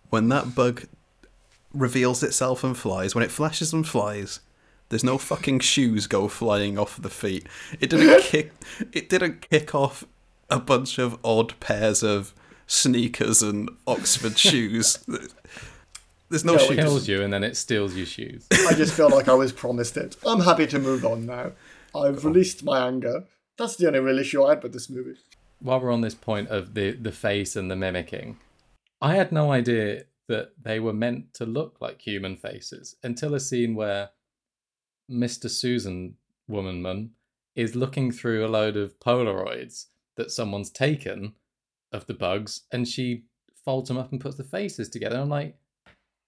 when 0.10 0.30
that 0.30 0.56
bug 0.56 0.86
reveals 1.74 2.22
itself 2.24 2.64
and 2.64 2.78
flies, 2.78 3.16
when 3.16 3.24
it 3.24 3.32
flashes 3.32 3.72
and 3.74 3.88
flies, 3.88 4.40
there's 4.90 5.04
no 5.06 5.18
fucking 5.18 5.60
shoes 5.60 6.06
go 6.06 6.28
flying 6.28 6.78
off 6.78 7.02
the 7.02 7.10
feet. 7.10 7.48
It 7.80 7.90
didn't 7.90 8.22
kick. 8.24 8.52
It 8.92 9.08
didn't 9.10 9.50
kick 9.50 9.74
off 9.74 10.04
a 10.50 10.60
bunch 10.60 10.98
of 11.00 11.18
odd 11.24 11.58
pairs 11.62 12.04
of 12.04 12.34
sneakers 12.68 13.42
and 13.42 13.70
Oxford 13.88 14.38
shoes. 14.38 15.00
There's 16.32 16.46
no 16.46 16.54
No, 16.54 16.60
it 16.60 16.64
It 16.64 16.68
shoes. 16.70 16.78
kills 16.78 17.08
you 17.08 17.22
and 17.22 17.32
then 17.32 17.44
it 17.44 17.56
steals 17.58 17.96
your 17.96 18.06
shoes. 18.06 18.48
I 18.52 18.74
just 18.74 18.94
feel 18.94 19.10
like 19.10 19.28
I 19.28 19.34
was 19.34 19.52
promised 19.52 19.98
it. 19.98 20.16
I'm 20.26 20.40
happy 20.40 20.66
to 20.68 20.80
move 20.80 21.06
on 21.06 21.26
now. 21.26 21.52
I've 21.94 22.24
released 22.26 22.64
my 22.64 22.88
anger. 22.88 23.26
That's 23.58 23.76
the 23.76 23.88
only 23.88 24.00
real 24.00 24.18
issue 24.18 24.44
I 24.44 24.50
had 24.52 24.64
with 24.64 24.74
this 24.74 24.90
movie. 24.90 25.18
While 25.60 25.82
we're 25.82 25.92
on 25.92 26.02
this 26.02 26.16
point 26.16 26.48
of 26.50 26.74
the, 26.74 26.92
the 26.92 27.12
face 27.12 27.56
and 27.56 27.70
the 27.70 27.76
mimicking, 27.76 28.38
I 29.02 29.16
had 29.16 29.32
no 29.32 29.52
idea 29.52 30.06
that 30.28 30.54
they 30.64 30.80
were 30.80 30.94
meant 30.94 31.34
to 31.36 31.46
look 31.46 31.82
like 31.82 32.02
human 32.02 32.38
faces 32.38 32.96
until 33.04 33.36
a 33.36 33.40
scene 33.40 33.76
where 33.76 34.10
Mr. 35.12 35.50
Susan 35.50 36.16
Womanman 36.48 37.12
is 37.56 37.76
looking 37.76 38.12
through 38.12 38.46
a 38.46 38.48
load 38.48 38.78
of 38.78 38.98
Polaroids 39.00 39.88
that 40.16 40.32
someone's 40.32 40.70
taken 40.70 41.34
of 41.92 42.08
the 42.08 42.14
bugs 42.14 42.62
and 42.72 42.88
she 42.88 43.26
folds 43.66 43.90
them 43.90 43.98
up 43.98 44.12
and 44.12 44.22
puts 44.22 44.38
the 44.38 44.44
faces 44.44 44.88
together. 44.90 45.18
I'm 45.20 45.30
like, 45.30 45.58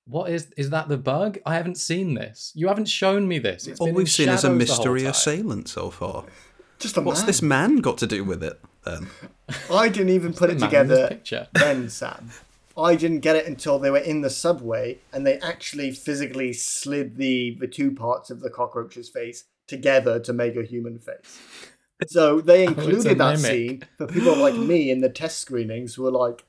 what 0.05 0.29
is 0.29 0.51
is 0.57 0.69
that 0.71 0.89
the 0.89 0.97
bug? 0.97 1.39
I 1.45 1.55
haven't 1.55 1.77
seen 1.77 2.13
this. 2.13 2.51
You 2.55 2.67
haven't 2.67 2.87
shown 2.89 3.27
me 3.27 3.39
this. 3.39 3.67
It's 3.67 3.79
All 3.79 3.87
been 3.87 3.95
we've 3.95 4.09
seen 4.11 4.29
is 4.29 4.43
a 4.43 4.43
shadows 4.43 4.43
the 4.43 4.47
whole 4.49 4.57
mystery 4.57 5.05
assailant 5.05 5.67
so 5.69 5.89
far. 5.89 6.25
Just 6.79 6.97
a 6.97 7.01
What's 7.01 7.21
man. 7.21 7.27
this 7.27 7.41
man 7.41 7.75
got 7.77 7.97
to 7.99 8.07
do 8.07 8.23
with 8.23 8.43
it 8.43 8.59
then? 8.85 9.07
I 9.71 9.87
didn't 9.89 10.09
even 10.09 10.33
put 10.33 10.49
it 10.49 10.59
Man 10.59 10.63
in 10.63 10.69
together 10.69 11.07
picture. 11.07 11.47
then, 11.53 11.89
Sam. 11.89 12.31
I 12.77 12.95
didn't 12.95 13.19
get 13.19 13.35
it 13.35 13.45
until 13.45 13.77
they 13.79 13.91
were 13.91 13.99
in 13.99 14.21
the 14.21 14.29
subway 14.31 14.97
and 15.13 15.25
they 15.25 15.37
actually 15.39 15.91
physically 15.91 16.53
slid 16.53 17.15
the, 17.17 17.55
the 17.59 17.67
two 17.67 17.91
parts 17.91 18.31
of 18.31 18.41
the 18.41 18.49
cockroach's 18.49 19.09
face 19.09 19.45
together 19.67 20.19
to 20.19 20.33
make 20.33 20.55
a 20.55 20.63
human 20.63 20.97
face. 20.99 21.39
So 22.07 22.41
they 22.41 22.65
Oh, 22.67 22.69
included 22.71 23.17
that 23.19 23.39
mimic. 23.39 23.41
scene 23.43 23.83
for 23.97 24.07
people 24.07 24.35
like 24.35 24.55
me 24.55 24.89
in 24.89 25.01
the 25.01 25.09
test 25.09 25.37
screenings 25.39 25.93
who 25.95 26.03
were 26.03 26.11
like, 26.11 26.43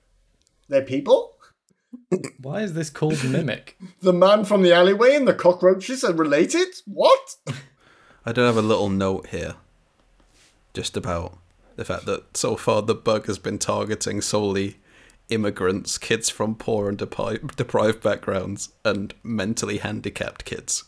they're 0.68 0.80
people? 0.82 1.33
Why 2.40 2.60
is 2.60 2.74
this 2.74 2.90
called 2.90 3.22
mimic? 3.24 3.76
The 4.00 4.12
man 4.12 4.44
from 4.44 4.62
the 4.62 4.72
alleyway 4.72 5.14
and 5.14 5.26
the 5.26 5.34
cockroaches 5.34 6.04
are 6.04 6.12
related? 6.12 6.68
What? 6.86 7.36
I 8.26 8.32
do 8.32 8.42
have 8.42 8.56
a 8.56 8.62
little 8.62 8.88
note 8.88 9.28
here, 9.28 9.54
just 10.72 10.96
about 10.96 11.38
the 11.76 11.84
fact 11.84 12.06
that 12.06 12.36
so 12.36 12.56
far 12.56 12.82
the 12.82 12.94
bug 12.94 13.26
has 13.26 13.38
been 13.38 13.58
targeting 13.58 14.20
solely 14.20 14.76
immigrants, 15.28 15.98
kids 15.98 16.30
from 16.30 16.54
poor 16.54 16.88
and 16.88 16.98
depi- 16.98 17.54
deprived 17.56 18.02
backgrounds, 18.02 18.70
and 18.84 19.14
mentally 19.22 19.78
handicapped 19.78 20.44
kids. 20.44 20.84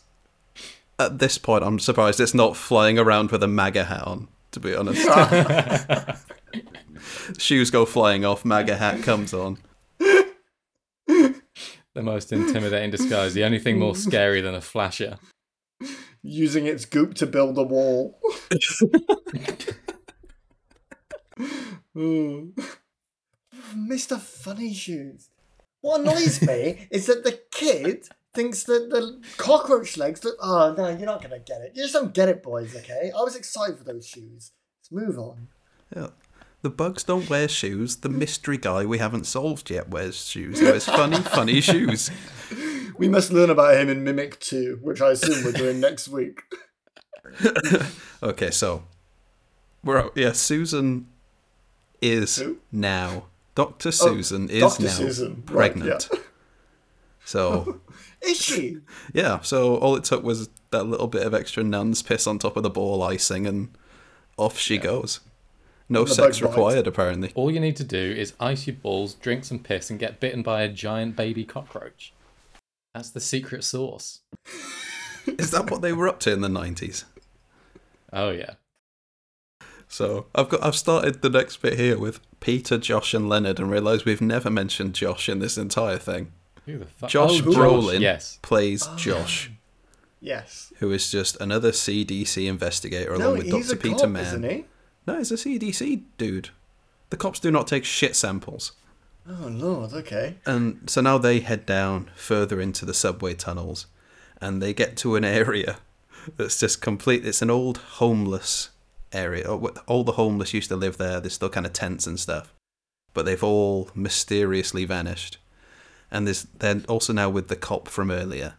At 0.99 1.19
this 1.19 1.37
point, 1.37 1.63
I'm 1.63 1.79
surprised 1.79 2.19
it's 2.19 2.33
not 2.33 2.57
flying 2.57 2.97
around 2.97 3.31
with 3.31 3.43
a 3.43 3.47
MAGA 3.47 3.85
hat 3.85 4.03
on. 4.03 4.27
To 4.51 4.59
be 4.59 4.73
honest, 4.73 5.07
shoes 7.37 7.69
go 7.69 7.85
flying 7.85 8.25
off, 8.25 8.45
MAGA 8.45 8.77
hat 8.77 9.03
comes 9.03 9.33
on. 9.33 9.57
The 11.97 12.03
most 12.03 12.31
intimidating 12.31 12.91
disguise. 12.91 13.33
The 13.33 13.43
only 13.43 13.57
thing 13.57 13.79
more 13.79 13.95
scary 14.07 14.39
than 14.39 14.53
a 14.53 14.61
flasher. 14.61 15.17
Using 16.21 16.67
its 16.67 16.85
goop 16.85 17.15
to 17.15 17.25
build 17.25 17.57
a 17.57 17.63
wall. 17.63 18.19
Mr. 23.75 24.19
Funny 24.19 24.73
Shoes. 24.73 25.29
What 25.81 26.01
annoys 26.01 26.41
me 26.43 26.87
is 26.91 27.07
that 27.07 27.23
the 27.23 27.39
kid 27.51 28.07
thinks 28.33 28.63
that 28.63 28.89
the 28.91 29.19
cockroach 29.37 29.97
legs 29.97 30.23
look. 30.23 30.35
Oh, 30.39 30.75
no, 30.77 30.89
you're 30.89 30.99
not 30.99 31.21
going 31.21 31.31
to 31.31 31.39
get 31.39 31.61
it. 31.61 31.71
You 31.73 31.81
just 31.81 31.93
don't 31.93 32.13
get 32.13 32.29
it, 32.29 32.43
boys, 32.43 32.75
okay? 32.75 33.11
I 33.17 33.23
was 33.23 33.35
excited 33.35 33.79
for 33.79 33.83
those 33.83 34.07
shoes. 34.07 34.51
Let's 34.79 34.91
move 34.91 35.17
on. 35.17 35.47
Yeah. 35.95 36.09
The 36.61 36.69
bugs 36.69 37.03
don't 37.03 37.29
wear 37.29 37.47
shoes. 37.47 37.97
The 37.97 38.09
mystery 38.09 38.57
guy 38.57 38.85
we 38.85 38.97
haven't 38.97 39.25
solved 39.25 39.69
yet 39.69 39.89
wears 39.89 40.25
shoes. 40.25 40.59
He 40.59 40.65
wears 40.65 40.85
funny, 40.85 41.17
funny 41.17 41.61
shoes. 41.61 42.09
We 42.97 43.07
must 43.07 43.31
learn 43.31 43.49
about 43.51 43.75
him 43.75 43.89
in 43.89 44.03
Mimic 44.03 44.39
2, 44.39 44.79
which 44.81 45.01
I 45.01 45.11
assume 45.11 45.43
we're 45.45 45.51
doing 45.51 45.79
next 45.79 46.07
week. 46.07 46.41
Okay, 48.23 48.49
so 48.49 48.83
we're 49.83 49.99
out. 49.99 50.13
Yeah, 50.15 50.31
Susan 50.31 51.07
is 52.01 52.37
Who? 52.37 52.57
now 52.71 53.25
Doctor 53.53 53.89
oh, 53.89 53.91
Susan 53.91 54.49
is 54.49 54.61
Dr. 54.61 54.83
now 54.83 54.89
Susan. 54.89 55.43
Right, 55.47 55.71
pregnant. 55.73 56.09
yeah. 56.11 56.19
So 57.25 57.81
Is 58.23 58.37
she? 58.37 58.77
yeah, 59.13 59.41
so 59.41 59.75
all 59.77 59.95
it 59.95 60.03
took 60.03 60.23
was 60.23 60.49
that 60.71 60.85
little 60.85 61.07
bit 61.07 61.27
of 61.27 61.33
extra 61.33 61.63
nun's 61.63 62.01
piss 62.01 62.25
on 62.25 62.39
top 62.39 62.57
of 62.57 62.63
the 62.63 62.69
ball 62.69 63.03
icing, 63.03 63.45
and 63.45 63.69
off 64.37 64.57
she 64.57 64.77
goes. 64.79 65.19
No 65.89 66.05
sex 66.05 66.39
bug 66.39 66.49
bite. 66.49 66.57
required, 66.57 66.87
apparently. 66.87 67.31
All 67.35 67.49
you 67.49 67.59
need 67.59 67.75
to 67.77 67.83
do 67.83 67.97
is 67.97 68.33
ice 68.39 68.67
your 68.67 68.75
balls, 68.75 69.13
drink 69.13 69.45
some 69.45 69.59
piss, 69.59 69.89
and 69.89 69.99
get 69.99 70.19
bitten 70.19 70.41
by 70.43 70.61
a 70.61 70.67
giant 70.67 71.15
baby 71.15 71.45
cockroach. 71.45 72.13
That's 72.93 73.09
the 73.09 73.21
secret 73.21 73.63
sauce. 73.63 74.21
Is 75.27 75.51
that 75.51 75.69
what 75.69 75.81
they 75.81 75.93
were 75.93 76.07
up 76.07 76.19
to 76.21 76.31
in 76.31 76.41
the 76.41 76.49
nineties? 76.49 77.05
Oh 78.11 78.29
yeah. 78.31 78.53
So 79.87 80.25
I've 80.35 80.49
got 80.49 80.63
I've 80.63 80.75
started 80.75 81.21
the 81.21 81.29
next 81.29 81.57
bit 81.61 81.77
here 81.77 81.97
with 81.97 82.19
Peter, 82.39 82.77
Josh, 82.77 83.13
and 83.13 83.29
Leonard, 83.29 83.59
and 83.59 83.69
realised 83.69 84.05
we've 84.05 84.21
never 84.21 84.49
mentioned 84.49 84.93
Josh 84.93 85.29
in 85.29 85.39
this 85.39 85.57
entire 85.57 85.97
thing. 85.97 86.31
Who 86.65 86.79
the 86.79 86.85
fuck? 86.85 87.09
Josh 87.09 87.41
oh, 87.41 87.45
Brolin 87.45 88.01
Yes. 88.01 88.39
plays 88.41 88.87
Josh. 88.97 89.51
Yes. 90.19 90.73
who 90.79 90.91
is 90.91 91.11
just 91.11 91.39
another 91.39 91.71
CDC 91.71 92.47
investigator 92.47 93.15
No, 93.17 93.27
along 93.27 93.37
with 93.37 93.49
Dr. 93.51 93.75
Peter 93.75 93.99
cop, 93.99 94.09
Mann. 94.09 94.65
No, 95.07 95.17
he's 95.17 95.31
a 95.31 95.35
CDC 95.35 96.03
dude. 96.17 96.49
The 97.09 97.17
cops 97.17 97.39
do 97.39 97.49
not 97.49 97.67
take 97.67 97.85
shit 97.85 98.15
samples. 98.15 98.73
Oh, 99.27 99.47
Lord, 99.49 99.93
okay. 99.93 100.35
And 100.45 100.89
so 100.89 101.01
now 101.01 101.17
they 101.17 101.39
head 101.39 101.65
down 101.65 102.09
further 102.15 102.61
into 102.61 102.85
the 102.85 102.93
subway 102.93 103.33
tunnels 103.33 103.87
and 104.41 104.61
they 104.61 104.73
get 104.73 104.97
to 104.97 105.15
an 105.15 105.25
area 105.25 105.77
that's 106.35 106.59
just 106.59 106.81
complete. 106.81 107.25
It's 107.25 107.41
an 107.41 107.49
old 107.49 107.77
homeless 107.77 108.69
area. 109.11 109.45
Oh, 109.47 109.73
All 109.85 110.03
the 110.03 110.13
homeless 110.13 110.53
used 110.53 110.69
to 110.69 110.75
live 110.75 110.97
there. 110.97 111.19
There's 111.19 111.33
still 111.33 111.49
kind 111.49 111.65
of 111.65 111.73
tents 111.73 112.05
and 112.05 112.19
stuff. 112.19 112.53
But 113.13 113.25
they've 113.25 113.43
all 113.43 113.89
mysteriously 113.95 114.85
vanished. 114.85 115.37
And 116.11 116.27
there's, 116.27 116.43
they're 116.59 116.81
also 116.87 117.13
now 117.13 117.29
with 117.29 117.47
the 117.47 117.55
cop 117.55 117.87
from 117.87 118.11
earlier. 118.11 118.55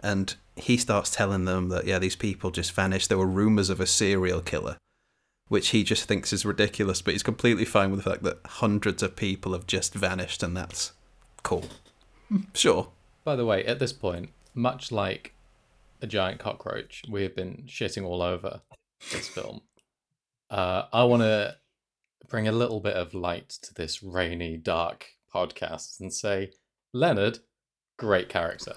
And 0.00 0.34
he 0.56 0.76
starts 0.76 1.10
telling 1.10 1.44
them 1.44 1.68
that, 1.68 1.86
yeah, 1.86 1.98
these 1.98 2.16
people 2.16 2.50
just 2.50 2.72
vanished. 2.72 3.08
There 3.08 3.18
were 3.18 3.26
rumors 3.26 3.70
of 3.70 3.80
a 3.80 3.86
serial 3.86 4.40
killer, 4.40 4.76
which 5.48 5.68
he 5.68 5.82
just 5.82 6.04
thinks 6.04 6.32
is 6.32 6.44
ridiculous, 6.44 7.02
but 7.02 7.14
he's 7.14 7.22
completely 7.22 7.64
fine 7.64 7.90
with 7.90 8.02
the 8.04 8.10
fact 8.10 8.22
that 8.22 8.38
hundreds 8.46 9.02
of 9.02 9.16
people 9.16 9.52
have 9.52 9.66
just 9.66 9.94
vanished, 9.94 10.42
and 10.42 10.56
that's 10.56 10.92
cool. 11.42 11.64
Sure. 12.54 12.88
By 13.24 13.36
the 13.36 13.46
way, 13.46 13.64
at 13.64 13.78
this 13.78 13.94
point, 13.94 14.28
much 14.54 14.92
like 14.92 15.34
a 16.02 16.06
giant 16.06 16.38
cockroach, 16.38 17.02
we 17.08 17.22
have 17.22 17.34
been 17.34 17.64
shitting 17.66 18.04
all 18.04 18.20
over 18.20 18.60
this 19.12 19.28
film. 19.34 19.62
Uh, 20.50 20.82
I 20.92 21.04
want 21.04 21.22
to 21.22 21.56
bring 22.28 22.46
a 22.46 22.52
little 22.52 22.80
bit 22.80 22.96
of 22.96 23.14
light 23.14 23.48
to 23.62 23.72
this 23.72 24.02
rainy, 24.02 24.58
dark 24.58 25.06
podcast 25.34 26.00
and 26.00 26.12
say, 26.12 26.50
Leonard, 26.92 27.38
great 27.96 28.28
character. 28.28 28.76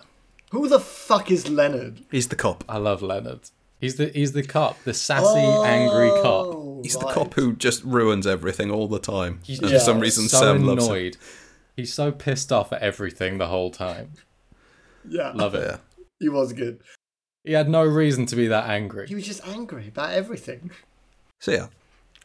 Who 0.51 0.67
the 0.67 0.79
fuck 0.79 1.31
is 1.31 1.49
Leonard? 1.49 2.05
He's 2.11 2.27
the 2.27 2.35
cop. 2.35 2.63
I 2.67 2.77
love 2.77 3.01
Leonard. 3.01 3.49
He's 3.79 3.95
the 3.95 4.07
he's 4.07 4.33
the 4.33 4.43
cop, 4.43 4.83
the 4.83 4.93
sassy, 4.93 5.39
angry 5.39 6.09
cop. 6.21 6.53
He's 6.83 6.97
the 6.97 7.05
cop 7.07 7.33
who 7.35 7.55
just 7.55 7.83
ruins 7.83 8.25
everything 8.27 8.71
all 8.71 8.87
the 8.87 8.99
time. 8.99 9.39
He's 9.43 9.59
and 9.59 9.69
Yeah, 9.71 9.77
for 9.79 9.83
some 9.83 9.99
reason, 9.99 10.27
so 10.29 10.39
Sam 10.39 10.63
loves 10.65 10.85
him. 10.85 10.91
annoyed. 10.91 11.17
He's 11.75 11.93
so 11.93 12.11
pissed 12.11 12.51
off 12.51 12.71
at 12.73 12.81
everything 12.81 13.37
the 13.37 13.47
whole 13.47 13.71
time. 13.71 14.11
Yeah, 15.07 15.31
Love 15.33 15.55
it. 15.55 15.65
Yeah. 15.67 15.77
he 16.19 16.29
was 16.29 16.53
good. 16.53 16.81
He 17.43 17.53
had 17.53 17.69
no 17.69 17.83
reason 17.83 18.25
to 18.27 18.35
be 18.35 18.47
that 18.47 18.69
angry. 18.69 19.07
He 19.07 19.15
was 19.15 19.25
just 19.25 19.45
angry 19.47 19.87
about 19.87 20.11
everything. 20.13 20.71
So 21.39 21.51
yeah, 21.51 21.67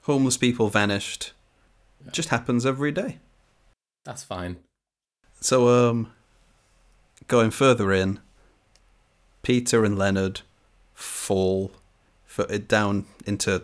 homeless 0.02 0.36
people 0.36 0.68
vanished. 0.68 1.32
Just 2.12 2.28
happens 2.28 2.66
every 2.66 2.92
day. 2.92 3.18
That's 4.04 4.22
fine. 4.22 4.56
So 5.40 5.68
um, 5.90 6.12
going 7.28 7.50
further 7.50 7.92
in, 7.92 8.20
Peter 9.42 9.84
and 9.84 9.96
Leonard 9.98 10.42
fall 10.92 11.72
for, 12.26 12.44
down 12.58 13.06
into 13.26 13.62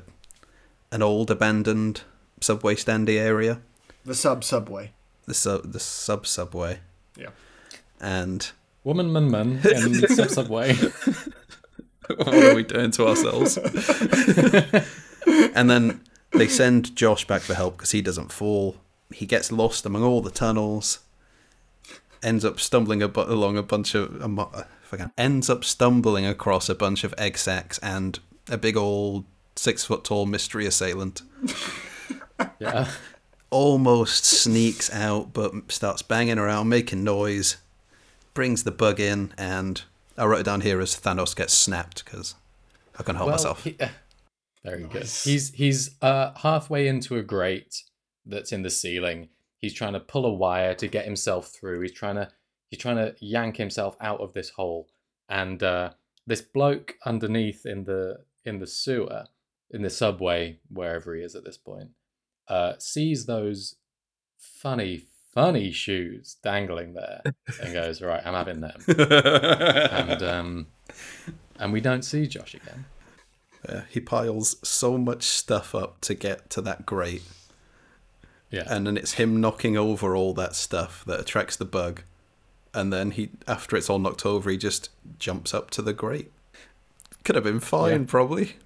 an 0.93 1.03
old 1.03 1.29
abandoned 1.31 2.03
subway 2.41 2.77
standy 2.77 3.19
area. 3.19 3.61
The 4.05 4.15
sub 4.15 4.45
subway. 4.45 4.93
the 5.27 5.35
sub 5.35 5.73
the 5.73 5.81
sub 5.81 6.27
subway 6.27 6.79
Yeah. 7.17 7.31
and 8.01 8.51
Woman, 8.85 9.13
man, 9.13 9.31
man, 9.31 9.61
in 9.65 9.95
sub 10.09 10.29
subway. 10.31 10.75
what 10.75 12.35
are 12.35 12.55
we 12.55 12.63
doing 12.65 12.91
to 12.93 13.07
ourselves 13.09 13.57
and 15.55 15.71
then 15.71 16.01
they 16.33 16.49
send 16.49 16.95
josh 16.97 17.27
back 17.27 17.41
for 17.43 17.55
help 17.55 17.77
because 17.77 17.93
he 17.93 18.03
doesn't 18.03 18.33
fall 18.33 18.77
he 19.13 19.25
gets 19.27 19.53
lost 19.53 19.87
among 19.87 20.03
all 20.03 20.21
the 20.21 20.31
tunnels 20.31 20.99
ends 22.23 22.45
up 22.45 22.59
stumbling 22.59 23.03
a 23.03 23.09
bu- 23.09 23.23
along 23.23 23.57
a 23.57 23.63
bunch 23.63 23.95
of 23.95 24.21
um, 24.23 24.39
uh, 24.39 24.47
if 24.83 24.93
I 24.93 24.97
can- 24.97 25.13
ends 25.17 25.49
up 25.49 25.65
stumbling 25.65 26.27
across 26.27 26.69
a 26.69 26.75
bunch 26.75 27.05
of 27.05 27.15
egg 27.19 27.39
sacs 27.39 27.79
and 27.79 28.19
a 28.49 28.59
big 28.59 28.77
old 28.77 29.25
six 29.57 29.85
foot 29.85 30.05
tall 30.05 30.27
mystery 30.27 30.67
assailant 30.67 31.23
Yeah. 32.59 32.91
almost 33.51 34.25
sneaks 34.25 34.93
out, 34.93 35.33
but 35.33 35.53
starts 35.71 36.03
banging 36.03 36.39
around, 36.39 36.69
making 36.69 37.05
noise, 37.05 37.57
brings 38.35 38.65
the 38.65 38.71
bug 38.71 38.99
in, 38.99 39.33
and 39.39 39.83
I 40.17 40.25
wrote 40.25 40.41
it 40.41 40.45
down 40.47 40.63
here 40.63 40.81
as 40.81 40.95
Thanos 40.99 41.37
gets 41.37 41.53
snapped 41.53 42.05
because 42.05 42.35
I 42.99 43.03
can 43.03 43.15
not 43.15 43.19
help 43.21 43.31
myself. 43.33 43.65
he- 43.65 43.77
uh, 43.81 43.89
very 44.65 44.85
good. 44.85 45.03
He's 45.03 45.53
he's 45.55 45.97
uh, 46.03 46.33
halfway 46.37 46.87
into 46.87 47.17
a 47.17 47.23
grate 47.23 47.83
that's 48.25 48.53
in 48.53 48.63
the 48.63 48.71
ceiling. 48.71 49.29
He's 49.59 49.75
trying 49.75 49.93
to 49.95 50.01
pull 50.01 50.25
a 50.25 50.33
wire 50.33 50.75
to 50.75 50.87
get 50.89 51.05
himself 51.05 51.49
through. 51.49 51.81
He's 51.81 51.93
trying 51.93 52.15
to 52.15 52.29
he's 52.71 52.79
trying 52.81 52.97
to 52.97 53.15
yank 53.21 53.57
himself 53.57 53.97
out 54.01 54.21
of 54.21 54.33
this 54.35 54.51
hole. 54.51 54.89
And 55.29 55.61
uh, 55.65 55.91
this 56.29 56.41
bloke 56.43 56.95
underneath 57.05 57.67
in 57.67 57.83
the 57.85 58.21
in 58.45 58.61
the 58.61 58.67
sewer, 58.69 59.25
in 59.73 59.83
the 59.83 59.91
subway, 59.91 60.59
wherever 60.69 61.15
he 61.15 61.23
is 61.23 61.35
at 61.35 61.45
this 61.45 61.57
point, 61.57 61.91
uh, 62.49 62.75
sees 62.79 63.27
those 63.27 63.77
funny, 64.39 65.07
funny 65.35 65.73
shoes 65.73 66.37
dangling 66.43 66.95
there 66.95 67.23
and 67.63 67.73
goes, 67.73 68.03
"Right, 68.03 68.25
I'm 68.25 68.35
having 68.35 68.61
them." 68.61 68.81
and 68.89 70.23
um, 70.35 70.67
and 71.59 71.73
we 71.73 71.81
don't 71.81 72.03
see 72.05 72.27
Josh 72.27 72.55
again. 72.55 72.85
Uh, 73.69 73.83
he 73.89 74.01
piles 74.01 74.57
so 74.69 74.99
much 74.99 75.23
stuff 75.23 75.75
up 75.75 76.01
to 76.01 76.15
get 76.15 76.51
to 76.51 76.61
that 76.63 76.85
grate, 76.85 77.23
Yeah, 78.51 78.65
and 78.67 78.87
then 78.87 78.97
it's 78.97 79.13
him 79.13 79.41
knocking 79.41 79.77
over 79.77 80.17
all 80.17 80.35
that 80.35 80.57
stuff 80.57 81.05
that 81.07 81.21
attracts 81.21 81.57
the 81.57 81.65
bug. 81.65 82.03
And 82.75 82.93
then 82.93 83.11
he, 83.13 83.31
after 83.47 83.77
it's 83.77 83.89
all 83.91 83.99
knocked 83.99 84.25
over, 84.27 84.51
he 84.51 84.57
just 84.57 84.89
jumps 85.19 85.53
up 85.55 85.71
to 85.71 85.83
the 85.83 85.93
grate. 85.93 86.33
Could 87.23 87.35
have 87.37 87.45
been 87.45 87.61
fine, 87.61 88.01
Yeah. 88.01 88.07
probably. 88.09 88.57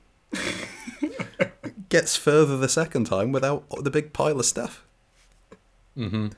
Gets 2.01 2.17
further 2.17 2.57
the 2.59 2.69
second 2.69 3.05
time 3.07 3.33
without 3.33 3.65
the 3.83 3.91
big 3.91 4.13
pile 4.13 4.39
of 4.39 4.45
stuff. 4.47 4.85
hmm 5.95 6.29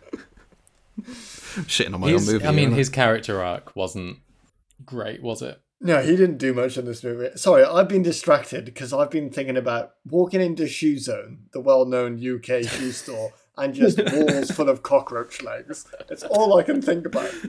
Shitting 1.00 1.94
on 1.94 2.00
my 2.00 2.10
His- 2.10 2.28
own 2.28 2.34
movie. 2.34 2.46
I 2.46 2.52
mean, 2.52 2.66
aren't 2.66 2.76
his 2.78 2.88
character 2.88 3.42
arc 3.42 3.74
wasn't 3.74 4.18
great, 4.84 5.20
was 5.22 5.42
it? 5.42 5.60
No, 5.80 6.00
he 6.00 6.16
didn't 6.16 6.38
do 6.38 6.52
much 6.54 6.76
in 6.76 6.84
this 6.84 7.02
movie. 7.02 7.30
Sorry, 7.36 7.64
I've 7.64 7.88
been 7.88 8.02
distracted 8.02 8.64
because 8.64 8.92
I've 8.92 9.10
been 9.10 9.30
thinking 9.30 9.56
about 9.56 9.94
walking 10.08 10.40
into 10.40 10.66
Shoe 10.68 10.98
Zone, 10.98 11.46
the 11.52 11.60
well-known 11.60 12.14
UK 12.18 12.62
shoe 12.64 12.92
store, 13.02 13.32
and 13.56 13.74
just 13.74 13.98
walls 14.12 14.50
full 14.52 14.68
of 14.68 14.82
cockroach 14.84 15.42
legs. 15.42 15.86
It's 16.08 16.22
all 16.24 16.56
I 16.58 16.62
can 16.64 16.80
think 16.82 17.06
about. 17.06 17.32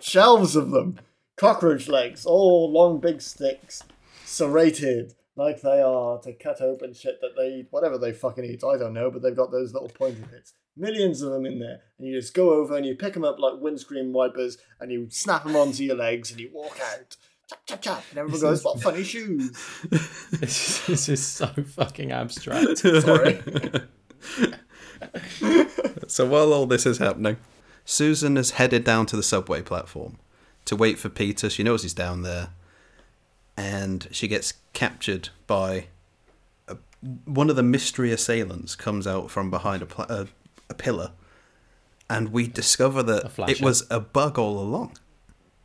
Shelves 0.00 0.56
of 0.56 0.70
them, 0.70 0.98
cockroach 1.36 1.88
legs, 1.88 2.24
all 2.26 2.70
long 2.72 2.98
big 3.00 3.20
sticks, 3.22 3.82
serrated 4.24 5.14
like 5.36 5.60
they 5.62 5.80
are 5.80 6.18
to 6.20 6.32
cut 6.32 6.60
open 6.60 6.94
shit 6.94 7.20
that 7.20 7.36
they 7.36 7.48
eat, 7.48 7.68
whatever 7.70 7.98
they 7.98 8.12
fucking 8.12 8.44
eat. 8.44 8.62
I 8.64 8.76
don't 8.76 8.94
know, 8.94 9.10
but 9.10 9.22
they've 9.22 9.36
got 9.36 9.50
those 9.50 9.72
little 9.72 9.88
pointy 9.88 10.22
bits. 10.30 10.54
Millions 10.76 11.22
of 11.22 11.32
them 11.32 11.46
in 11.46 11.58
there, 11.58 11.80
and 11.98 12.08
you 12.08 12.18
just 12.18 12.34
go 12.34 12.54
over 12.54 12.76
and 12.76 12.86
you 12.86 12.94
pick 12.94 13.14
them 13.14 13.24
up 13.24 13.38
like 13.38 13.54
windscreen 13.60 14.12
wipers, 14.12 14.58
and 14.80 14.90
you 14.90 15.08
snap 15.10 15.44
them 15.44 15.56
onto 15.56 15.84
your 15.84 15.96
legs, 15.96 16.30
and 16.30 16.40
you 16.40 16.50
walk 16.52 16.78
out. 16.80 17.16
Chop, 17.48 17.66
chop, 17.66 17.82
chop. 17.82 18.04
And 18.10 18.18
everyone 18.18 18.40
goes, 18.40 18.64
"What 18.64 18.80
funny 18.80 19.02
shoes!" 19.04 19.50
This, 20.30 20.86
this 20.86 21.08
is 21.10 21.26
so 21.26 21.46
fucking 21.46 22.10
abstract. 22.10 22.78
Sorry. 22.78 23.42
So 26.12 26.26
while 26.26 26.52
all 26.52 26.66
this 26.66 26.84
is 26.84 26.98
happening, 26.98 27.38
Susan 27.86 28.36
is 28.36 28.52
headed 28.52 28.84
down 28.84 29.06
to 29.06 29.16
the 29.16 29.22
subway 29.22 29.62
platform 29.62 30.18
to 30.66 30.76
wait 30.76 30.98
for 30.98 31.08
Peter. 31.08 31.48
She 31.48 31.62
knows 31.62 31.82
he's 31.82 31.94
down 31.94 32.20
there, 32.22 32.50
and 33.56 34.08
she 34.10 34.28
gets 34.28 34.54
captured 34.72 35.30
by 35.46 35.86
a, 36.68 36.76
one 37.24 37.50
of 37.50 37.56
the 37.56 37.62
mystery 37.62 38.12
assailants. 38.12 38.74
Comes 38.74 39.06
out 39.06 39.30
from 39.30 39.50
behind 39.50 39.82
a, 39.82 39.86
pla- 39.86 40.06
a, 40.08 40.26
a 40.70 40.74
pillar, 40.74 41.12
and 42.08 42.32
we 42.32 42.46
discover 42.46 43.02
that 43.02 43.38
it 43.48 43.60
was 43.60 43.86
a 43.90 44.00
bug 44.00 44.38
all 44.38 44.58
along. 44.58 44.96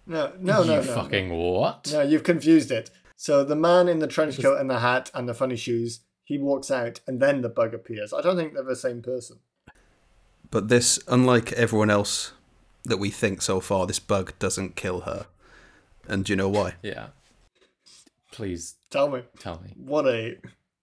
No, 0.05 0.33
no, 0.39 0.63
no, 0.63 0.79
you 0.79 0.87
no. 0.87 0.93
fucking 0.95 1.33
what? 1.33 1.89
No, 1.91 2.01
you've 2.01 2.23
confused 2.23 2.71
it. 2.71 2.89
So 3.15 3.43
the 3.43 3.55
man 3.55 3.87
in 3.87 3.99
the 3.99 4.07
trench 4.07 4.39
coat 4.41 4.59
and 4.59 4.69
the 4.69 4.79
hat 4.79 5.11
and 5.13 5.27
the 5.27 5.33
funny 5.33 5.55
shoes, 5.55 6.01
he 6.23 6.37
walks 6.37 6.69
out, 6.69 7.01
and 7.07 7.19
then 7.19 7.41
the 7.41 7.49
bug 7.49 7.73
appears. 7.73 8.13
I 8.13 8.21
don't 8.21 8.37
think 8.37 8.53
they're 8.53 8.63
the 8.63 8.75
same 8.75 9.01
person. 9.01 9.39
But 10.49 10.69
this, 10.69 10.99
unlike 11.07 11.51
everyone 11.53 11.89
else 11.89 12.31
that 12.85 12.97
we 12.97 13.09
think 13.09 13.41
so 13.41 13.59
far, 13.59 13.85
this 13.85 13.99
bug 13.99 14.33
doesn't 14.39 14.75
kill 14.75 15.01
her. 15.01 15.27
And 16.07 16.23
do 16.23 16.31
you 16.31 16.37
know 16.37 16.47
why? 16.47 16.75
Yeah. 16.81 17.07
Please 18.37 18.75
Tell 18.91 19.09
me, 19.09 19.23
tell 19.39 19.59
me. 19.63 19.73
what 19.75 20.05
a 20.05 20.37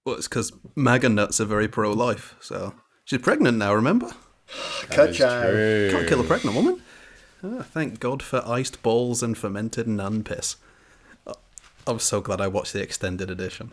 Well, 0.04 0.16
it's 0.16 0.26
because 0.26 0.52
MAGA 0.74 1.08
nuts 1.08 1.40
are 1.40 1.44
very 1.44 1.68
pro 1.68 1.92
life. 1.92 2.34
So 2.40 2.74
she's 3.04 3.20
pregnant 3.20 3.58
now, 3.58 3.72
remember? 3.72 4.10
That 4.88 4.90
cut 4.90 5.10
is 5.10 5.20
out. 5.20 5.42
true. 5.44 5.88
Can't 5.92 6.08
kill 6.08 6.20
a 6.20 6.24
pregnant 6.24 6.56
woman. 6.56 6.82
Ah, 7.44 7.62
thank 7.62 8.00
God 8.00 8.24
for 8.24 8.42
iced 8.44 8.82
balls 8.82 9.22
and 9.22 9.38
fermented 9.38 9.86
nun 9.86 10.24
piss. 10.24 10.56
Oh, 11.28 11.34
I'm 11.86 12.00
so 12.00 12.20
glad 12.20 12.40
I 12.40 12.48
watched 12.48 12.72
the 12.72 12.82
extended 12.82 13.30
edition. 13.30 13.70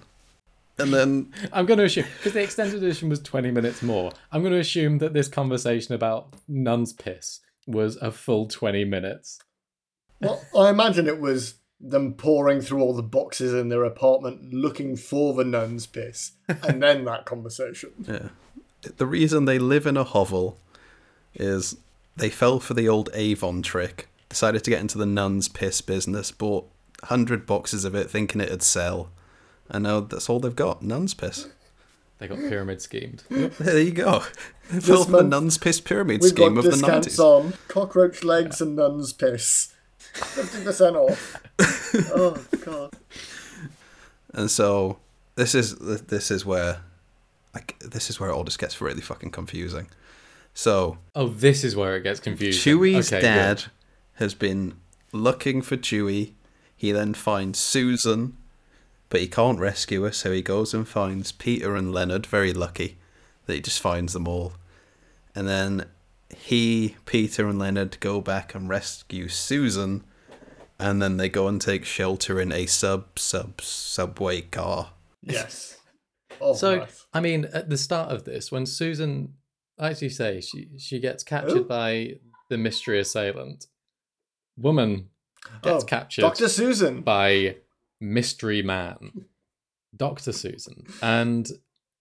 And 0.77 0.93
then, 0.93 1.33
I'm 1.51 1.65
going 1.65 1.79
to 1.79 1.85
assume 1.85 2.05
because 2.17 2.33
the 2.33 2.43
extended 2.43 2.83
edition 2.83 3.09
was 3.09 3.19
20 3.19 3.49
minutes 3.49 3.81
more. 3.81 4.11
I'm 4.31 4.41
going 4.41 4.53
to 4.53 4.59
assume 4.59 4.99
that 4.99 5.13
this 5.13 5.27
conversation 5.27 5.95
about 5.95 6.35
nun's 6.47 6.93
piss 6.93 7.39
was 7.65 7.95
a 7.95 8.11
full 8.11 8.45
20 8.45 8.85
minutes. 8.85 9.39
Well, 10.21 10.39
I 10.55 10.69
imagine 10.69 11.07
it 11.07 11.19
was 11.19 11.55
them 11.83 12.13
pouring 12.13 12.61
through 12.61 12.81
all 12.81 12.93
the 12.93 13.01
boxes 13.01 13.53
in 13.53 13.69
their 13.69 13.83
apartment 13.83 14.53
looking 14.53 14.95
for 14.95 15.33
the 15.33 15.43
nun's 15.43 15.87
piss, 15.87 16.33
and 16.47 16.81
then 16.81 17.05
that 17.05 17.25
conversation. 17.25 17.91
yeah, 18.07 18.29
the 18.97 19.05
reason 19.07 19.45
they 19.45 19.59
live 19.59 19.85
in 19.87 19.97
a 19.97 20.03
hovel 20.03 20.57
is 21.33 21.77
they 22.15 22.29
fell 22.29 22.59
for 22.59 22.73
the 22.73 22.87
old 22.87 23.09
Avon 23.13 23.61
trick, 23.61 24.07
decided 24.29 24.63
to 24.63 24.69
get 24.69 24.81
into 24.81 24.97
the 24.97 25.05
nun's 25.05 25.47
piss 25.47 25.81
business, 25.81 26.31
bought 26.31 26.69
100 27.01 27.45
boxes 27.45 27.83
of 27.85 27.95
it 27.95 28.09
thinking 28.09 28.41
it'd 28.41 28.61
sell, 28.61 29.09
and 29.69 29.83
now 29.83 30.01
that's 30.01 30.29
all 30.29 30.39
they've 30.39 30.55
got 30.55 30.81
nun's 30.83 31.13
piss. 31.13 31.47
They 32.19 32.27
got 32.27 32.37
pyramid 32.37 32.81
schemed. 32.83 33.23
There 33.29 33.79
you 33.79 33.91
go. 33.93 34.23
They 34.71 34.79
fell 34.79 35.05
for 35.05 35.11
the 35.11 35.23
nun's 35.23 35.57
piss 35.57 35.81
pyramid 35.81 36.21
We've 36.21 36.29
scheme 36.29 36.53
got 36.53 36.59
of 36.59 36.63
the 36.65 36.71
discounts 36.71 37.17
90s. 37.17 37.19
on 37.19 37.53
cockroach 37.67 38.23
legs 38.23 38.61
and 38.61 38.75
nun's 38.75 39.11
piss. 39.11 39.73
50% 40.13 40.95
off. 40.95 41.41
oh, 42.15 42.43
God. 42.65 42.93
And 44.33 44.49
so 44.49 44.97
this 45.35 45.53
is 45.55 45.75
this 45.77 46.31
is 46.31 46.45
where 46.45 46.81
like 47.53 47.77
this 47.79 48.09
is 48.09 48.19
where 48.19 48.29
it 48.29 48.33
all 48.33 48.43
just 48.45 48.59
gets 48.59 48.79
really 48.79 49.01
fucking 49.01 49.31
confusing. 49.31 49.87
So 50.53 50.97
Oh, 51.15 51.27
this 51.27 51.63
is 51.63 51.75
where 51.75 51.95
it 51.97 52.03
gets 52.03 52.19
confusing. 52.19 52.77
Chuy's 52.79 53.11
Okay, 53.11 53.21
dad 53.21 53.57
good. 53.57 53.65
has 54.15 54.33
been 54.33 54.75
looking 55.11 55.61
for 55.61 55.75
Chuy. 55.77 56.31
He 56.77 56.91
then 56.91 57.13
finds 57.13 57.59
Susan, 57.59 58.37
but 59.09 59.19
he 59.21 59.27
can't 59.27 59.59
rescue 59.59 60.03
her, 60.03 60.11
so 60.11 60.31
he 60.31 60.41
goes 60.41 60.73
and 60.73 60.87
finds 60.87 61.31
Peter 61.31 61.75
and 61.75 61.91
Leonard. 61.93 62.25
Very 62.25 62.53
lucky 62.53 62.97
that 63.45 63.53
he 63.53 63.61
just 63.61 63.79
finds 63.81 64.13
them 64.13 64.27
all. 64.27 64.53
And 65.35 65.47
then 65.47 65.85
he, 66.37 66.95
Peter, 67.05 67.47
and 67.47 67.59
Leonard 67.59 67.99
go 67.99 68.21
back 68.21 68.53
and 68.55 68.69
rescue 68.69 69.27
Susan, 69.27 70.03
and 70.79 71.01
then 71.01 71.17
they 71.17 71.29
go 71.29 71.47
and 71.47 71.61
take 71.61 71.85
shelter 71.85 72.39
in 72.39 72.51
a 72.51 72.65
sub 72.65 73.17
sub 73.19 73.61
subway 73.61 74.41
car. 74.41 74.91
Yes. 75.21 75.77
Oh, 76.43 76.55
So, 76.55 76.77
nice. 76.77 77.05
I 77.13 77.19
mean, 77.19 77.45
at 77.53 77.69
the 77.69 77.77
start 77.77 78.09
of 78.11 78.23
this, 78.23 78.51
when 78.51 78.65
Susan, 78.65 79.35
as 79.77 80.01
you 80.01 80.09
say, 80.09 80.41
she 80.41 80.69
she 80.79 80.99
gets 80.99 81.23
captured 81.23 81.51
Who? 81.53 81.63
by 81.65 82.15
the 82.49 82.57
mystery 82.57 82.99
assailant, 82.99 83.67
woman 84.57 85.09
gets 85.61 85.83
Oh, 85.83 85.85
captured 85.85 86.21
Dr. 86.21 86.49
Susan. 86.49 87.01
by 87.01 87.57
mystery 87.99 88.63
man, 88.63 89.25
Doctor 89.95 90.31
Susan, 90.31 90.85
and 91.03 91.47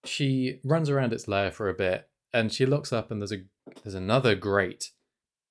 she 0.06 0.60
runs 0.64 0.88
around 0.88 1.12
its 1.12 1.28
lair 1.28 1.50
for 1.50 1.68
a 1.68 1.74
bit, 1.74 2.08
and 2.32 2.50
she 2.50 2.64
looks 2.64 2.94
up, 2.94 3.10
and 3.10 3.20
there's 3.20 3.32
a 3.32 3.42
there's 3.82 3.94
another 3.94 4.34
grate 4.34 4.90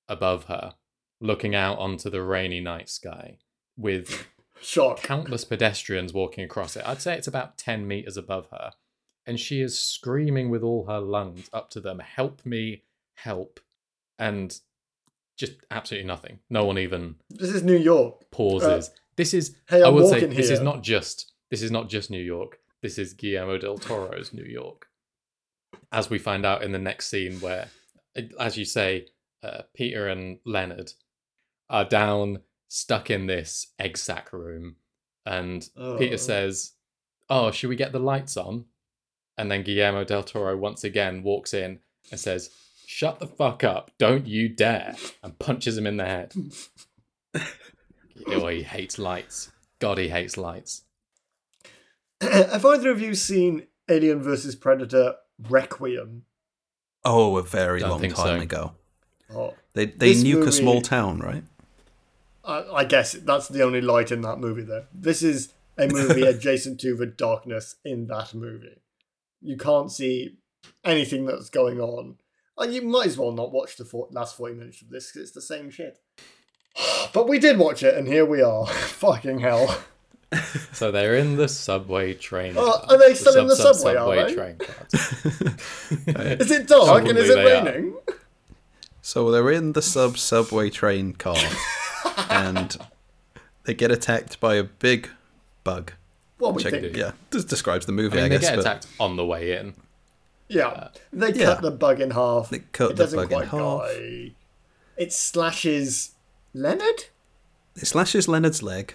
above 0.08 0.44
her, 0.44 0.74
looking 1.20 1.54
out 1.54 1.78
onto 1.78 2.10
the 2.10 2.22
rainy 2.22 2.60
night 2.60 2.88
sky 2.88 3.38
with 3.76 4.26
Shock. 4.60 4.98
countless 5.02 5.44
pedestrians 5.44 6.12
walking 6.12 6.44
across 6.44 6.76
it. 6.76 6.86
I'd 6.86 7.00
say 7.02 7.14
it's 7.16 7.28
about 7.28 7.56
10 7.58 7.86
meters 7.86 8.16
above 8.16 8.48
her. 8.50 8.72
And 9.26 9.38
she 9.38 9.60
is 9.60 9.78
screaming 9.78 10.50
with 10.50 10.62
all 10.62 10.86
her 10.86 10.98
lungs 11.00 11.48
up 11.52 11.70
to 11.70 11.80
them, 11.80 11.98
Help 12.00 12.44
me, 12.44 12.84
help. 13.14 13.60
And 14.18 14.58
just 15.36 15.52
absolutely 15.70 16.06
nothing. 16.06 16.40
No 16.50 16.64
one 16.64 16.78
even 16.78 17.16
This 17.30 17.50
is 17.50 17.62
New 17.62 17.76
York. 17.76 18.30
pauses. 18.30 18.88
Uh, 18.88 18.92
this 19.16 19.32
is, 19.34 19.56
Hey, 19.68 19.82
I 19.82 19.88
I'm 19.88 19.94
would 19.94 20.06
say, 20.08 20.20
walking 20.22 20.30
this 20.36 20.50
is 20.50 20.60
not 20.60 20.82
just, 20.82 21.32
this 21.50 21.62
is 21.62 21.70
not 21.70 21.88
just 21.88 22.10
New 22.10 22.20
York. 22.22 22.58
This 22.82 22.98
is 22.98 23.12
Guillermo 23.14 23.58
del 23.58 23.78
Toro's 23.78 24.32
New 24.32 24.44
York. 24.44 24.86
As 25.92 26.08
we 26.10 26.18
find 26.18 26.44
out 26.46 26.62
in 26.62 26.72
the 26.72 26.78
next 26.78 27.08
scene, 27.08 27.40
where, 27.40 27.68
as 28.38 28.56
you 28.56 28.64
say, 28.64 29.06
uh, 29.42 29.62
Peter 29.74 30.08
and 30.08 30.38
Leonard 30.44 30.92
are 31.68 31.84
down, 31.84 32.40
stuck 32.68 33.10
in 33.10 33.26
this 33.26 33.68
egg 33.78 33.96
sac 33.96 34.32
room. 34.32 34.76
And 35.26 35.62
Peter 35.98 36.14
Oh. 36.14 36.16
says, 36.16 36.72
"Oh, 37.28 37.50
should 37.50 37.68
we 37.68 37.76
get 37.76 37.92
the 37.92 37.98
lights 38.00 38.36
on?" 38.36 38.66
And 39.38 39.50
then 39.50 39.62
Guillermo 39.62 40.04
del 40.04 40.22
Toro 40.24 40.56
once 40.56 40.84
again 40.84 41.22
walks 41.22 41.54
in 41.54 41.80
and 42.10 42.18
says, 42.20 42.50
Shut 42.86 43.20
the 43.20 43.26
fuck 43.28 43.62
up, 43.62 43.92
don't 43.98 44.26
you 44.26 44.48
dare, 44.48 44.96
and 45.22 45.38
punches 45.38 45.78
him 45.78 45.86
in 45.86 45.96
the 45.96 46.04
head. 46.04 46.34
oh, 48.26 48.48
he 48.48 48.64
hates 48.64 48.98
lights. 48.98 49.52
God, 49.78 49.96
he 49.98 50.08
hates 50.08 50.36
lights. 50.36 50.82
Have 52.20 52.64
either 52.66 52.90
of 52.90 53.00
you 53.00 53.14
seen 53.14 53.68
Alien 53.88 54.22
vs 54.22 54.56
Predator 54.56 55.14
Requiem? 55.48 56.24
Oh, 57.04 57.36
a 57.38 57.42
very 57.42 57.80
Don't 57.80 57.90
long 57.90 58.00
time 58.02 58.38
so. 58.38 58.42
ago. 58.42 58.72
Oh, 59.34 59.54
They 59.74 59.86
they 59.86 60.12
This 60.12 60.24
nuke 60.24 60.34
movie- 60.40 60.48
a 60.48 60.52
small 60.52 60.80
town, 60.82 61.18
right? 61.20 61.44
I, 62.44 62.62
I 62.72 62.84
guess 62.84 63.12
that's 63.12 63.48
the 63.48 63.62
only 63.62 63.80
light 63.80 64.10
in 64.10 64.22
that 64.22 64.38
movie, 64.38 64.62
though. 64.62 64.86
This 64.92 65.22
is 65.22 65.52
a 65.78 65.86
movie 65.88 66.22
adjacent 66.26 66.80
to 66.80 66.96
the 66.96 67.06
darkness 67.06 67.76
in 67.84 68.06
that 68.08 68.34
movie. 68.34 68.80
You 69.42 69.56
can't 69.56 69.90
see 69.92 70.36
anything 70.84 71.26
that's 71.26 71.48
going 71.50 71.80
on. 71.80 72.16
And 72.58 72.74
you 72.74 72.82
might 72.82 73.06
as 73.06 73.16
well 73.18 73.32
not 73.32 73.52
watch 73.52 73.76
the 73.76 73.84
four, 73.84 74.08
last 74.10 74.36
40 74.36 74.54
minutes 74.54 74.82
of 74.82 74.90
this 74.90 75.08
because 75.10 75.22
it's 75.28 75.32
the 75.32 75.42
same 75.42 75.70
shit. 75.70 75.98
But 77.12 77.28
we 77.28 77.38
did 77.40 77.58
watch 77.58 77.82
it, 77.82 77.94
and 77.96 78.06
here 78.06 78.24
we 78.24 78.40
are. 78.42 78.66
Fucking 79.02 79.40
hell. 79.40 79.82
So 80.72 80.90
they're 80.92 81.16
in 81.16 81.36
the 81.36 81.48
subway 81.48 82.14
train. 82.14 82.54
Oh, 82.56 82.84
are 82.88 82.96
they 82.98 83.14
still 83.14 83.36
in 83.36 83.46
the 83.48 83.56
sub- 83.56 83.74
subway, 83.74 83.96
are 83.96 84.26
they? 84.28 84.34
train 84.34 84.56
cars. 84.58 84.94
Is 86.40 86.50
it 86.50 86.68
dark 86.68 87.06
and 87.06 87.18
is 87.18 87.28
it 87.28 87.34
Probably 87.34 87.50
they 87.50 87.56
are. 87.58 87.64
raining? 87.64 87.94
So 89.02 89.30
they're 89.30 89.50
in 89.50 89.72
the 89.72 89.82
sub 89.82 90.16
subway 90.18 90.70
train 90.70 91.14
car, 91.14 91.36
and 92.28 92.76
they 93.64 93.74
get 93.74 93.90
attacked 93.90 94.38
by 94.40 94.54
a 94.54 94.62
big 94.64 95.08
bug. 95.64 95.92
Well, 96.38 96.52
we 96.52 96.56
Which 96.62 96.66
I- 96.66 96.70
think. 96.80 96.96
yeah, 96.96 97.12
this 97.30 97.44
describes 97.44 97.86
the 97.86 97.92
movie, 97.92 98.18
I, 98.18 98.22
mean, 98.22 98.30
they 98.30 98.38
guess. 98.38 98.50
get 98.50 98.56
but 98.56 98.60
attacked 98.66 98.86
on 99.00 99.16
the 99.16 99.26
way 99.26 99.56
in. 99.58 99.74
Yeah. 100.48 100.68
Uh, 100.68 100.88
they 101.12 101.32
Yeah. 101.32 101.44
cut 101.46 101.62
the 101.62 101.70
bug 101.70 102.00
in 102.00 102.10
half. 102.12 102.50
They 102.50 102.60
cut 102.72 102.92
it 102.92 102.96
the 102.96 103.02
doesn't 103.04 103.16
bug 103.18 103.32
in 103.32 103.48
quite 103.48 103.48
half. 103.48 103.80
die. 103.82 104.32
It 104.96 105.12
slashes 105.12 106.12
Leonard? 106.54 107.06
it 107.76 107.86
slashes 107.86 108.28
Leonard's 108.28 108.62
leg, 108.62 108.94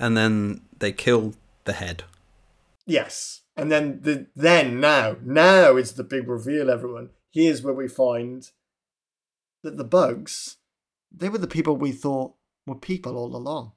and 0.00 0.16
then 0.16 0.62
they 0.78 0.90
kill 0.90 1.34
the 1.64 1.74
head. 1.74 2.02
Yes. 2.86 3.42
And 3.56 3.70
then 3.70 4.00
the 4.02 4.26
then 4.34 4.80
now 4.80 5.16
now 5.22 5.76
is 5.76 5.92
the 5.92 6.02
big 6.04 6.26
reveal, 6.28 6.70
everyone. 6.70 7.10
Here's 7.30 7.62
where 7.62 7.74
we 7.74 7.86
find 7.86 8.48
that 9.62 9.76
the 9.76 9.84
bugs, 9.84 10.56
they 11.14 11.28
were 11.28 11.38
the 11.38 11.46
people 11.46 11.76
we 11.76 11.92
thought 11.92 12.32
were 12.66 12.74
people 12.74 13.16
all 13.16 13.36
along. 13.36 13.72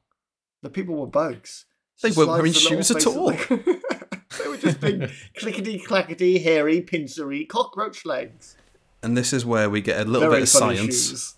The 0.61 0.69
people 0.69 0.95
were 0.95 1.07
bugs. 1.07 1.65
They 2.01 2.11
weren't 2.11 2.30
wearing 2.30 2.53
shoes 2.53 2.89
at 2.89 3.05
all. 3.05 3.32
the- 3.32 3.82
they 4.41 4.49
were 4.49 4.57
just 4.57 4.80
big 4.80 5.11
clickety 5.38 5.78
clackety, 5.78 6.39
hairy, 6.39 6.82
pincery 6.82 7.45
cockroach 7.47 8.05
legs. 8.05 8.55
And 9.03 9.17
this 9.17 9.34
is 9.34 9.45
where 9.45 9.69
we 9.69 9.82
get 9.82 9.99
a 9.99 10.05
little 10.05 10.30
Very 10.30 10.41
bit 10.41 10.43
of 10.43 10.49
science. 10.49 11.09
shoes. 11.09 11.36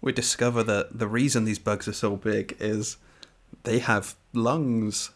We 0.00 0.12
discover 0.12 0.62
that 0.64 0.98
the 0.98 1.06
reason 1.06 1.44
these 1.44 1.58
bugs 1.58 1.86
are 1.86 1.92
so 1.92 2.16
big 2.16 2.56
is 2.58 2.96
they 3.64 3.78
have 3.78 4.16
lungs, 4.32 5.10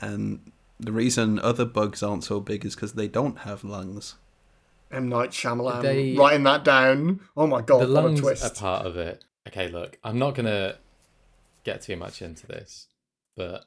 and 0.00 0.52
the 0.78 0.92
reason 0.92 1.38
other 1.38 1.64
bugs 1.64 2.02
aren't 2.02 2.24
so 2.24 2.40
big 2.40 2.64
is 2.64 2.74
because 2.74 2.94
they 2.94 3.08
don't 3.08 3.38
have 3.40 3.64
lungs. 3.64 4.16
M 4.90 5.08
Night 5.08 5.30
Shyamalan 5.30 5.82
They- 5.82 6.14
writing 6.16 6.44
that 6.44 6.64
down. 6.64 7.20
Oh 7.36 7.46
my 7.46 7.62
god, 7.62 7.80
the 7.80 7.86
what 7.86 7.88
a 7.88 8.06
lungs 8.06 8.20
twist! 8.20 8.44
are 8.44 8.50
part 8.60 8.86
of 8.86 8.96
it. 8.96 9.24
Okay, 9.48 9.68
look, 9.68 9.98
I'm 10.04 10.18
not 10.18 10.34
gonna 10.34 10.76
get 11.64 11.82
too 11.82 11.96
much 11.96 12.22
into 12.22 12.46
this, 12.46 12.86
but 13.36 13.64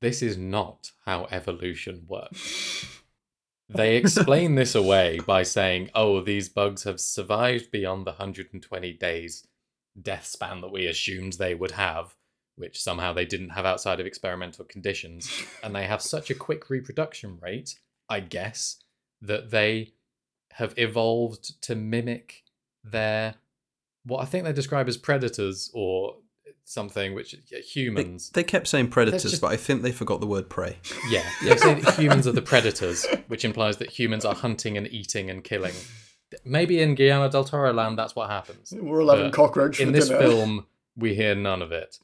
this 0.00 0.22
is 0.22 0.36
not 0.36 0.92
how 1.04 1.26
evolution 1.30 2.04
works. 2.08 2.86
they 3.68 3.96
explain 3.96 4.54
this 4.54 4.74
away 4.74 5.18
by 5.26 5.42
saying, 5.42 5.90
"Oh, 5.94 6.20
these 6.20 6.48
bugs 6.48 6.84
have 6.84 7.00
survived 7.00 7.70
beyond 7.70 8.06
the 8.06 8.12
120 8.12 8.92
days 8.94 9.46
death 10.00 10.26
span 10.26 10.60
that 10.60 10.70
we 10.72 10.86
assumed 10.86 11.34
they 11.34 11.54
would 11.54 11.72
have." 11.72 12.14
Which 12.58 12.82
somehow 12.82 13.12
they 13.12 13.24
didn't 13.24 13.50
have 13.50 13.64
outside 13.64 14.00
of 14.00 14.06
experimental 14.06 14.64
conditions, 14.64 15.30
and 15.62 15.74
they 15.74 15.84
have 15.84 16.02
such 16.02 16.28
a 16.28 16.34
quick 16.34 16.68
reproduction 16.68 17.38
rate, 17.40 17.78
I 18.08 18.20
guess, 18.20 18.82
that 19.22 19.50
they 19.50 19.92
have 20.52 20.74
evolved 20.76 21.62
to 21.62 21.76
mimic 21.76 22.42
their 22.82 23.36
what 24.04 24.22
I 24.22 24.24
think 24.24 24.44
they 24.44 24.52
describe 24.52 24.88
as 24.88 24.96
predators 24.96 25.70
or 25.72 26.16
something, 26.64 27.14
which 27.14 27.34
yeah, 27.50 27.60
humans. 27.60 28.30
they 28.30 28.42
kept 28.44 28.66
saying 28.66 28.88
predators, 28.88 29.22
just- 29.22 29.40
but 29.40 29.52
I 29.52 29.56
think 29.56 29.82
they 29.82 29.92
forgot 29.92 30.20
the 30.20 30.26
word 30.26 30.48
prey. 30.50 30.78
yeah, 31.10 31.24
they 31.44 31.56
say 31.56 31.74
that 31.74 31.94
humans 31.98 32.26
are 32.26 32.32
the 32.32 32.42
predators, 32.42 33.06
which 33.28 33.44
implies 33.44 33.76
that 33.78 33.90
humans 33.90 34.24
are 34.24 34.34
hunting 34.34 34.76
and 34.76 34.86
eating 34.88 35.30
and 35.30 35.44
killing. 35.44 35.74
Maybe 36.44 36.80
in 36.82 36.94
Guillermo 36.94 37.30
del 37.30 37.44
Toro 37.44 37.72
land, 37.72 37.98
that's 37.98 38.14
what 38.14 38.28
happens. 38.28 38.72
We're 38.76 39.02
all 39.02 39.08
having 39.10 39.26
but 39.26 39.32
cockroach 39.34 39.80
In 39.80 39.92
this 39.92 40.08
dinner. 40.08 40.20
film, 40.20 40.66
we 40.96 41.14
hear 41.14 41.34
none 41.34 41.62
of 41.62 41.72
it. 41.72 41.98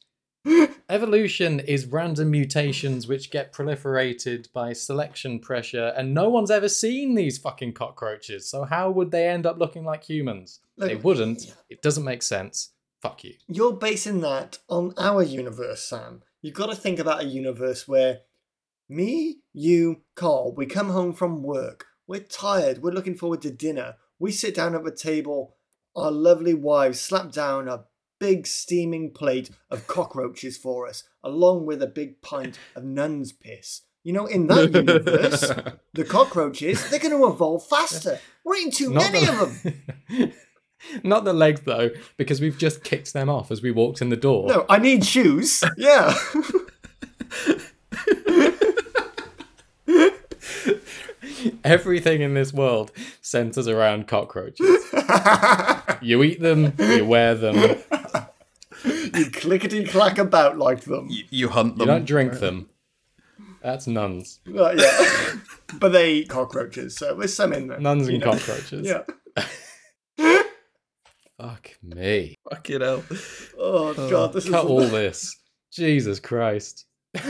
Evolution 0.91 1.61
is 1.61 1.87
random 1.87 2.31
mutations 2.31 3.09
which 3.09 3.31
get 3.31 3.53
proliferated 3.53 4.53
by 4.53 4.73
selection 4.73 5.39
pressure, 5.39 5.93
and 5.97 6.13
no 6.13 6.29
one's 6.29 6.51
ever 6.51 6.69
seen 6.69 7.15
these 7.15 7.39
fucking 7.39 7.73
cockroaches. 7.73 8.49
So 8.49 8.65
how 8.65 8.91
would 8.91 9.11
they 9.11 9.27
end 9.29 9.47
up 9.47 9.59
looking 9.59 9.85
like 9.85 10.05
humans? 10.05 10.61
they 10.77 10.97
wouldn't. 10.97 11.55
It 11.71 11.83
doesn't 11.83 12.05
make 12.05 12.23
sense. 12.23 12.71
Fuck 13.01 13.25
you. 13.25 13.35
You're 13.49 13.73
basing 13.73 14.21
that 14.21 14.59
on 14.69 14.95
our 14.99 15.23
universe, 15.23 15.83
Sam. 15.83 16.23
You've 16.43 16.55
got 16.55 16.71
to 16.71 16.77
think 16.77 16.99
about 16.99 17.23
a 17.23 17.27
universe 17.27 17.89
where 17.89 18.21
me, 18.89 19.39
you, 19.53 20.03
Carl, 20.15 20.55
we 20.55 20.67
come 20.67 20.91
home 20.91 21.13
from 21.13 21.43
work. 21.43 21.87
We're 22.07 22.21
tired. 22.21 22.83
We're 22.83 22.93
looking 22.93 23.17
forward 23.17 23.43
to 23.43 23.51
dinner. 23.51 23.97
We 24.19 24.33
sit 24.33 24.55
down 24.55 24.75
at 24.75 24.85
the 24.85 24.91
table. 24.91 25.57
Our 25.97 26.11
lovely 26.11 26.55
wives 26.55 27.01
slap 27.01 27.33
down 27.33 27.69
a 27.69 27.85
big 28.19 28.47
steaming 28.47 29.11
plate 29.11 29.51
of 29.71 29.87
cockroaches 29.87 30.57
for 30.57 30.87
us, 30.87 31.05
along 31.23 31.67
with 31.67 31.83
a 31.83 31.87
big 31.87 32.21
pint 32.23 32.59
of 32.77 32.85
nun's 32.85 33.33
piss. 33.33 33.83
You 34.03 34.13
know, 34.13 34.27
in 34.27 34.47
that 34.49 34.71
universe, 34.75 35.51
the 35.95 36.05
cockroaches, 36.05 36.91
they're 36.91 36.99
going 36.99 37.19
to 37.19 37.27
evolve 37.27 37.67
faster. 37.67 38.21
We're 38.45 38.57
eating 38.57 38.71
too 38.73 38.91
Not 38.91 39.13
many 39.13 39.25
the- 39.27 39.43
of 39.43 39.63
them. 39.63 40.33
Not 41.03 41.25
the 41.25 41.33
legs 41.33 41.63
though, 41.63 41.89
because 42.19 42.43
we've 42.43 42.59
just 42.59 42.85
kicked 42.85 43.15
them 43.15 43.31
off 43.31 43.51
as 43.51 43.63
we 43.63 43.71
walked 43.71 44.03
in 44.03 44.11
the 44.11 44.17
door. 44.17 44.49
No, 44.49 44.67
I 44.69 44.77
need 44.79 45.03
shoes. 45.07 45.65
Yeah. 45.79 46.15
Everything 51.65 52.21
in 52.21 52.35
this 52.35 52.53
world 52.53 52.93
centers 53.21 53.69
around 53.69 54.07
cockroaches. 54.07 54.67
You 56.03 56.23
eat 56.23 56.41
them, 56.41 56.75
you 56.79 57.05
wear 57.07 57.35
them, 57.35 57.79
you 59.15 59.31
clickety 59.31 59.85
clack 59.85 60.19
about 60.19 60.59
like 60.59 60.83
them. 60.83 61.09
You, 61.11 61.25
you 61.31 61.49
hunt 61.49 61.75
you 61.75 61.79
them. 61.79 61.87
don't 61.87 62.05
drink 62.05 62.35
them. 62.35 62.69
That's 63.63 63.87
nuns. 63.87 64.41
Uh, 64.47 64.73
yeah. 64.73 65.35
but 65.81 65.93
they 65.93 66.13
eat 66.15 66.29
cockroaches, 66.29 66.97
so 66.97 67.15
there's 67.15 67.35
some 67.35 67.53
in 67.53 67.69
there. 67.69 67.81
Nuns 67.81 68.09
and 68.09 68.21
know. 68.21 68.33
cockroaches. 68.33 68.87
Yeah. 68.87 69.03
Fuck 71.39 71.71
me. 71.83 72.37
Fucking 72.51 72.81
hell. 72.81 73.05
Oh 73.59 73.95
god, 74.11 74.33
this 74.33 74.49
Cut 74.49 74.67
all 74.67 74.87
this. 74.87 75.37
Jesus 75.73 76.21
Christ. 76.21 76.87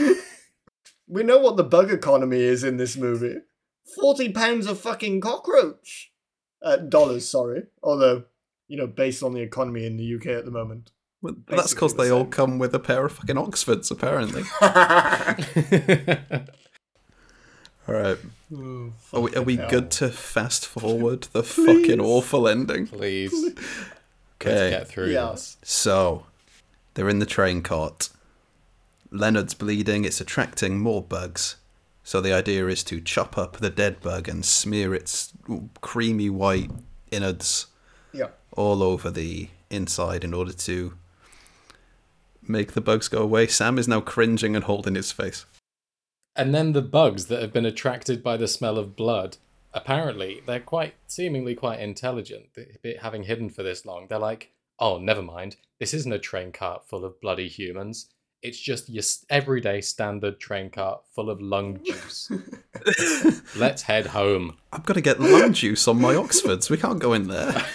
We 1.07 1.23
know 1.23 1.37
what 1.37 1.55
the 1.55 1.63
bug 1.63 1.91
economy 1.91 2.41
is 2.41 2.63
in 2.63 2.77
this 2.77 2.97
movie. 2.97 3.35
Forty 3.95 4.31
pounds 4.31 4.65
of 4.65 4.79
fucking 4.79 5.21
cockroach. 5.21 6.11
Uh, 6.61 6.77
dollars, 6.77 7.29
sorry. 7.29 7.63
Although, 7.83 8.23
you 8.67 8.77
know, 8.77 8.87
based 8.87 9.21
on 9.21 9.33
the 9.33 9.41
economy 9.41 9.85
in 9.85 9.97
the 9.97 10.15
UK 10.15 10.27
at 10.27 10.45
the 10.45 10.51
moment. 10.51 10.91
Well, 11.25 11.35
that's 11.47 11.73
because 11.73 11.93
Basically 11.93 12.05
they 12.05 12.09
the 12.09 12.15
all 12.15 12.25
come 12.25 12.59
with 12.59 12.73
a 12.75 12.79
pair 12.79 13.05
of 13.05 13.13
fucking 13.13 13.37
Oxfords, 13.37 13.89
apparently. 13.91 14.43
All 17.87 17.93
right. 17.93 18.17
Are 19.13 19.19
we, 19.21 19.35
are 19.35 19.41
we 19.43 19.55
hell. 19.57 19.69
good 19.69 19.91
to 19.91 20.09
fast 20.09 20.65
forward 20.65 21.23
the 21.33 21.43
fucking 21.43 21.99
awful 21.99 22.47
ending? 22.47 22.87
Please. 22.87 23.33
Okay. 24.41 24.71
Let's 24.71 24.71
get 24.71 24.87
through 24.87 25.11
Yeah. 25.11 25.31
this. 25.31 25.57
So, 25.63 26.25
they're 26.93 27.09
in 27.09 27.19
the 27.19 27.25
train 27.25 27.61
cart. 27.61 28.09
Leonard's 29.11 29.53
bleeding, 29.53 30.03
it's 30.03 30.19
attracting 30.19 30.79
more 30.79 31.01
bugs. 31.01 31.57
So, 32.03 32.21
the 32.21 32.33
idea 32.33 32.67
is 32.67 32.83
to 32.85 32.99
chop 33.01 33.37
up 33.37 33.57
the 33.57 33.69
dead 33.69 34.01
bug 34.01 34.27
and 34.27 34.43
smear 34.45 34.93
its 34.95 35.31
creamy 35.81 36.29
white 36.29 36.71
innards 37.11 37.67
Yeah. 38.13 38.29
all 38.51 38.81
over 38.83 39.09
the 39.11 39.49
inside 39.69 40.23
in 40.23 40.33
order 40.33 40.53
to 40.53 40.93
make 42.47 42.73
the 42.73 42.81
bugs 42.81 43.07
go 43.07 43.21
away. 43.21 43.47
Sam 43.47 43.77
is 43.77 43.87
now 43.87 44.01
cringing 44.01 44.55
and 44.55 44.65
holding 44.65 44.95
his 44.95 45.11
face. 45.11 45.45
And 46.35 46.53
then 46.53 46.73
the 46.73 46.81
bugs 46.81 47.27
that 47.27 47.41
have 47.41 47.53
been 47.53 47.65
attracted 47.65 48.21
by 48.21 48.35
the 48.37 48.47
smell 48.47 48.77
of 48.77 48.95
blood, 48.95 49.37
apparently 49.73 50.41
they're 50.45 50.59
quite 50.59 50.95
seemingly 51.07 51.55
quite 51.55 51.79
intelligent. 51.79 52.47
Having 53.01 53.23
hidden 53.23 53.49
for 53.49 53.63
this 53.63 53.85
long, 53.85 54.07
they're 54.07 54.19
like, 54.19 54.51
"Oh, 54.79 54.97
never 54.97 55.21
mind. 55.21 55.55
This 55.79 55.93
isn't 55.93 56.11
a 56.11 56.19
train 56.19 56.51
cart 56.51 56.87
full 56.87 57.05
of 57.05 57.19
bloody 57.21 57.47
humans. 57.47 58.09
It's 58.41 58.59
just 58.59 58.89
your 58.89 59.03
everyday 59.29 59.81
standard 59.81 60.39
train 60.39 60.69
cart 60.69 61.01
full 61.13 61.29
of 61.29 61.41
lung 61.41 61.79
juice. 61.83 62.31
Let's 63.55 63.81
head 63.81 64.07
home. 64.07 64.57
I'm 64.71 64.83
gonna 64.83 65.01
get 65.01 65.19
lung 65.19 65.53
juice 65.53 65.87
on 65.87 65.99
my 65.99 66.15
Oxfords. 66.15 66.69
We 66.69 66.77
can't 66.77 66.99
go 66.99 67.13
in 67.13 67.27
there. 67.27 67.65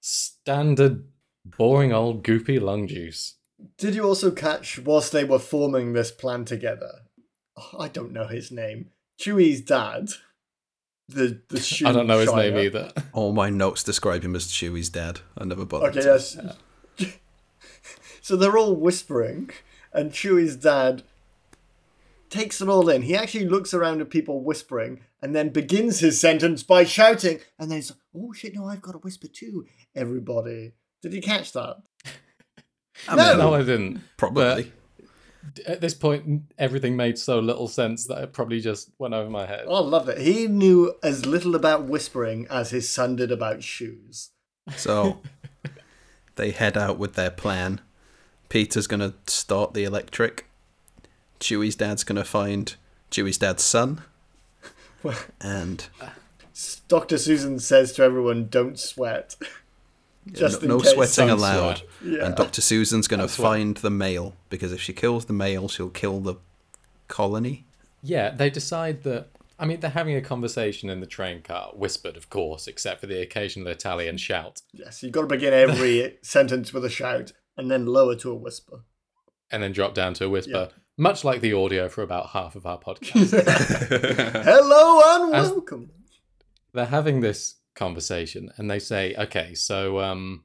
Standard, 0.00 1.04
boring 1.44 1.92
old 1.92 2.24
goopy 2.24 2.60
lung 2.60 2.88
juice. 2.88 3.36
Did 3.78 3.94
you 3.94 4.04
also 4.04 4.30
catch 4.30 4.78
whilst 4.78 5.12
they 5.12 5.24
were 5.24 5.38
forming 5.38 5.92
this 5.92 6.10
plan 6.10 6.44
together? 6.44 7.02
Oh, 7.56 7.76
I 7.78 7.88
don't 7.88 8.12
know 8.12 8.26
his 8.26 8.50
name. 8.50 8.90
Chuy's 9.20 9.60
dad. 9.60 10.10
The 11.08 11.40
the 11.48 11.60
shoe 11.60 11.86
I 11.88 11.92
don't 11.92 12.06
know 12.06 12.18
his 12.18 12.30
shiner. 12.30 12.50
name 12.50 12.66
either. 12.66 12.92
All 13.12 13.32
my 13.32 13.50
notes 13.50 13.82
describe 13.82 14.22
him 14.22 14.34
as 14.34 14.46
Chuy's 14.46 14.88
dad. 14.88 15.20
I 15.36 15.44
never 15.44 15.64
bothered. 15.64 15.90
Okay, 15.90 16.00
to- 16.00 16.06
yes. 16.98 17.16
so 18.22 18.36
they're 18.36 18.56
all 18.58 18.74
whispering, 18.74 19.50
and 19.92 20.12
Chuy's 20.12 20.56
dad 20.56 21.02
takes 22.30 22.60
it 22.60 22.68
all 22.68 22.88
in. 22.88 23.02
He 23.02 23.14
actually 23.14 23.46
looks 23.46 23.72
around 23.72 24.00
at 24.00 24.10
people 24.10 24.42
whispering 24.42 25.00
and 25.22 25.36
then 25.36 25.50
begins 25.50 26.00
his 26.00 26.20
sentence 26.20 26.62
by 26.62 26.84
shouting, 26.84 27.40
and 27.58 27.70
then 27.70 27.78
he's 27.78 27.90
like, 27.90 28.00
oh 28.16 28.32
shit, 28.32 28.54
no, 28.54 28.66
I've 28.66 28.82
got 28.82 28.92
to 28.92 28.98
whisper 28.98 29.28
too, 29.28 29.66
everybody. 29.94 30.72
Did 31.02 31.14
you 31.14 31.22
catch 31.22 31.52
that? 31.52 31.76
I 33.08 33.16
No! 33.16 33.28
mean, 33.28 33.38
No, 33.38 33.54
I 33.54 33.58
didn't. 33.60 34.00
probably. 34.16 34.72
At 35.66 35.80
this 35.80 35.94
point, 35.94 36.42
everything 36.58 36.96
made 36.96 37.18
so 37.18 37.38
little 37.38 37.68
sense 37.68 38.06
that 38.06 38.22
it 38.22 38.32
probably 38.32 38.60
just 38.60 38.90
went 38.98 39.14
over 39.14 39.28
my 39.30 39.46
head. 39.46 39.64
Oh, 39.66 39.74
I 39.76 39.80
love 39.80 40.08
it. 40.08 40.18
He 40.18 40.46
knew 40.48 40.94
as 41.02 41.26
little 41.26 41.54
about 41.54 41.84
whispering 41.84 42.46
as 42.50 42.70
his 42.70 42.88
son 42.88 43.16
did 43.16 43.30
about 43.30 43.62
shoes. 43.62 44.30
So 44.76 45.20
they 46.36 46.50
head 46.50 46.76
out 46.76 46.98
with 46.98 47.14
their 47.14 47.30
plan. 47.30 47.80
Peter's 48.48 48.86
gonna 48.86 49.14
start 49.26 49.74
the 49.74 49.84
electric. 49.84 50.46
Chuy's 51.40 51.76
dad's 51.76 52.04
gonna 52.04 52.24
find 52.24 52.74
Chuy's 53.10 53.36
dad's 53.38 53.62
son. 53.62 54.02
And 55.40 55.86
Dr. 56.88 57.18
Susan 57.18 57.58
says 57.58 57.92
to 57.92 58.02
everyone, 58.02 58.48
don't 58.48 58.78
sweat. 58.78 59.36
Just 60.32 60.62
no, 60.62 60.64
in 60.64 60.68
no 60.68 60.80
case. 60.80 60.92
sweating 60.94 61.30
allowed. 61.30 61.78
sweat. 61.78 61.88
Yeah. 62.04 62.26
And 62.26 62.34
Dr. 62.34 62.60
Susan's 62.62 63.06
gonna 63.08 63.24
That's 63.24 63.38
what- 63.38 63.44
find 63.52 63.76
the 63.78 63.90
male 63.90 64.34
because 64.50 64.72
if 64.72 64.80
she 64.80 64.92
kills 64.92 65.26
the 65.26 65.32
male, 65.32 65.68
she'll 65.68 65.90
kill 65.90 66.20
the 66.20 66.36
colony. 67.08 67.66
Yeah, 68.02 68.30
they 68.30 68.50
decide 68.50 69.02
that. 69.04 69.28
I 69.58 69.66
mean, 69.66 69.78
they're 69.80 69.90
having 69.90 70.16
a 70.16 70.20
conversation 70.20 70.90
in 70.90 70.98
the 71.00 71.06
train 71.06 71.40
car, 71.42 71.70
whispered, 71.74 72.16
of 72.16 72.28
course, 72.28 72.66
except 72.66 73.00
for 73.00 73.06
the 73.06 73.20
occasional 73.22 73.68
Italian 73.68 74.16
shout, 74.16 74.62
Yes, 74.72 75.02
you've 75.02 75.12
got 75.12 75.20
to 75.22 75.26
begin 75.28 75.52
every 75.52 76.18
sentence 76.22 76.72
with 76.72 76.84
a 76.84 76.90
shout 76.90 77.32
and 77.56 77.70
then 77.70 77.86
lower 77.86 78.16
to 78.16 78.30
a 78.32 78.34
whisper. 78.34 78.80
and 79.52 79.62
then 79.62 79.70
drop 79.72 79.94
down 79.94 80.12
to 80.14 80.24
a 80.24 80.28
whisper, 80.28 80.68
Yeah. 80.70 80.76
much 80.96 81.22
like 81.22 81.40
the 81.40 81.52
audio 81.52 81.88
for 81.88 82.02
about 82.02 82.30
half 82.30 82.56
of 82.56 82.66
our 82.66 82.78
podcast. 82.86 83.30
Hello 84.44 85.24
and 85.24 85.34
As- 85.34 85.50
welcome. 85.50 85.90
they're 86.72 86.86
having 86.86 87.20
this 87.20 87.54
conversation, 87.74 88.50
and 88.56 88.70
they 88.70 88.78
say, 88.78 89.14
"Okay, 89.18 89.54
so 89.54 90.00
um, 90.00 90.44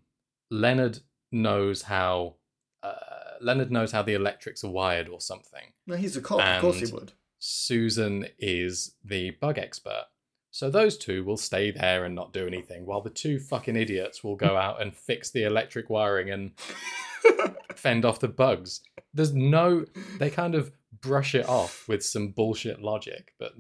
Leonard 0.50 1.00
knows 1.32 1.84
how 1.84 2.36
uh, 2.84 2.94
Leonard 3.42 3.72
knows 3.72 3.92
how 3.92 4.02
the 4.02 4.14
electrics 4.14 4.64
are 4.64 4.72
wired, 4.72 5.10
or 5.10 5.20
something. 5.22 5.74
No, 5.88 5.96
he's 5.96 6.18
a 6.18 6.22
cop. 6.22 6.42
Of 6.42 6.62
course 6.62 6.80
he 6.80 6.92
would. 6.94 7.14
Susan 7.40 8.28
is 8.38 8.96
the 9.04 9.32
bug 9.32 9.58
expert." 9.58 10.06
So 10.52 10.72
those 10.72 10.98
two 10.98 11.24
will 11.24 11.38
stay 11.38 11.70
there 11.70 12.06
and 12.06 12.16
not 12.16 12.34
do 12.34 12.48
anything, 12.48 12.86
while 12.88 13.02
the 13.02 13.12
two 13.12 13.40
fucking 13.40 13.76
idiots 13.76 14.24
will 14.24 14.36
go 14.36 14.58
out 14.58 14.82
and 14.82 14.96
fix 14.96 15.30
the 15.30 15.44
electric 15.44 15.92
wiring 15.92 16.32
and 16.32 16.52
fend 17.76 18.04
off 18.04 18.20
the 18.20 18.28
bugs. 18.28 18.82
There's 19.14 19.32
no, 19.34 19.86
they 20.18 20.32
kind 20.32 20.56
of 20.56 20.72
brush 21.02 21.36
it 21.36 21.48
off 21.48 21.88
with 21.88 22.04
some 22.04 22.30
bullshit 22.30 22.82
logic, 22.82 23.34
but 23.40 23.54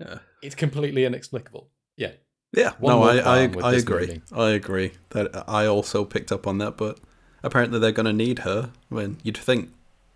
Yeah. 0.00 0.18
it's 0.42 0.56
completely 0.56 1.04
inexplicable. 1.04 1.70
Yeah. 1.96 2.12
Yeah, 2.52 2.72
One 2.78 2.92
no, 2.94 2.98
more 3.00 3.10
I, 3.10 3.18
I, 3.18 3.36
I 3.62 3.74
agree. 3.74 4.06
movie. 4.06 4.22
I 4.32 4.50
agree 4.50 4.92
that 5.10 5.44
I 5.48 5.66
also 5.66 6.04
picked 6.04 6.32
up 6.32 6.46
on 6.46 6.58
that, 6.58 6.76
but 6.76 6.98
apparently 7.42 7.78
they're 7.78 7.92
going 7.92 8.06
to 8.06 8.12
need 8.12 8.40
her. 8.40 8.70
When 8.88 9.18
you'd 9.22 9.36
think 9.36 9.70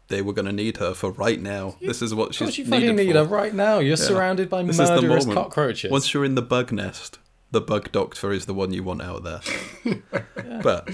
they 0.09 0.23
were 0.23 0.33
going 0.33 0.47
to 0.47 0.53
need 0.53 0.79
her 0.79 0.93
for 0.95 1.11
right 1.13 1.41
now. 1.41 1.77
This 1.81 2.03
is 2.03 2.15
what 2.15 2.35
she's 2.35 2.47
course 2.47 2.59
you 2.59 2.65
needed 2.65 2.81
fucking 2.81 2.97
need 2.97 3.13
for. 3.13 3.19
her 3.19 3.25
right 3.25 3.55
now. 3.55 3.79
You're 3.79 3.97
surrounded 3.97 4.49
by 4.51 4.63
This 4.63 4.79
murderous 4.79 5.25
cockroaches. 5.27 5.91
Once 5.91 6.13
you're 6.13 6.25
in 6.25 6.35
the 6.35 6.43
bug 6.43 6.73
nest, 6.73 7.19
the 7.51 7.61
bug 7.61 7.93
doctor 7.93 8.33
is 8.33 8.47
the 8.47 8.55
one 8.55 8.73
you 8.73 8.83
want 8.83 9.03
out 9.03 9.23
there. 9.23 9.41
But 10.63 10.91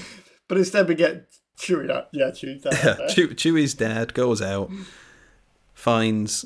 But 0.49 0.59
instead 0.59 0.87
we 0.89 0.95
get 0.95 1.29
Chuy 1.59 1.91
out. 1.91 2.09
Yeah, 2.13 2.27
Chuy's 2.31 2.63
dad. 2.63 2.75
yeah, 2.85 3.05
out. 3.05 3.11
Chew- 3.11 3.29
Chuy's 3.35 3.75
dad 3.75 4.15
goes 4.15 4.41
out, 4.43 4.71
finds 5.75 6.45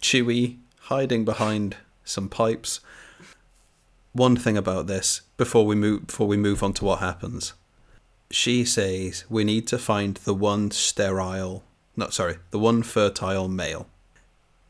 Chuy 0.00 0.58
hiding 0.82 1.24
behind 1.24 1.76
some 2.04 2.28
pipes. 2.28 2.80
One 4.18 4.34
thing 4.34 4.56
about 4.56 4.88
this 4.88 5.20
before 5.36 5.64
we 5.64 5.76
move 5.76 6.08
before 6.08 6.26
we 6.26 6.36
move 6.36 6.64
on 6.64 6.72
to 6.74 6.84
what 6.84 6.98
happens, 6.98 7.54
she 8.32 8.64
says 8.64 9.24
we 9.30 9.44
need 9.44 9.68
to 9.68 9.78
find 9.78 10.16
the 10.16 10.34
one 10.34 10.72
sterile, 10.72 11.62
not 11.96 12.12
sorry, 12.12 12.38
the 12.50 12.58
one 12.58 12.82
fertile 12.82 13.46
male, 13.46 13.86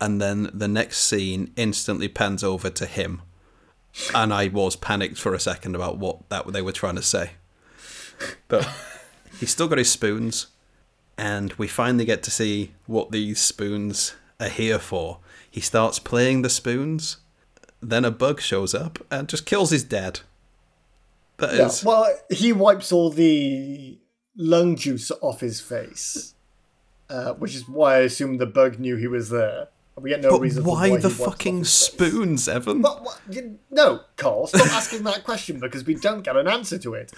and 0.03 0.21
then 0.21 0.51
the 0.53 0.69
next 0.69 0.99
scene 0.99 1.51
instantly 1.57 2.09
pans 2.09 2.45
over 2.45 2.69
to 2.69 2.85
him, 2.85 3.23
and 4.15 4.35
I 4.35 4.49
was 4.49 4.77
panicked 4.77 5.17
for 5.17 5.33
a 5.33 5.41
second 5.41 5.75
about 5.75 5.97
what 5.97 6.29
that 6.29 6.53
they 6.53 6.61
were 6.61 6.73
trying 6.73 6.97
to 6.97 7.03
say, 7.03 7.31
but 8.49 8.69
he's 9.41 9.51
still 9.51 9.67
got 9.69 9.79
his 9.79 9.91
spoons 9.91 10.49
and 11.17 11.55
we 11.55 11.67
finally 11.67 12.05
get 12.05 12.23
to 12.25 12.31
see 12.31 12.73
what 12.87 13.13
these 13.13 13.41
spoons 13.41 14.15
are 14.39 14.49
here 14.49 14.79
for. 14.79 15.21
He 15.51 15.61
starts 15.61 15.99
playing 15.99 16.43
the 16.43 16.51
spoons, 16.51 17.17
then 17.81 18.05
a 18.05 18.11
bug 18.11 18.41
shows 18.41 18.75
up 18.75 18.99
and 19.11 19.29
just 19.29 19.47
kills 19.47 19.71
his 19.71 19.85
dad. 19.85 20.21
That 21.39 21.55
Yeah, 21.55 21.67
is 21.67 21.85
well, 21.85 22.07
he 22.31 22.53
wipes 22.53 22.91
all 22.93 23.11
the 23.11 23.99
lung 24.37 24.77
juice 24.77 25.11
off 25.21 25.41
his 25.41 25.61
face, 25.61 26.35
uh, 27.09 27.35
which 27.35 27.55
is 27.55 27.69
why 27.69 27.97
I 27.97 27.99
assume 28.01 28.39
the 28.39 28.47
bug 28.47 28.79
knew 28.79 28.97
he 28.97 29.07
was 29.07 29.31
there. 29.31 29.69
We 30.01 30.11
get 30.11 30.21
no 30.23 30.31
but 30.31 30.41
reason. 30.43 30.63
for 30.63 30.71
why 30.71 30.97
the 30.97 31.11
fucking 31.11 31.65
spoons, 31.65 32.49
Evan? 32.49 32.83
But 32.83 33.03
what, 33.03 33.21
you, 33.31 33.59
no, 33.69 34.03
Carl, 34.17 34.47
stop 34.47 34.69
asking 34.69 35.03
that 35.05 35.25
question 35.25 35.59
because 35.59 35.85
we 35.85 35.97
don't 35.97 36.23
get 36.23 36.37
an 36.37 36.47
answer 36.47 36.79
to 36.79 36.95
it. 36.95 37.11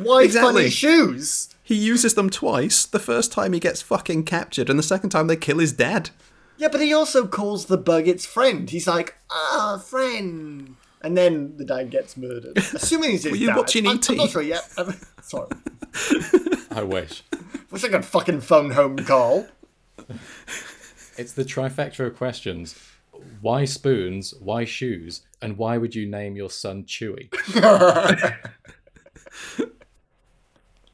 Why 0.00 0.22
Exactly. 0.22 0.52
funny 0.52 0.70
shoes? 0.70 1.48
He 1.64 1.74
uses 1.74 2.14
them 2.14 2.30
twice. 2.30 2.86
The 2.86 3.00
first 3.00 3.32
time 3.32 3.54
he 3.54 3.58
gets 3.60 3.82
fucking 3.82 4.22
captured, 4.22 4.70
and 4.70 4.78
the 4.78 4.84
second 4.84 5.10
time 5.10 5.26
they 5.26 5.34
kill 5.36 5.58
his 5.58 5.72
dad. 5.72 6.10
Yeah, 6.58 6.68
but 6.68 6.80
he 6.80 6.92
also 6.92 7.26
calls 7.26 7.66
the 7.66 7.78
bug 7.78 8.08
its 8.08 8.26
friend. 8.26 8.68
He's 8.68 8.86
like, 8.86 9.16
ah, 9.30 9.82
friend. 9.84 10.76
And 11.00 11.16
then 11.16 11.56
the 11.56 11.64
dad 11.64 11.90
gets 11.90 12.16
murdered. 12.16 12.56
Assuming 12.74 13.12
he's 13.12 13.22
his 13.22 13.30
Were 13.32 13.38
you 13.38 13.46
dad. 13.46 13.56
watching 13.56 13.86
I'm, 13.86 13.98
ET? 13.98 14.10
I'm 14.10 14.16
not 14.16 14.30
sure 14.30 14.42
yet. 14.42 14.68
Sorry. 15.22 15.48
I 16.72 16.82
wish. 16.82 17.22
Wish 17.70 17.84
I 17.84 17.88
could 17.88 18.04
fucking 18.04 18.40
phone 18.40 18.70
home, 18.72 18.96
Carl. 18.96 19.46
It's 21.16 21.32
the 21.32 21.44
trifecta 21.44 22.06
of 22.06 22.16
questions. 22.16 22.74
Why 23.40 23.64
spoons? 23.64 24.34
Why 24.40 24.64
shoes? 24.64 25.22
And 25.40 25.56
why 25.56 25.78
would 25.78 25.94
you 25.94 26.06
name 26.08 26.34
your 26.34 26.50
son 26.50 26.84
Chuy? 26.84 27.28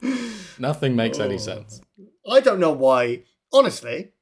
Nothing 0.58 0.96
makes 0.96 1.18
any 1.18 1.38
sense. 1.38 1.80
I 2.28 2.40
don't 2.40 2.60
know 2.60 2.72
why. 2.72 3.22
Honestly, 3.52 4.12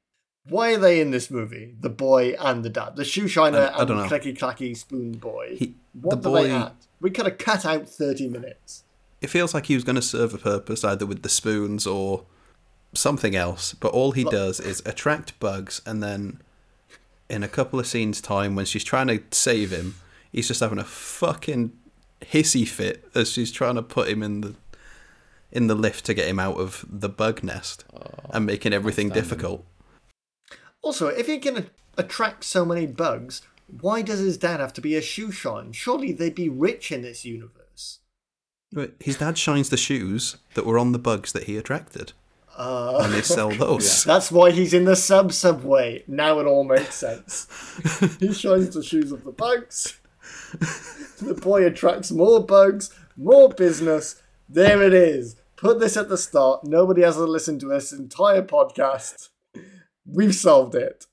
why 0.47 0.73
are 0.73 0.77
they 0.77 0.99
in 1.01 1.11
this 1.11 1.31
movie? 1.31 1.73
The 1.79 1.89
boy 1.89 2.35
and 2.39 2.63
the 2.63 2.69
dad, 2.69 2.95
the 2.95 3.05
shoe 3.05 3.27
shiner 3.27 3.59
I- 3.59 3.77
I 3.77 3.79
and 3.81 3.89
the 3.89 3.93
clicky 4.03 4.37
clacky 4.37 4.75
spoon 4.75 5.13
boy. 5.13 5.55
He- 5.57 5.75
what 5.93 6.21
the 6.21 6.29
do 6.29 6.35
they 6.35 6.47
boy- 6.49 6.55
add? 6.55 6.73
We 6.99 7.11
could 7.11 7.25
have 7.25 7.37
cut 7.37 7.65
out 7.65 7.87
thirty 7.89 8.27
minutes. 8.29 8.83
It 9.21 9.29
feels 9.29 9.53
like 9.53 9.67
he 9.67 9.75
was 9.75 9.83
going 9.83 9.95
to 9.95 10.01
serve 10.01 10.33
a 10.33 10.37
purpose 10.37 10.83
either 10.83 11.05
with 11.05 11.21
the 11.23 11.29
spoons 11.29 11.87
or 11.87 12.25
something 12.93 13.35
else, 13.35 13.73
but 13.73 13.91
all 13.93 14.11
he 14.11 14.23
does 14.25 14.59
is 14.59 14.81
attract 14.85 15.39
bugs 15.39 15.81
and 15.85 16.03
then 16.03 16.41
in 17.29 17.41
a 17.41 17.47
couple 17.47 17.79
of 17.79 17.87
scenes 17.87 18.19
time 18.21 18.53
when 18.55 18.65
she's 18.65 18.83
trying 18.83 19.07
to 19.07 19.21
save 19.31 19.71
him, 19.71 19.95
he's 20.31 20.47
just 20.49 20.59
having 20.59 20.77
a 20.77 20.83
fucking 20.83 21.71
hissy 22.21 22.67
fit 22.67 23.09
as 23.15 23.31
she's 23.31 23.51
trying 23.51 23.75
to 23.75 23.81
put 23.81 24.07
him 24.09 24.21
in 24.21 24.41
the 24.41 24.55
in 25.51 25.67
the 25.67 25.75
lift 25.75 26.03
to 26.05 26.13
get 26.13 26.27
him 26.27 26.39
out 26.39 26.57
of 26.57 26.83
the 26.89 27.09
bug 27.09 27.43
nest 27.43 27.85
and 28.31 28.45
making 28.45 28.73
everything 28.73 29.09
difficult. 29.09 29.63
Also, 30.83 31.07
if 31.07 31.25
he 31.25 31.39
can 31.39 31.69
attract 31.97 32.43
so 32.43 32.63
many 32.65 32.85
bugs, 32.85 33.41
why 33.81 34.01
does 34.03 34.19
his 34.19 34.37
dad 34.37 34.59
have 34.59 34.73
to 34.73 34.81
be 34.81 34.95
a 34.95 35.01
shoe 35.01 35.31
shine? 35.31 35.71
Surely 35.71 36.11
they'd 36.11 36.35
be 36.35 36.49
rich 36.49 36.91
in 36.91 37.01
this 37.01 37.25
universe. 37.25 37.99
But 38.71 38.93
his 38.99 39.17
dad 39.17 39.37
shines 39.37 39.69
the 39.69 39.77
shoes 39.77 40.37
that 40.53 40.65
were 40.65 40.77
on 40.77 40.91
the 40.91 40.99
bugs 40.99 41.31
that 41.31 41.43
he 41.45 41.57
attracted, 41.57 42.13
Uh, 42.57 43.01
and 43.03 43.13
they 43.13 43.21
sell 43.21 43.49
those. 43.65 44.03
That's 44.03 44.31
why 44.31 44.51
he's 44.51 44.73
in 44.73 44.85
the 44.85 44.95
sub 44.95 45.31
subway. 45.31 46.03
Now 46.07 46.39
it 46.39 46.45
all 46.45 46.63
makes 46.63 46.95
sense. 46.95 47.47
he 48.19 48.33
shines 48.33 48.73
the 48.75 48.83
shoes 48.83 49.11
of 49.11 49.23
the 49.23 49.31
bugs. 49.31 49.99
the 51.21 51.33
boy 51.41 51.65
attracts 51.65 52.11
more 52.11 52.45
bugs, 52.45 52.91
more 53.15 53.49
business. 53.49 54.21
There 54.49 54.83
it 54.83 54.93
is. 54.93 55.35
Put 55.55 55.79
this 55.79 55.95
at 55.95 56.09
the 56.09 56.17
start. 56.17 56.63
Nobody 56.65 57.01
has 57.03 57.15
to 57.15 57.23
listen 57.23 57.57
to 57.59 57.67
this 57.67 57.93
entire 57.93 58.41
podcast. 58.43 59.29
We've 60.05 60.35
solved 60.35 60.75
it. 60.75 61.05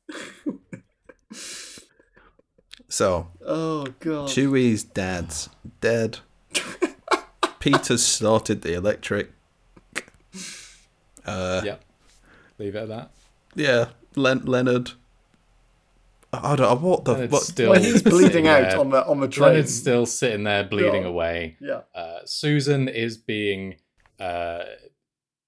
So 2.88 3.28
Oh 3.46 3.86
god. 4.00 4.28
Chuy's 4.28 4.82
dad's 4.84 5.48
dead. 5.80 6.18
Peter's 7.60 8.02
started 8.04 8.62
the 8.62 8.74
electric. 8.74 9.30
Uh, 11.24 11.60
Yep. 11.64 11.84
Leave 12.58 12.74
it 12.74 12.78
at 12.82 12.88
that. 12.88 13.10
yeah, 13.54 13.88
Len- 14.16 14.44
Leonard. 14.44 14.92
I 16.32 16.54
don't 16.56 16.82
know 16.82 16.88
what 16.88 17.04
the 17.04 17.12
Leonard's 17.12 17.32
what. 17.32 17.42
still 17.42 17.70
Well, 17.70 17.80
he's 17.82 18.02
bleeding 18.02 18.46
out 18.48 18.70
there. 18.70 18.78
on 18.78 18.90
the 18.90 19.04
on 19.06 19.20
the 19.20 19.28
train. 19.28 19.48
Leonard's 19.50 19.74
still 19.76 20.06
sitting 20.06 20.44
there 20.44 20.64
bleeding 20.64 21.02
Yeah. 21.02 21.08
away. 21.08 21.56
yeah. 21.60 21.80
Uh, 21.94 22.20
Susan 22.24 22.88
is 22.88 23.16
being 23.16 23.76
uh, 24.18 24.64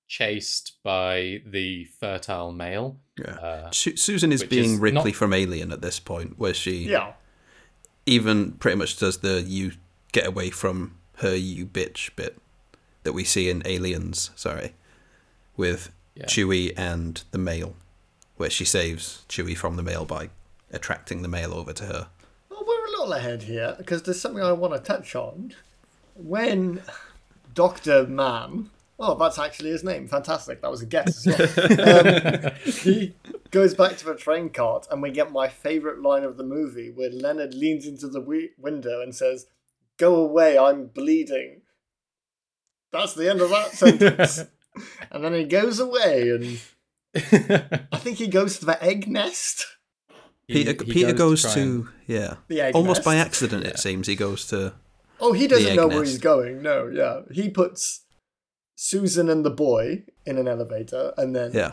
chased 0.08 0.78
by 0.82 1.42
the 1.46 1.84
fertile 2.00 2.52
male. 2.52 2.98
Yeah. 3.24 3.34
Uh, 3.34 3.70
Su- 3.70 3.96
Susan 3.96 4.32
is 4.32 4.42
being 4.44 4.74
is 4.74 4.78
Ripley 4.78 5.10
not- 5.10 5.16
from 5.16 5.32
Alien 5.32 5.72
at 5.72 5.80
this 5.82 5.98
point, 6.00 6.38
where 6.38 6.54
she 6.54 6.84
Yeah. 6.88 7.12
even 8.06 8.52
pretty 8.52 8.76
much 8.76 8.96
does 8.96 9.18
the 9.18 9.42
"you 9.42 9.72
get 10.12 10.26
away 10.26 10.50
from 10.50 10.96
her, 11.18 11.34
you 11.34 11.66
bitch" 11.66 12.10
bit 12.16 12.36
that 13.04 13.12
we 13.12 13.24
see 13.24 13.48
in 13.48 13.62
Aliens. 13.66 14.30
Sorry, 14.36 14.74
with 15.56 15.90
Yeah. 16.14 16.26
Chuy 16.26 16.72
and 16.76 17.22
the 17.30 17.38
male, 17.38 17.74
where 18.36 18.50
she 18.50 18.64
saves 18.64 19.24
Chuy 19.28 19.56
from 19.56 19.76
the 19.76 19.82
male 19.82 20.04
by 20.04 20.30
attracting 20.72 21.22
the 21.22 21.28
male 21.28 21.54
over 21.54 21.72
to 21.72 21.84
her. 21.86 22.08
Well, 22.50 22.64
we're 22.66 22.86
a 22.86 22.90
little 22.90 23.12
ahead 23.12 23.44
here 23.44 23.74
because 23.78 24.02
there's 24.02 24.20
something 24.20 24.42
I 24.42 24.52
want 24.52 24.74
to 24.74 24.80
touch 24.80 25.14
on. 25.14 25.54
When 26.14 26.82
Doctor 27.54 28.06
Mann, 28.06 28.70
oh, 28.98 29.16
that's 29.18 29.38
actually 29.38 29.70
his 29.70 29.84
name. 29.84 30.08
Fantastic. 30.08 30.62
That 30.62 30.70
was 30.70 30.82
a 30.82 30.86
guess. 30.86 31.26
As 31.26 31.56
well. 31.56 32.46
um, 32.46 32.52
he 32.64 33.14
goes 33.50 33.74
back 33.74 33.96
to 33.98 34.04
the 34.06 34.14
train 34.14 34.50
cart, 34.50 34.86
and 34.90 35.02
we 35.02 35.10
get 35.10 35.32
my 35.32 35.48
favourite 35.48 36.00
line 36.00 36.24
of 36.24 36.36
the 36.36 36.44
movie, 36.44 36.90
where 36.90 37.10
Leonard 37.10 37.54
leans 37.54 37.86
into 37.86 38.08
the 38.08 38.20
wi- 38.20 38.50
window 38.58 39.00
and 39.02 39.14
says, 39.14 39.46
"Go 39.98 40.16
away, 40.16 40.58
I'm 40.58 40.86
bleeding." 40.86 41.62
That's 42.92 43.14
the 43.14 43.30
end 43.30 43.40
of 43.40 43.50
that 43.50 43.72
sentence. 43.72 44.38
and 45.10 45.24
then 45.24 45.32
he 45.34 45.44
goes 45.44 45.80
away, 45.80 46.28
and 46.30 46.60
I 47.92 47.96
think 47.98 48.18
he 48.18 48.26
goes 48.28 48.58
to 48.58 48.66
the 48.66 48.82
egg 48.82 49.08
nest. 49.08 49.66
he- 50.46 50.64
Peter, 50.64 50.84
he 50.84 50.92
Peter 50.92 51.12
goes, 51.12 51.42
try 51.42 51.54
to, 51.54 51.60
and- 51.60 51.88
yeah, 52.06 52.34
The 52.48 52.60
egg 52.60 52.74
almost 52.74 53.02
by 53.04 53.14
nest. 53.14 53.26
accident. 53.26 53.64
Yeah. 53.64 53.70
It 53.70 53.78
seems 53.78 54.06
he 54.06 54.16
goes 54.16 54.46
to 54.48 54.74
Oh, 55.20 55.32
he 55.32 55.46
doesn't 55.46 55.70
egg 55.70 55.76
know 55.76 55.86
where 55.86 56.02
he's 56.04 56.18
going. 56.18 56.62
No, 56.62 56.88
yeah. 56.88 57.20
He 57.32 57.48
puts 57.48 58.00
Susan 58.74 59.28
and 59.28 59.44
the 59.44 59.50
boy 59.50 60.02
in 60.26 60.38
an 60.38 60.48
elevator 60.48 61.12
and 61.16 61.34
then 61.36 61.52
yeah. 61.52 61.72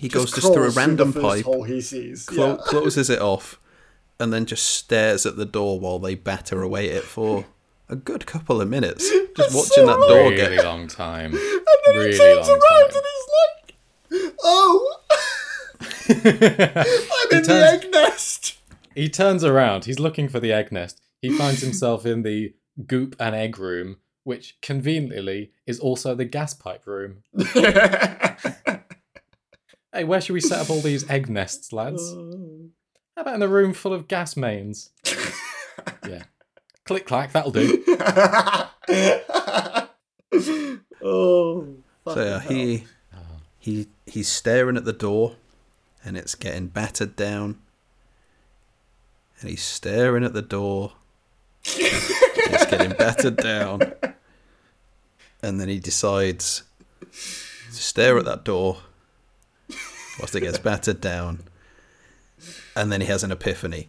He 0.00 0.08
just 0.08 0.32
goes 0.34 0.42
just 0.42 0.54
through 0.54 0.68
a 0.68 0.70
random 0.70 1.12
first 1.12 1.24
pipe, 1.24 1.44
hole 1.44 1.64
he 1.64 1.80
sees. 1.80 2.24
clo- 2.24 2.50
yeah. 2.50 2.56
closes 2.64 3.10
it 3.10 3.20
off, 3.20 3.58
and 4.20 4.32
then 4.32 4.46
just 4.46 4.64
stares 4.64 5.26
at 5.26 5.36
the 5.36 5.44
door 5.44 5.80
while 5.80 5.98
they 5.98 6.14
batter 6.14 6.62
away 6.62 6.88
at 6.90 6.96
it 6.98 7.02
for 7.02 7.46
a 7.88 7.96
good 7.96 8.24
couple 8.24 8.60
of 8.60 8.68
minutes, 8.68 9.08
just 9.10 9.34
That's 9.36 9.54
watching 9.54 9.70
so 9.74 9.86
that 9.86 9.98
long. 9.98 10.08
door 10.08 10.30
really 10.30 10.56
get. 10.56 10.64
long 10.64 10.86
time. 10.86 11.32
and 11.34 11.40
then 11.86 11.94
really 11.96 12.12
he 12.12 12.18
turns 12.18 12.46
long 12.48 12.60
around 12.70 12.90
time. 12.90 13.00
and 13.00 13.06
he's 14.12 14.22
like, 14.22 14.34
"Oh, 14.44 15.00
I'm 16.08 17.36
in 17.38 17.42
the 17.42 17.68
egg 17.82 17.90
nest." 17.92 18.58
He 18.94 19.08
turns 19.08 19.44
around. 19.44 19.84
He's 19.84 19.98
looking 19.98 20.28
for 20.28 20.40
the 20.40 20.52
egg 20.52 20.70
nest. 20.72 21.00
He 21.22 21.36
finds 21.36 21.60
himself 21.60 22.06
in 22.06 22.22
the 22.22 22.54
goop 22.86 23.16
and 23.18 23.34
egg 23.34 23.58
room, 23.58 23.96
which 24.28 24.58
conveniently 24.60 25.50
is 25.66 25.80
also 25.80 26.14
the 26.14 26.26
gas 26.26 26.52
pipe 26.52 26.86
room. 26.86 27.22
Hey, 29.90 30.04
where 30.04 30.20
should 30.20 30.34
we 30.34 30.40
set 30.40 30.60
up 30.60 30.68
all 30.68 30.82
these 30.82 31.08
egg 31.10 31.30
nests, 31.30 31.72
lads? 31.72 32.02
Oh. 32.14 32.68
How 33.16 33.22
about 33.22 33.34
in 33.34 33.40
the 33.40 33.48
room 33.48 33.72
full 33.72 33.94
of 33.94 34.06
gas 34.06 34.36
mains? 34.36 34.90
Yeah. 36.06 36.24
Click 36.84 37.06
clack, 37.06 37.32
that'll 37.32 37.50
do. 37.52 37.82
oh, 41.02 41.66
So 42.06 42.24
yeah, 42.24 42.40
he 42.40 42.84
ah. 43.14 43.40
he 43.58 43.86
he's 44.06 44.28
staring 44.28 44.76
at 44.76 44.84
the 44.84 44.92
door, 44.92 45.36
and 46.04 46.16
it's 46.16 46.34
getting 46.34 46.66
battered 46.66 47.16
down. 47.16 47.58
And 49.40 49.50
he's 49.50 49.62
staring 49.62 50.24
at 50.24 50.34
the 50.34 50.42
door. 50.42 50.92
it's 51.64 52.66
getting 52.66 52.92
battered 52.92 53.36
down. 53.36 53.94
And 55.42 55.60
then 55.60 55.68
he 55.68 55.78
decides 55.78 56.62
to 57.00 57.08
stare 57.74 58.18
at 58.18 58.24
that 58.24 58.44
door 58.44 58.78
whilst 60.18 60.34
it 60.34 60.40
gets 60.40 60.58
battered 60.58 61.00
down. 61.00 61.40
And 62.76 62.90
then 62.92 63.00
he 63.00 63.06
has 63.08 63.22
an 63.24 63.30
epiphany. 63.32 63.88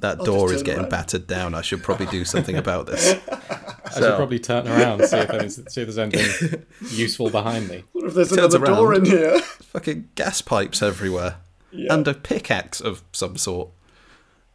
That 0.00 0.18
I'll 0.20 0.24
door 0.26 0.52
is 0.52 0.62
getting 0.62 0.80
around. 0.82 0.90
battered 0.90 1.26
down. 1.26 1.54
I 1.54 1.62
should 1.62 1.82
probably 1.82 2.04
do 2.06 2.24
something 2.26 2.56
about 2.56 2.86
this. 2.86 3.14
I 3.30 3.90
So- 3.92 4.00
should 4.02 4.16
probably 4.16 4.38
turn 4.38 4.68
around 4.68 5.02
see 5.06 5.16
if, 5.16 5.28
there's, 5.28 5.54
see 5.56 5.80
if 5.82 5.94
there's 5.94 5.96
anything 5.98 6.66
useful 6.90 7.30
behind 7.30 7.68
me. 7.68 7.84
What 7.92 8.04
if 8.06 8.14
there's 8.14 8.28
Turns 8.28 8.52
another 8.54 8.66
door 8.74 8.92
in 8.94 9.06
here? 9.06 9.38
Fucking 9.40 10.10
gas 10.14 10.42
pipes 10.42 10.82
everywhere. 10.82 11.36
Yeah. 11.72 11.94
and 11.94 12.06
a 12.08 12.14
pickaxe 12.14 12.80
of 12.80 13.02
some 13.12 13.36
sort. 13.38 13.70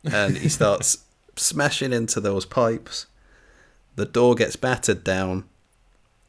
And 0.03 0.37
he 0.37 0.49
starts 0.49 0.99
smashing 1.35 1.91
into 1.93 2.19
those 2.19 2.45
pipes. 2.45 3.05
The 3.95 4.05
door 4.05 4.35
gets 4.35 4.55
battered 4.55 5.03
down. 5.03 5.45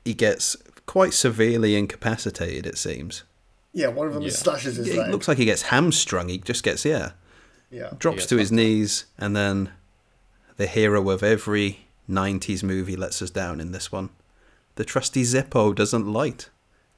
He 0.05 0.15
gets 0.15 0.57
quite 0.87 1.15
severely 1.15 1.77
incapacitated, 1.77 2.67
it 2.67 2.79
seems. 2.79 3.23
yeah, 3.75 3.87
one 3.89 4.07
of 4.07 4.13
them 4.15 4.23
Yeah. 4.25 4.31
slashes 4.31 4.77
his 4.77 4.89
It 4.89 4.99
leg. 4.99 5.11
looks 5.11 5.27
like 5.29 5.39
he 5.39 5.45
gets 5.47 5.63
hamstrung. 5.63 6.29
He 6.29 6.37
just 6.39 6.63
gets, 6.63 6.85
yeah, 6.85 7.13
yeah. 7.71 7.91
drops 7.99 8.27
to 8.27 8.37
his 8.37 8.53
knees, 8.53 9.07
and 9.17 9.35
then 9.35 9.71
the 10.59 10.67
hero 10.67 11.09
of 11.09 11.23
every 11.23 11.87
90s 12.09 12.63
movie 12.63 12.97
lets 12.97 13.23
us 13.23 13.31
down 13.31 13.61
in 13.61 13.73
this 13.73 13.91
one. 13.91 14.11
The 14.75 14.85
trusty 14.85 15.23
Zippo 15.23 15.75
doesn't 15.75 16.07
light. 16.13 16.51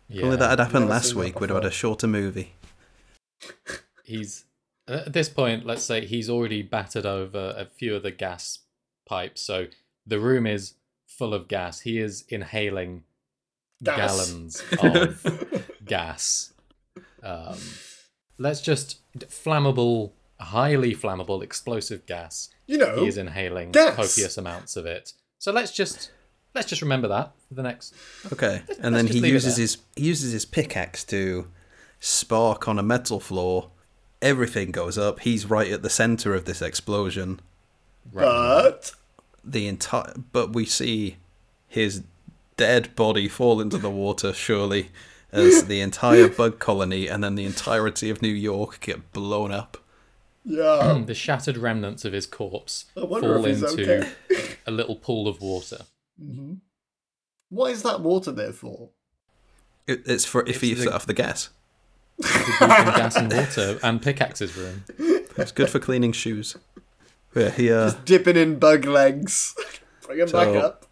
If 0.09 0.25
Only 0.25 0.37
that 0.37 0.51
had 0.51 0.59
happened 0.61 0.89
last 0.89 1.15
week, 1.15 1.39
we'd 1.41 1.51
have 1.51 1.63
had 1.63 1.71
a 1.71 1.71
shorter 1.71 2.07
movie. 2.09 2.55
He's 4.05 4.45
at 4.89 5.13
this 5.13 5.29
point. 5.29 5.65
Let's 5.65 5.83
say 5.85 6.05
he's 6.05 6.29
already 6.29 6.63
battered 6.63 7.07
over 7.07 7.55
a 7.57 7.65
few 7.67 7.95
of 7.95 8.03
the 8.03 8.11
gas 8.11 8.61
pipes, 9.07 9.41
so 9.41 9.67
the 10.07 10.19
room 10.21 10.47
is 10.47 10.75
full 11.19 11.35
of 11.35 11.49
gas. 11.49 11.81
He 11.81 11.99
is 11.99 12.25
inhaling 12.29 13.05
Gas. 13.83 13.97
gallons 13.99 14.63
of 14.83 15.71
gas. 15.85 16.53
Um, 17.23 17.57
let's 18.39 18.61
just 18.61 18.99
flammable, 19.19 20.13
highly 20.41 20.95
flammable, 20.95 21.43
explosive 21.43 22.07
gas. 22.07 22.51
You 22.67 22.79
know, 22.79 23.01
He 23.01 23.07
is 23.09 23.19
inhaling 23.19 23.73
gas. 23.73 23.95
copious 23.97 24.39
amounts 24.39 24.77
of 24.77 24.87
it. 24.87 25.13
So 25.39 25.53
let's 25.53 25.73
just 25.73 26.11
let's 26.55 26.69
just 26.69 26.83
remember 26.83 27.09
that 27.09 27.33
for 27.49 27.55
the 27.55 27.63
next. 27.63 27.95
Okay, 28.33 28.63
Let's 28.69 28.81
and 28.81 28.95
then 28.95 29.07
he 29.07 29.19
uses 29.27 29.57
his 29.57 29.79
he 29.97 30.05
uses 30.05 30.33
his 30.33 30.45
pickaxe 30.45 31.05
to 31.05 31.49
spark 32.01 32.67
on 32.69 32.79
a 32.79 32.83
metal 32.83 33.21
floor. 33.21 33.71
Everything 34.23 34.71
goes 34.71 34.97
up. 34.97 35.21
He's 35.21 35.45
right 35.45 35.71
at 35.71 35.83
the 35.83 35.91
center 35.91 36.35
of 36.35 36.47
this 36.47 36.63
explosion. 36.63 37.41
but 38.13 38.93
The 39.45 39.67
entire 39.69 40.15
but 40.33 40.53
we 40.55 40.65
see 40.65 41.17
his 41.67 42.03
dead 42.57 42.95
body 42.97 43.29
fall 43.29 43.61
into 43.61 43.79
the 43.79 43.91
water. 43.91 44.33
Surely, 44.33 44.91
as 45.33 45.65
the 45.67 45.81
entire 45.81 46.29
bug 46.41 46.59
colony 46.59 47.09
and 47.09 47.23
then 47.23 47.35
the 47.35 47.45
entirety 47.45 48.11
of 48.11 48.23
New 48.23 48.29
York 48.29 48.81
get 48.81 49.13
blown 49.13 49.53
up. 49.53 49.77
yeah, 50.45 51.03
the 51.07 51.15
shattered 51.15 51.57
remnants 51.57 52.05
of 52.05 52.13
his 52.13 52.27
corpse 52.27 52.87
fall 52.95 53.45
into 53.45 53.67
okay. 53.69 54.09
a 54.67 54.71
little 54.71 54.97
pool 54.97 55.27
of 55.29 55.41
water. 55.41 55.85
hmm 56.19 56.55
What 57.51 57.73
is 57.73 57.83
that 57.83 58.01
water 58.01 58.33
there 58.33 58.53
for? 58.53 58.91
It, 59.87 60.03
it's 60.07 60.25
for 60.25 60.41
if 60.43 60.49
It's 60.49 60.61
he 60.61 60.75
the- 60.75 60.83
set 60.85 60.93
off 60.95 61.07
the 61.07 61.13
gas. 61.15 61.51
The 62.17 62.29
goop 62.59 62.63
and 62.71 62.95
gas 62.95 63.17
and 63.17 63.33
water 63.37 63.79
and 63.83 64.01
pickaxes 64.01 64.57
room. 64.57 64.85
It's 65.37 65.51
good 65.53 65.69
for 65.69 65.81
cleaning 65.81 66.13
shoes. 66.13 66.57
Yeah, 67.35 67.51
he 67.51 67.71
uh, 67.73 67.91
Dipping 68.05 68.37
in 68.37 68.59
bug 68.59 68.85
legs. 68.85 69.55
Bring 70.07 70.21
him 70.21 70.31
back 70.31 70.49
up. 70.57 70.87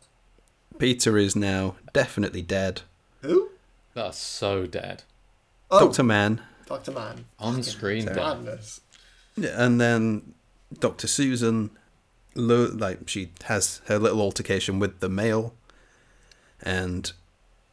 Peter 0.78 1.16
is 1.16 1.36
now 1.36 1.76
definitely 1.92 2.42
dead. 2.42 2.82
Who? 3.20 3.50
That's 3.94 4.18
so 4.18 4.66
dead. 4.66 5.04
Oh, 5.70 5.80
Doctor 5.86 6.02
Mann 6.02 6.40
Doctor 6.66 6.90
Mann. 6.92 7.26
On 7.38 7.62
screen 7.62 8.06
dead. 8.06 8.16
Madness. 8.16 8.80
and 9.36 9.80
then 9.80 10.34
Dr. 10.80 11.06
Susan, 11.06 11.70
lo- 12.34 12.70
like 12.74 13.08
she 13.08 13.30
has 13.44 13.80
her 13.86 13.98
little 13.98 14.20
altercation 14.20 14.78
with 14.78 15.00
the 15.00 15.08
male, 15.08 15.54
and 16.62 17.12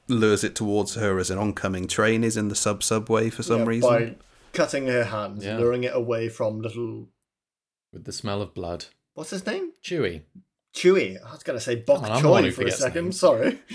lures 0.08 0.44
it 0.44 0.56
towards 0.56 0.96
her 0.96 1.18
as 1.20 1.30
an 1.30 1.38
oncoming 1.38 1.88
train 1.88 2.24
is 2.24 2.36
in 2.36 2.48
the 2.50 2.56
sub 2.56 2.84
subway 2.84 3.30
for 3.30 3.44
some 3.44 3.60
Yeah, 3.62 3.66
reason. 3.66 3.90
By 3.90 4.16
cutting 4.54 4.88
her 4.88 5.06
hands, 5.06 5.46
Yeah. 5.46 5.58
luring 5.58 5.84
it 5.84 5.96
away 5.96 6.30
from 6.30 6.62
little. 6.62 7.08
With 7.92 8.06
the 8.06 8.12
smell 8.12 8.42
of 8.42 8.54
blood. 8.54 8.86
What's 9.14 9.32
his 9.32 9.46
name? 9.46 9.74
Chuy. 9.84 10.22
Chuy. 10.74 11.18
I 11.26 11.32
was 11.32 11.44
going 11.44 11.58
to 11.58 11.64
say 11.64 11.76
Bok 11.76 12.04
on, 12.04 12.12
I'm 12.12 12.22
the 12.24 12.30
one 12.30 12.44
who 12.44 12.52
Choy 12.52 12.54
for 12.54 12.68
a 12.68 12.72
second. 12.72 13.04
names. 13.06 13.20
Sorry. 13.20 13.60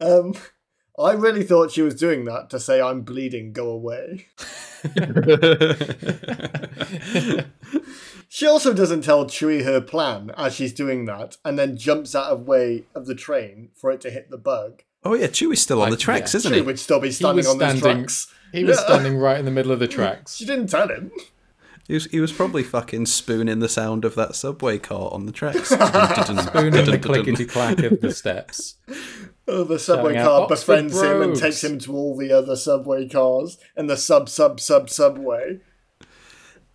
Um, 0.00 0.34
I 0.98 1.12
really 1.12 1.42
thought 1.42 1.72
she 1.72 1.82
was 1.82 1.94
doing 1.94 2.24
that 2.26 2.48
to 2.50 2.60
say 2.60 2.80
I'm 2.80 3.02
bleeding, 3.02 3.52
go 3.52 3.68
away. 3.70 4.26
She 8.32 8.46
also 8.46 8.72
doesn't 8.72 9.02
tell 9.02 9.24
Chuy 9.26 9.64
her 9.64 9.80
plan 9.80 10.30
as 10.36 10.54
she's 10.54 10.72
doing 10.72 11.04
that, 11.06 11.36
and 11.44 11.58
then 11.58 11.76
jumps 11.76 12.14
out 12.14 12.30
of 12.30 12.46
way 12.46 12.84
of 12.94 13.06
the 13.06 13.14
train 13.16 13.70
for 13.74 13.90
it 13.90 14.00
to 14.02 14.10
hit 14.10 14.30
the 14.30 14.38
bug. 14.38 14.82
oh 15.04 15.14
yeah, 15.14 15.26
Chuy's 15.26 15.60
still 15.60 15.82
on 15.82 15.88
I- 15.88 15.90
the 15.90 15.96
tracks, 15.96 16.32
yeah. 16.32 16.38
isn't 16.38 16.52
Chuy 16.52 16.56
he? 16.56 16.60
would 16.62 16.78
still 16.78 17.00
be 17.00 17.10
standing 17.10 17.38
was 17.38 17.48
on 17.48 17.58
those 17.58 17.78
standing- 17.78 18.04
tracks. 18.04 18.32
He 18.52 18.64
was 18.64 18.78
Yeah. 18.78 18.84
standing 18.86 19.18
right 19.18 19.38
in 19.38 19.44
the 19.44 19.50
middle 19.50 19.72
of 19.72 19.80
the 19.80 19.88
tracks. 19.88 20.36
She 20.36 20.46
didn't 20.46 20.68
tell 20.68 20.88
him. 20.88 21.10
He 21.90 21.94
was, 21.94 22.04
he 22.04 22.20
was 22.20 22.30
probably 22.32 22.62
fucking 22.62 23.06
spooning 23.06 23.58
the 23.58 23.68
sound 23.68 24.04
of 24.04 24.14
that 24.14 24.36
subway 24.36 24.78
car 24.78 25.12
on 25.12 25.26
the 25.26 25.32
tracks. 25.32 25.68
Spooning 25.70 26.84
the 26.84 26.98
clickety 27.02 27.44
clack 27.44 27.80
of 27.80 28.00
the 28.00 28.14
steps. 28.14 28.76
Oh, 29.48 29.64
the 29.64 29.76
subway 29.76 30.12
Shouting 30.14 30.18
out, 30.18 30.24
car 30.24 30.40
"Oxford 30.42 30.54
befriends 30.54 31.02
him 31.02 31.20
and 31.20 31.32
Brogues." 31.32 31.40
takes 31.40 31.64
him 31.64 31.80
to 31.80 31.92
all 31.96 32.16
the 32.16 32.30
other 32.30 32.54
subway 32.54 33.08
cars 33.08 33.58
and 33.74 33.90
the 33.90 33.96
sub 33.96 34.28
sub 34.28 34.60
sub 34.60 34.88
subway. 34.88 35.58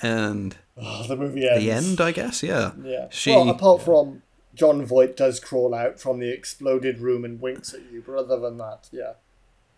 and 0.01 0.57
Oh, 0.76 1.07
the 1.07 1.16
movie 1.16 1.47
ends. 1.47 1.63
the 1.63 1.72
end, 1.72 2.01
I 2.01 2.11
guess. 2.11 2.43
Yeah. 2.43 2.74
Yeah. 2.84 3.07
She. 3.09 3.32
Well, 3.32 3.49
apart 3.49 3.84
from 3.84 4.22
Jon 4.53 4.86
Voight 4.86 5.16
does 5.16 5.39
crawl 5.39 5.74
out 5.74 5.97
from 5.97 6.20
the 6.20 6.30
exploded 6.30 6.99
room 6.99 7.24
and 7.24 7.39
winks 7.39 7.74
at 7.74 7.89
you, 7.89 8.03
but 8.05 8.18
other 8.18 8.38
than 8.38 8.57
that, 8.57 8.89
yeah. 8.91 9.13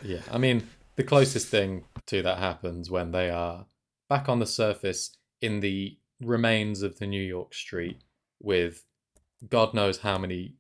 Yeah, 0.04 0.22
I 0.32 0.40
mean, 0.40 0.68
the 0.96 1.04
closest 1.04 1.50
thing 1.50 1.84
to 2.08 2.24
that 2.24 2.40
happens 2.40 2.90
when 2.90 3.12
they 3.12 3.30
are 3.30 3.68
back 4.10 4.28
on 4.30 4.40
the 4.40 4.48
surface 4.48 5.12
in 5.42 5.60
the 5.60 5.98
remains 6.22 6.82
of 6.82 7.00
the 7.00 7.08
New 7.08 7.22
York 7.22 7.54
street 7.54 8.02
with 8.42 8.84
God 9.48 9.74
knows 9.74 10.00
how 10.00 10.18
many 10.18 10.56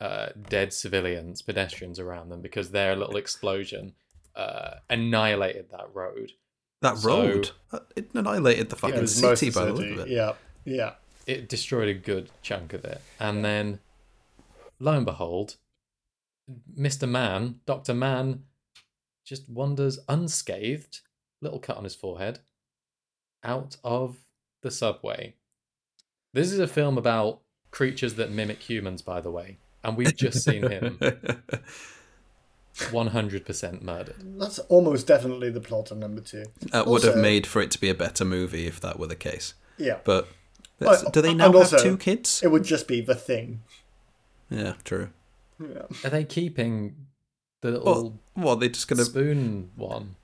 uh, 0.00 0.28
dead 0.48 0.72
civilians, 0.72 1.42
pedestrians 1.42 1.98
around 1.98 2.28
them 2.28 2.40
because 2.40 2.70
their 2.70 2.96
little 2.96 3.16
explosion 3.16 3.94
uh, 4.34 4.76
annihilated 4.88 5.70
that 5.70 5.86
road. 5.92 6.32
that 6.80 6.98
so- 6.98 7.08
road. 7.08 7.50
It 7.96 8.10
annihilated 8.14 8.70
the 8.70 8.76
fucking 8.76 9.00
was 9.00 9.20
most 9.20 9.40
city 9.40 9.48
of 9.48 9.54
by 9.54 9.64
the 9.66 9.72
the 9.72 9.78
look 9.80 9.90
of 9.92 10.06
it. 10.06 10.08
Yeah. 10.08 10.32
Yeah. 10.64 10.92
It 11.26 11.48
destroyed 11.48 11.88
a 11.88 11.94
good 11.94 12.30
chunk 12.42 12.72
of 12.72 12.84
it. 12.84 13.02
And 13.20 13.44
then, 13.44 13.80
lo 14.78 14.92
and 14.92 15.04
behold, 15.04 15.56
Mr. 16.78 17.08
Mann, 17.08 17.60
Dr. 17.66 17.92
Mann, 17.94 18.44
just 19.26 19.48
wanders 19.48 19.98
unscathed, 20.08 21.00
little 21.42 21.58
cut 21.58 21.76
on 21.76 21.84
his 21.84 21.94
forehead, 21.94 22.38
out 23.44 23.76
of 23.84 24.16
the 24.62 24.70
subway. 24.70 25.34
This 26.32 26.52
is 26.52 26.58
a 26.58 26.66
film 26.66 26.98
about 26.98 27.40
creatures 27.70 28.14
that 28.14 28.30
mimic 28.30 28.58
humans, 28.60 29.02
by 29.02 29.20
the 29.20 29.30
way. 29.30 29.58
And 29.84 29.96
we've 29.96 30.16
just 30.16 30.42
seen 30.44 30.68
him 30.68 30.98
100% 32.76 33.82
murdered. 33.82 34.16
That's 34.38 34.58
almost 34.60 35.06
definitely 35.06 35.50
the 35.50 35.60
plot 35.60 35.90
of 35.90 35.98
number 35.98 36.20
two. 36.20 36.44
That 36.72 36.86
would 36.86 37.02
have 37.04 37.16
made 37.16 37.46
for 37.46 37.60
it 37.62 37.70
to 37.72 37.80
be 37.80 37.88
a 37.88 37.94
better 37.94 38.24
movie 38.24 38.66
if 38.66 38.80
that 38.80 38.98
were 38.98 39.06
the 39.06 39.16
case. 39.16 39.54
Yeah. 39.76 39.98
But 40.04 40.28
let's- 40.80 41.02
Well, 41.02 41.10
do 41.12 41.20
they 41.22 41.30
and 41.30 41.38
now 41.38 41.46
have 41.46 41.56
also- 41.56 41.78
two 41.78 41.96
kids? 41.96 42.40
It 42.42 42.48
would 42.48 42.64
just 42.64 42.86
be 42.88 43.00
the 43.00 43.14
thing. 43.14 43.62
Yeah, 44.50 44.74
true. 44.84 45.10
Yeah. 45.60 45.82
Are 46.04 46.10
they 46.10 46.24
keeping 46.24 46.94
the 47.62 47.72
little 47.72 47.84
Well, 47.84 48.18
well, 48.36 48.56
they're 48.56 48.68
just 48.68 48.86
gonna. 48.88 49.04
spoon 49.04 49.70
one? 49.76 50.14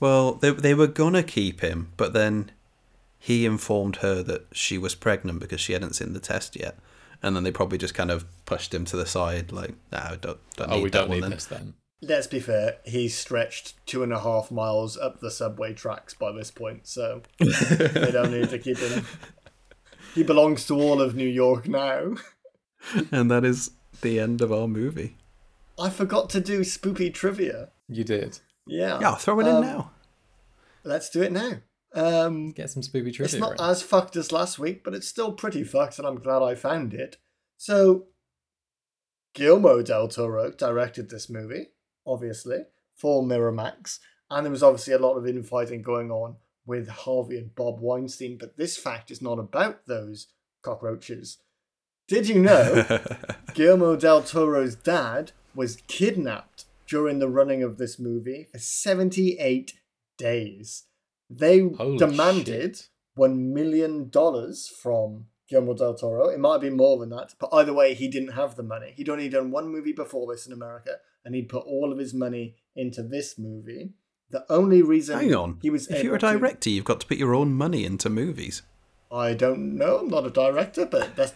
Well, 0.00 0.32
they 0.34 0.50
they 0.50 0.74
were 0.74 0.86
gonna 0.86 1.22
keep 1.22 1.60
him, 1.60 1.92
but 1.96 2.12
then 2.12 2.50
he 3.18 3.44
informed 3.46 3.96
her 3.96 4.22
that 4.22 4.46
she 4.52 4.78
was 4.78 4.94
pregnant 4.94 5.40
because 5.40 5.60
she 5.60 5.74
hadn't 5.74 5.94
seen 5.94 6.14
the 6.14 6.20
test 6.20 6.56
yet, 6.58 6.78
and 7.22 7.36
then 7.36 7.44
they 7.44 7.52
probably 7.52 7.76
just 7.78 7.94
kind 7.94 8.10
of 8.10 8.24
pushed 8.46 8.72
him 8.74 8.84
to 8.86 8.96
the 8.96 9.06
side, 9.06 9.52
like, 9.52 9.74
"No, 9.92 10.16
don't, 10.20 10.38
don't 10.56 10.70
Oh, 10.72 10.76
need 10.76 10.82
we 10.84 10.90
that 10.90 10.98
don't 10.98 11.08
one 11.10 11.16
need 11.18 11.22
then." 11.24 11.30
this 11.30 11.44
then. 11.46 11.74
Let's 12.02 12.26
be 12.26 12.40
fair, 12.40 12.78
he's 12.86 13.14
stretched 13.14 13.74
two 13.86 14.02
and 14.02 14.10
a 14.10 14.20
half 14.20 14.50
miles 14.50 14.96
up 14.96 15.20
the 15.20 15.30
subway 15.30 15.74
tracks 15.74 16.14
by 16.14 16.32
this 16.32 16.50
point, 16.50 16.86
so 16.86 17.20
they 17.38 18.10
don't 18.10 18.32
need 18.32 18.48
to 18.48 18.58
keep 18.58 18.78
him. 18.78 19.04
He 20.14 20.22
belongs 20.22 20.66
to 20.68 20.74
all 20.80 21.02
of 21.02 21.14
New 21.14 21.28
York 21.28 21.68
now. 21.68 22.14
And 23.12 23.30
that 23.30 23.44
is 23.44 23.72
the 24.00 24.18
end 24.18 24.40
of 24.40 24.50
our 24.50 24.66
movie. 24.66 25.18
I 25.78 25.90
forgot 25.90 26.30
to 26.30 26.40
do 26.40 26.60
spoopy 26.60 27.12
trivia. 27.12 27.68
You 27.86 28.04
did. 28.04 28.38
Yeah. 28.70 28.98
Yeah, 29.00 29.14
throw 29.16 29.40
it 29.40 29.46
in 29.46 29.56
Um, 29.56 29.62
now. 29.62 29.90
Let's 30.84 31.10
do 31.10 31.22
it 31.22 31.32
now. 31.32 31.54
Um, 31.92 32.52
Get 32.52 32.70
some 32.70 32.82
spooky 32.82 33.10
trivia. 33.10 33.24
it's 33.24 33.34
not 33.40 33.58
in. 33.58 33.60
as 33.60 33.82
fucked 33.82 34.14
as 34.16 34.30
last 34.32 34.58
week, 34.58 34.84
but 34.84 34.94
it's 34.94 35.08
still 35.08 35.32
pretty 35.32 35.64
fucked, 35.64 35.98
and 35.98 36.06
I'm 36.06 36.20
glad 36.20 36.40
I 36.42 36.54
found 36.54 36.94
it. 36.94 37.16
So, 37.56 38.06
Guillermo 39.34 39.82
del 39.82 40.08
Toro 40.08 40.50
directed 40.52 41.10
this 41.10 41.28
movie, 41.28 41.68
obviously, 42.06 42.60
for 42.94 43.22
Miramax, 43.22 43.98
and 44.30 44.46
there 44.46 44.50
was 44.52 44.62
obviously 44.62 44.92
a 44.94 44.98
lot 44.98 45.16
of 45.16 45.26
infighting 45.26 45.82
going 45.82 46.10
on 46.10 46.36
with 46.64 46.88
Harvey 46.88 47.38
and 47.38 47.54
Bob 47.54 47.80
Weinstein, 47.80 48.38
but 48.38 48.56
this 48.56 48.76
fact 48.76 49.10
is 49.10 49.20
not 49.20 49.38
about 49.38 49.86
those 49.86 50.28
cockroaches. 50.62 51.38
Did 52.06 52.28
you 52.28 52.40
know 52.40 53.00
Guillermo 53.54 53.96
del 53.96 54.22
Toro's 54.22 54.74
dad 54.76 55.32
was 55.54 55.76
kidnapped 55.88 56.66
during 56.90 57.20
the 57.20 57.28
running 57.28 57.62
of 57.62 57.78
this 57.78 57.98
movie 57.98 58.46
for 58.50 58.58
78 58.58 59.72
days. 60.18 60.84
They 61.30 61.60
Holy 61.60 61.96
demanded 61.96 62.76
shit. 62.76 62.88
$1 63.16 63.36
million 63.52 64.10
from 64.82 65.26
Guillermo 65.48 65.74
del 65.74 65.94
Toro. 65.94 66.28
It 66.28 66.40
might 66.40 66.60
be 66.60 66.70
more 66.70 66.98
than 66.98 67.10
that, 67.10 67.34
but 67.38 67.48
either 67.52 67.72
way, 67.72 67.94
he 67.94 68.08
didn't 68.08 68.32
have 68.32 68.56
the 68.56 68.62
money. 68.64 68.92
He'd 68.96 69.08
only 69.08 69.28
done 69.28 69.50
one 69.52 69.68
movie 69.68 69.92
before 69.92 70.32
this 70.32 70.46
in 70.46 70.52
America, 70.52 70.96
and 71.24 71.34
he'd 71.34 71.48
put 71.48 71.64
all 71.66 71.92
of 71.92 71.98
his 71.98 72.12
money 72.12 72.56
into 72.74 73.02
this 73.02 73.38
movie. 73.38 73.92
The 74.30 74.44
only 74.50 74.82
reason 74.82 75.18
Hang 75.18 75.34
on. 75.34 75.58
he 75.62 75.70
was 75.70 75.88
if 75.88 76.02
you're 76.04 76.14
a 76.14 76.18
able 76.18 76.32
to- 76.32 76.38
director, 76.38 76.70
you've 76.70 76.84
got 76.84 77.00
to 77.00 77.06
put 77.06 77.18
your 77.18 77.34
own 77.34 77.52
money 77.52 77.84
into 77.84 78.10
movies. 78.10 78.62
I 79.12 79.34
don't 79.34 79.76
know. 79.76 79.98
I'm 79.98 80.08
not 80.08 80.26
a 80.26 80.30
director, 80.30 80.86
but 80.86 81.16
that's 81.16 81.34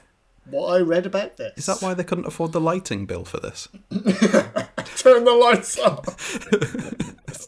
what 0.48 0.68
I 0.68 0.78
read 0.80 1.06
about 1.06 1.36
this. 1.36 1.52
Is 1.58 1.66
that 1.66 1.80
why 1.82 1.94
they 1.94 2.04
couldn't 2.04 2.26
afford 2.26 2.52
the 2.52 2.60
lighting 2.60 3.04
bill 3.06 3.24
for 3.24 3.38
this? 3.40 3.68
Turn 5.04 5.24
the 5.24 5.32
lights 5.32 5.78
off. 5.78 6.40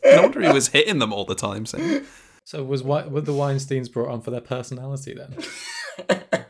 No 0.05 0.23
wonder 0.23 0.41
he 0.43 0.53
was 0.53 0.69
hitting 0.69 0.99
them 1.01 1.13
all 1.13 1.25
the 1.25 1.35
time. 1.35 1.67
Saying, 1.67 2.05
So 2.45 2.63
was 2.63 2.83
Wi- 2.83 3.09
were 3.09 3.21
the 3.23 3.33
Weinsteins 3.33 3.91
brought 3.93 4.09
on 4.11 4.21
for 4.21 4.31
their 4.31 4.41
personality 4.41 5.15
then? 5.15 5.35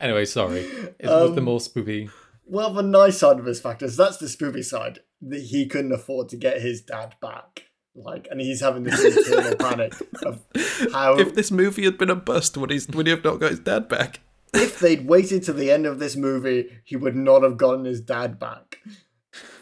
anyway, 0.00 0.24
sorry. 0.24 0.60
It 0.60 1.06
was 1.06 1.32
the 1.32 1.38
Um, 1.38 1.44
more 1.44 1.60
spooky. 1.60 2.10
Well, 2.44 2.72
the 2.72 2.82
nice 2.82 3.18
side 3.18 3.38
of 3.40 3.44
his 3.46 3.60
factors, 3.60 3.96
that's 3.96 4.18
the 4.18 4.26
spoopy 4.26 4.64
side. 4.64 5.00
That 5.22 5.40
he 5.40 5.66
couldn't 5.66 5.92
afford 5.92 6.28
to 6.28 6.36
get 6.36 6.60
his 6.60 6.80
dad 6.82 7.16
back. 7.20 7.64
Like, 7.94 8.28
and 8.30 8.40
he's 8.40 8.60
having 8.60 8.82
this 8.84 9.02
internal 9.02 9.56
panic 9.56 9.94
of 10.22 10.44
how 10.92 11.18
if 11.18 11.34
this 11.34 11.50
movie 11.50 11.84
had 11.84 11.96
been 11.96 12.10
a 12.10 12.14
bust, 12.14 12.56
would 12.58 12.70
he 12.70 12.78
would 12.92 13.06
he 13.06 13.10
have 13.10 13.24
not 13.24 13.40
got 13.40 13.50
his 13.50 13.60
dad 13.60 13.88
back? 13.88 14.20
If 14.56 14.78
they'd 14.78 15.06
waited 15.06 15.42
to 15.44 15.52
the 15.52 15.70
end 15.70 15.86
of 15.86 15.98
this 15.98 16.16
movie, 16.16 16.80
he 16.84 16.96
would 16.96 17.16
not 17.16 17.42
have 17.42 17.56
gotten 17.56 17.84
his 17.84 18.00
dad 18.00 18.38
back. 18.38 18.78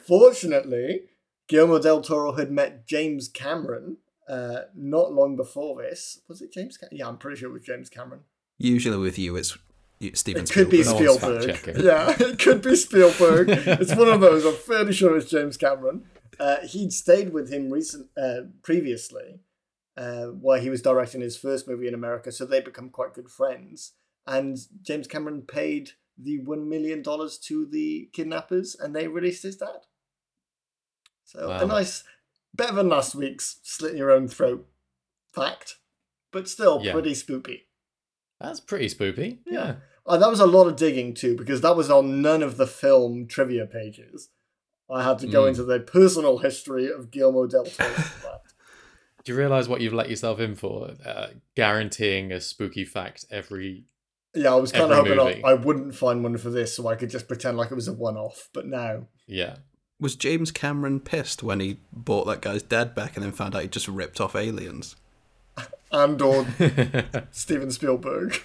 Fortunately, 0.07 1.03
Guillermo 1.49 1.78
del 1.78 2.01
Toro 2.03 2.32
had 2.32 2.51
met 2.51 2.86
James 2.86 3.28
Cameron 3.28 3.99
uh, 4.28 4.62
not 4.74 5.12
long 5.12 5.36
before 5.36 5.80
this. 5.82 6.20
Was 6.28 6.42
it 6.42 6.53
James? 6.53 6.76
Cam- 6.76 6.88
yeah, 6.92 7.09
I'm 7.09 7.18
pretty 7.18 7.38
sure 7.38 7.51
it 7.51 7.53
was 7.53 7.62
James 7.62 7.90
Cameron. 7.90 8.20
Usually 8.59 8.97
with 8.97 9.18
you, 9.18 9.36
it's 9.36 9.57
you- 9.99 10.14
Steven 10.14 10.42
It 10.45 10.51
could 10.51 10.70
be 10.70 10.82
Spielberg. 10.82 11.47
No 11.49 11.55
Spielberg. 11.55 11.84
Yeah, 11.84 12.14
it 12.18 12.38
could 12.38 12.62
be 12.62 12.76
Spielberg. 12.76 13.49
it's 13.51 13.95
one 13.95 14.09
of 14.09 14.20
those. 14.20 14.45
I'm 14.45 14.55
fairly 14.55 14.92
sure 14.92 15.16
it's 15.16 15.30
James 15.30 15.57
Cameron. 15.57 16.05
Uh, 16.38 16.59
he'd 16.66 16.92
stayed 16.92 17.32
with 17.32 17.53
him 17.53 17.70
recent 17.70 18.09
uh, 18.16 18.40
previously, 18.62 19.40
uh, 19.97 20.26
while 20.26 20.61
he 20.61 20.68
was 20.68 20.82
directing 20.82 21.20
his 21.20 21.36
first 21.36 21.68
movie 21.68 21.86
in 21.86 21.95
America, 21.95 22.32
so 22.32 22.45
they 22.45 22.61
become 22.61 22.90
quite 22.90 23.14
good 23.14 23.30
friends. 23.30 23.92
And 24.27 24.59
James 24.83 25.07
Cameron 25.07 25.43
paid 25.43 25.91
the 26.16 26.39
one 26.45 26.68
million 26.68 27.03
dollars 27.03 27.39
to 27.39 27.66
the 27.66 28.09
kidnappers, 28.12 28.75
and 28.79 28.95
they 28.95 29.09
released 29.09 29.43
his 29.43 29.57
dad. 29.57 29.81
So 31.25 31.51
a 31.51 31.66
nice, 31.66 32.05
better 32.55 32.75
than 32.75 32.89
last 32.89 33.14
week's 33.14 33.59
slit 33.62 33.97
your 33.97 34.11
own 34.11 34.29
throat 34.29 34.66
fact, 35.35 35.79
but 36.33 36.49
still 36.49 36.81
Yeah. 36.83 36.93
pretty 36.93 37.12
spoopy. 37.12 37.62
That's 38.41 38.61
pretty 38.61 38.89
spooky. 38.89 39.41
Yeah. 39.47 39.77
Uh, 40.07 40.18
that 40.18 40.29
was 40.31 40.41
a 40.41 40.47
lot 40.47 40.66
of 40.68 40.77
digging 40.77 41.14
too, 41.14 41.35
because 41.37 41.62
that 41.62 41.77
was 41.77 41.91
on 41.91 42.20
none 42.22 42.43
of 42.43 42.57
the 42.57 42.66
film 42.66 43.27
trivia 43.27 43.66
pages. 43.66 44.29
I 44.91 45.03
had 45.03 45.18
to 45.20 45.27
go 45.27 45.45
Mm. 45.45 45.49
into 45.49 45.64
the 45.64 45.81
personal 45.81 46.39
history 46.39 46.91
of 46.91 47.11
Guillermo 47.11 47.47
del 47.47 47.64
Toro. 47.64 47.95
Do 49.25 49.33
you 49.33 49.39
realize 49.39 49.66
what 49.66 49.81
you've 49.81 49.95
let 49.95 50.11
yourself 50.11 50.39
in 50.39 50.55
for? 50.55 50.91
Uh, 51.05 51.29
guaranteeing 51.57 52.31
a 52.31 52.41
spooky 52.41 52.85
fact 52.85 53.25
every. 53.31 53.87
Yeah, 54.35 54.53
I 54.53 54.57
was 54.57 54.72
kind 54.72 54.91
of 54.91 54.99
hoping 54.99 55.16
movie. 55.16 55.45
I, 55.45 55.51
I 55.51 55.55
wouldn't 55.55 55.95
find 55.95 56.22
one 56.22 56.37
for 56.39 56.51
this, 56.51 56.74
so 56.76 56.87
I 56.89 56.95
could 56.97 57.11
just 57.11 57.28
pretend 57.28 57.57
like 57.57 57.70
it 57.70 57.74
was 57.74 57.89
a 57.89 57.93
one-off. 57.93 58.49
But 58.53 58.66
now, 58.66 59.07
Yeah. 59.26 59.57
Was 60.01 60.16
James 60.16 60.51
Cameron 60.51 60.99
pissed 61.01 61.43
when 61.43 61.61
he 61.61 61.78
bought 61.93 62.24
that 62.26 62.41
guy's 62.43 62.62
dad 62.64 62.95
back 62.97 63.14
and 63.16 63.24
then 63.24 63.30
found 63.32 63.55
out 63.55 63.62
he 63.62 63.68
just 63.68 63.87
ripped 63.89 64.20
off 64.20 64.35
aliens? 64.35 64.97
and 65.93 66.20
or 66.20 66.45
Steven 67.30 67.70
Spielberg. 67.70 68.37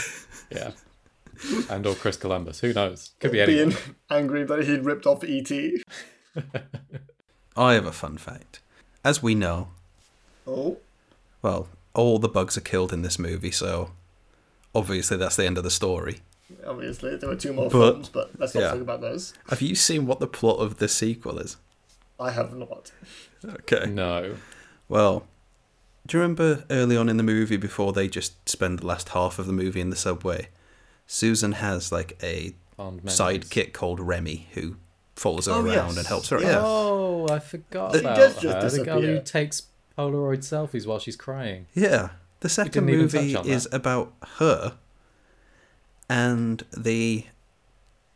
yeah. 0.50 0.72
and 1.70 1.86
or 1.86 1.94
Chris 1.94 2.16
Columbus. 2.18 2.60
Who 2.60 2.74
knows? 2.74 3.12
Could 3.20 3.32
be 3.32 3.40
anyone. 3.40 3.70
Being 3.70 3.78
angry 4.10 4.44
that 4.44 4.64
he'd 4.64 4.84
ripped 4.84 5.06
off 5.06 5.24
E 5.24 5.38
E.T. 5.38 5.82
I 7.56 7.72
have 7.74 7.86
a 7.86 7.92
fun 7.92 8.18
fact. 8.18 8.60
As 9.04 9.22
we 9.22 9.34
know, 9.34 9.68
Oh, 10.46 10.76
well, 11.40 11.68
all 11.94 12.18
the 12.18 12.28
bugs 12.28 12.56
are 12.58 12.62
killed 12.62 12.92
in 12.92 13.02
this 13.02 13.18
movie, 13.18 13.50
so 13.50 13.92
obviously 14.74 15.16
that's 15.16 15.36
the 15.36 15.46
end 15.46 15.58
of 15.58 15.64
the 15.64 15.70
story. 15.70 16.20
obviously 16.66 17.16
there 17.16 17.28
were 17.28 17.36
two 17.36 17.52
more 17.52 17.70
But- 17.70 17.92
films, 17.92 18.08
but 18.08 18.30
let's 18.38 18.54
not 18.54 18.60
yeah. 18.60 18.70
talk 18.72 18.80
about 18.80 19.00
those. 19.00 19.32
Have 19.48 19.62
you 19.62 19.74
seen 19.74 20.06
what 20.06 20.20
the 20.20 20.26
plot 20.26 20.58
of 20.58 20.78
the 20.78 20.88
sequel 20.88 21.38
is? 21.38 21.56
I 22.20 22.30
have 22.30 22.54
not. 22.54 22.92
Okay. 23.44 23.86
No. 23.90 24.36
Well, 24.88 25.26
do 26.06 26.16
you 26.16 26.22
remember 26.22 26.64
early 26.70 26.96
on 26.96 27.08
in 27.08 27.16
the 27.16 27.22
movie 27.22 27.56
before 27.56 27.92
they 27.92 28.06
just 28.08 28.48
spend 28.48 28.80
the 28.80 28.86
last 28.86 29.08
half 29.10 29.38
of 29.38 29.46
the 29.46 29.52
movie 29.52 29.80
in 29.80 29.90
the 29.90 29.96
subway? 29.96 30.48
Susan 31.06 31.52
has 31.52 31.90
like 31.90 32.16
a 32.22 32.54
sidekick 32.78 33.72
called 33.72 33.98
Remy 34.00 34.48
who 34.52 34.76
follows 35.16 35.46
her 35.46 35.52
Oh, 35.52 35.60
around 35.64 35.88
yes. 35.90 35.96
and 35.98 36.06
helps 36.06 36.28
her 36.30 36.40
Yeah. 36.40 36.58
out. 36.58 36.64
Oh, 36.64 37.28
I 37.30 37.38
forgot 37.38 37.94
She 37.94 38.00
about 38.00 38.16
does 38.16 38.34
just 38.40 38.62
her. 38.74 38.78
The 38.78 38.84
girl 38.84 39.00
who 39.00 39.20
takes 39.22 39.62
Polaroid 39.98 40.38
selfies 40.38 40.86
while 40.86 40.98
she's 40.98 41.16
crying. 41.16 41.66
Yeah. 41.74 42.10
The 42.42 42.48
second 42.48 42.86
didn't 42.86 43.00
even 43.00 43.08
touch 43.08 43.44
movie 43.44 43.50
is 43.50 43.64
that. 43.64 43.74
about 43.76 44.12
her 44.38 44.76
and 46.08 46.62
the 46.76 47.24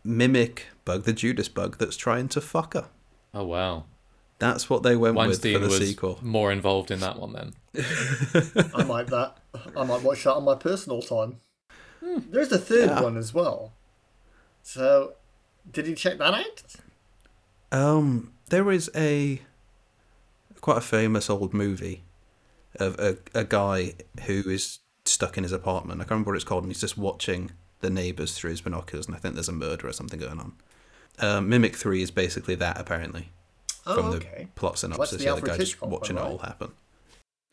mimic 0.04 0.66
bug, 0.84 1.04
the 1.04 1.12
Judas 1.12 1.48
bug 1.48 1.78
that's 1.78 1.96
trying 1.96 2.28
to 2.28 2.40
fuck 2.40 2.74
her. 2.74 2.88
Oh 3.34 3.44
wow. 3.44 3.84
That's 4.38 4.68
what 4.68 4.82
they 4.82 4.96
went 4.96 5.14
Weinstein 5.16 5.54
with 5.54 5.62
for 5.62 5.68
the 5.68 5.78
was 5.80 5.88
sequel. 5.88 6.18
more 6.22 6.52
involved 6.52 6.90
in 6.90 7.00
that 7.00 7.18
one 7.18 7.32
then. 7.32 7.54
I 8.74 8.84
might 8.84 9.06
that. 9.06 9.38
I 9.76 9.84
might 9.84 10.02
watch 10.02 10.24
that 10.24 10.34
on 10.34 10.44
my 10.44 10.54
personal 10.56 11.00
time. 11.00 11.38
There's 12.02 12.52
a 12.52 12.58
third 12.58 12.90
Yeah. 12.90 13.00
one 13.02 13.16
as 13.16 13.32
well. 13.32 13.72
So, 14.62 15.14
did 15.70 15.86
you 15.86 15.94
check 15.96 16.18
that 16.18 16.34
out? 16.34 16.64
Um, 17.72 18.32
there 18.50 18.70
is 18.70 18.90
a 18.94 19.40
quite 20.60 20.78
a 20.78 20.82
famous 20.82 21.30
old 21.30 21.54
movie 21.54 22.02
of 22.76 22.98
a, 22.98 23.16
a 23.34 23.44
guy 23.44 23.94
who 24.26 24.42
is 24.48 24.78
stuck 25.04 25.36
in 25.36 25.42
his 25.44 25.52
apartment. 25.52 26.00
I 26.00 26.04
can't 26.04 26.12
remember 26.12 26.30
what 26.32 26.36
it's 26.36 26.44
called, 26.44 26.64
and 26.64 26.72
he's 26.72 26.80
just 26.80 26.98
watching 26.98 27.52
the 27.80 27.90
neighbors 27.90 28.36
through 28.36 28.50
his 28.50 28.60
binoculars, 28.60 29.06
and 29.06 29.14
I 29.14 29.18
think 29.18 29.34
there's 29.34 29.48
a 29.48 29.52
murder 29.52 29.86
or 29.88 29.92
something 29.92 30.18
going 30.18 30.40
on. 30.40 30.52
Um, 31.18 31.48
Mimic 31.48 31.76
Three 31.76 32.02
is 32.02 32.10
basically 32.10 32.54
that, 32.56 32.78
apparently, 32.80 33.30
Oh, 33.86 33.94
from 33.94 34.06
okay. 34.06 34.48
the 34.54 34.60
plot 34.60 34.78
synopsis. 34.78 35.18
the 35.18 35.24
yeah, 35.24 35.34
the 35.34 35.42
guy 35.42 35.56
just 35.56 35.80
watching 35.80 36.16
it 36.16 36.22
all 36.22 36.38
happen. 36.38 36.72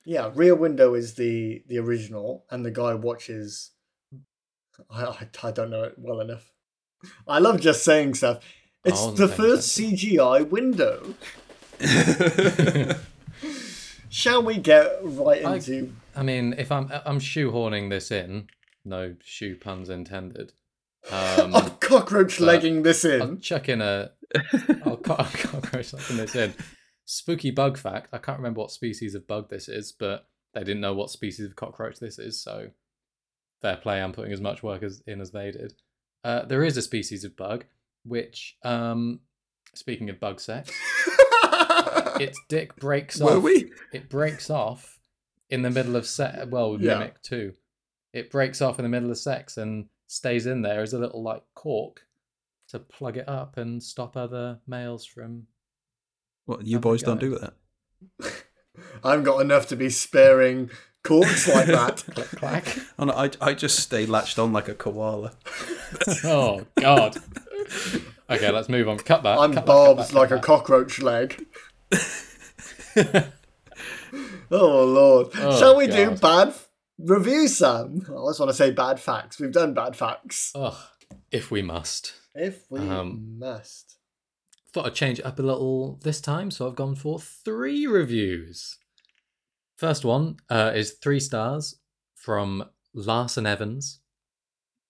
Yeah, 0.06 0.32
Rear 0.34 0.56
Window 0.56 0.94
is 0.96 1.14
the 1.16 1.64
the 1.68 1.78
original, 1.78 2.44
and 2.50 2.66
the 2.66 2.72
guy 2.72 2.94
watches. 2.94 3.72
I 4.90 5.04
I, 5.06 5.28
I 5.44 5.52
don't 5.52 5.70
know 5.70 5.84
it 5.84 5.96
well 5.98 6.20
enough. 6.20 6.52
I 7.28 7.40
love 7.40 7.62
just 7.62 7.84
saying 7.86 8.16
stuff. 8.16 8.40
It's 8.84 9.00
Oh, 9.00 9.12
the 9.12 9.28
first 9.30 9.78
CGI 9.78 10.50
window. 10.50 11.14
Shall 14.14 14.44
we 14.44 14.58
get 14.58 15.00
right 15.02 15.44
I- 15.44 15.56
into? 15.56 15.92
I 16.16 16.22
mean, 16.22 16.54
if 16.58 16.72
I'm 16.72 16.92
I'm 17.06 17.20
shoehorning 17.20 17.90
this 17.90 18.12
in, 18.12 18.48
no 18.86 19.16
shoe 19.24 19.56
puns 19.56 19.90
intended. 19.90 20.54
Um, 21.12 21.56
I'm 21.56 21.70
cockroach 21.78 22.40
legging 22.40 22.84
this 22.84 23.04
in. 23.04 23.22
I'll 23.24 23.30
in. 23.30 23.40
chuck 23.42 23.70
in 23.70 23.82
a. 23.82 24.12
I'll 24.86 24.98
co- 24.98 25.16
I'll 25.16 25.26
cockroach 25.26 25.92
chucking 25.92 26.18
this 26.18 26.36
in. 26.36 26.54
Spooky 27.06 27.50
bug 27.50 27.76
fact. 27.78 28.10
I 28.14 28.20
can't 28.20 28.38
remember 28.38 28.60
what 28.62 28.72
species 28.72 29.16
of 29.16 29.28
bug 29.28 29.50
this 29.50 29.68
is, 29.68 29.92
but 29.92 30.28
they 30.54 30.62
didn't 30.64 30.82
know 30.82 30.94
what 30.94 31.10
species 31.10 31.48
of 31.48 31.56
cockroach 31.56 32.00
this 32.00 32.20
is, 32.20 32.40
so 32.40 32.68
fair 33.64 33.78
play. 33.78 34.00
I'm 34.00 34.14
putting 34.14 34.32
as 34.32 34.40
much 34.42 34.62
work 34.62 34.84
as 34.84 35.02
in 35.08 35.22
as 35.22 35.32
they 35.32 35.50
did. 35.50 35.74
Uh, 36.24 36.46
there 36.46 36.64
is 36.64 36.78
a 36.78 36.82
species 36.84 37.24
of 37.24 37.36
bug 37.36 37.66
which, 38.06 38.58
um, 38.64 39.22
speaking 39.74 40.10
of 40.12 40.20
bug 40.20 40.40
sex, 40.40 40.72
its 42.20 42.40
dick 42.50 42.76
breaks 42.76 43.20
Were 43.20 43.38
off. 43.38 43.44
we? 43.44 43.72
It 43.92 44.10
breaks 44.10 44.50
off 44.50 45.00
in 45.50 45.62
the 45.62 45.70
middle 45.72 45.96
of 45.96 46.06
sex. 46.06 46.46
Well, 46.48 46.78
Yeah. 46.80 46.96
mimic 47.00 47.22
too. 47.22 47.54
It 48.14 48.30
breaks 48.32 48.62
off 48.62 48.80
in 48.80 48.84
the 48.84 48.90
middle 48.90 49.10
of 49.12 49.18
sex 49.18 49.58
and 49.58 49.88
stays 50.08 50.46
in 50.46 50.62
there 50.62 50.82
as 50.82 50.94
a 50.94 51.00
little 51.00 51.24
like 51.24 51.44
cork 51.56 52.02
to 52.70 52.80
plug 52.80 53.18
it 53.18 53.28
up 53.28 53.58
and 53.58 53.82
stop 53.82 54.16
other 54.18 54.60
males 54.68 55.06
from. 55.06 55.48
What 56.46 56.66
you 56.66 56.80
boys 56.80 57.02
don't 57.04 57.20
do 57.20 57.38
that? 57.40 57.54
I 59.04 59.12
haven't 59.12 59.26
got 59.26 59.40
enough 59.42 59.68
to 59.68 59.76
be 59.76 59.90
sparing 59.90 60.70
corks 61.04 61.48
like 61.48 61.68
that. 61.68 62.04
Click 62.14 62.28
clack. 62.32 62.78
Oh, 63.00 63.06
no, 63.06 63.14
I 63.14 63.30
I 63.42 63.54
just 63.54 63.80
stay 63.80 64.06
latched 64.06 64.38
on 64.40 64.52
like 64.54 64.68
a 64.68 64.74
koala. 64.76 65.34
oh 66.24 66.66
God. 66.80 67.18
Okay, 68.30 68.52
let's 68.52 68.70
move 68.70 68.88
on. 68.90 68.98
Cut 68.98 69.24
that. 69.24 69.38
I'm 69.38 69.54
cut 69.54 69.66
that, 69.66 69.72
cut 69.74 69.96
Bob's 69.96 70.10
that, 70.10 70.16
like 70.16 70.32
a 70.32 70.40
cockroach 70.40 71.02
leg. 71.02 71.46
oh 74.52 74.84
lord! 74.86 75.28
Oh, 75.36 75.60
Shall 75.60 75.78
we 75.78 75.88
do 75.88 76.12
bad 76.12 76.54
reviews, 77.00 77.58
Sam? 77.58 78.02
I 78.06 78.30
just 78.30 78.40
want 78.40 78.50
to 78.50 78.54
say 78.54 78.72
bad 78.72 79.00
facts. 79.00 79.40
We've 79.40 79.52
done 79.52 79.74
bad 79.74 79.96
facts. 79.96 80.52
Ugh, 80.56 80.76
if 81.32 81.52
we 81.52 81.62
must. 81.62 82.14
If 82.36 82.66
we 82.70 82.80
Um, 82.80 83.38
must. 83.40 83.98
Thought 84.74 84.88
I'd 84.88 84.96
change 84.96 85.20
it 85.20 85.26
up 85.26 85.38
a 85.40 85.44
little 85.44 86.00
this 86.04 86.20
time, 86.20 86.50
so 86.50 86.68
I've 86.68 86.76
gone 86.76 86.96
for 86.96 87.20
three 87.20 87.86
reviews. 87.86 88.78
First 89.78 90.04
one 90.06 90.38
uh, 90.50 90.72
is 90.74 90.94
three 90.94 91.20
stars 91.20 91.76
from 92.16 92.64
Larson 92.94 93.46
Evans. 93.46 94.00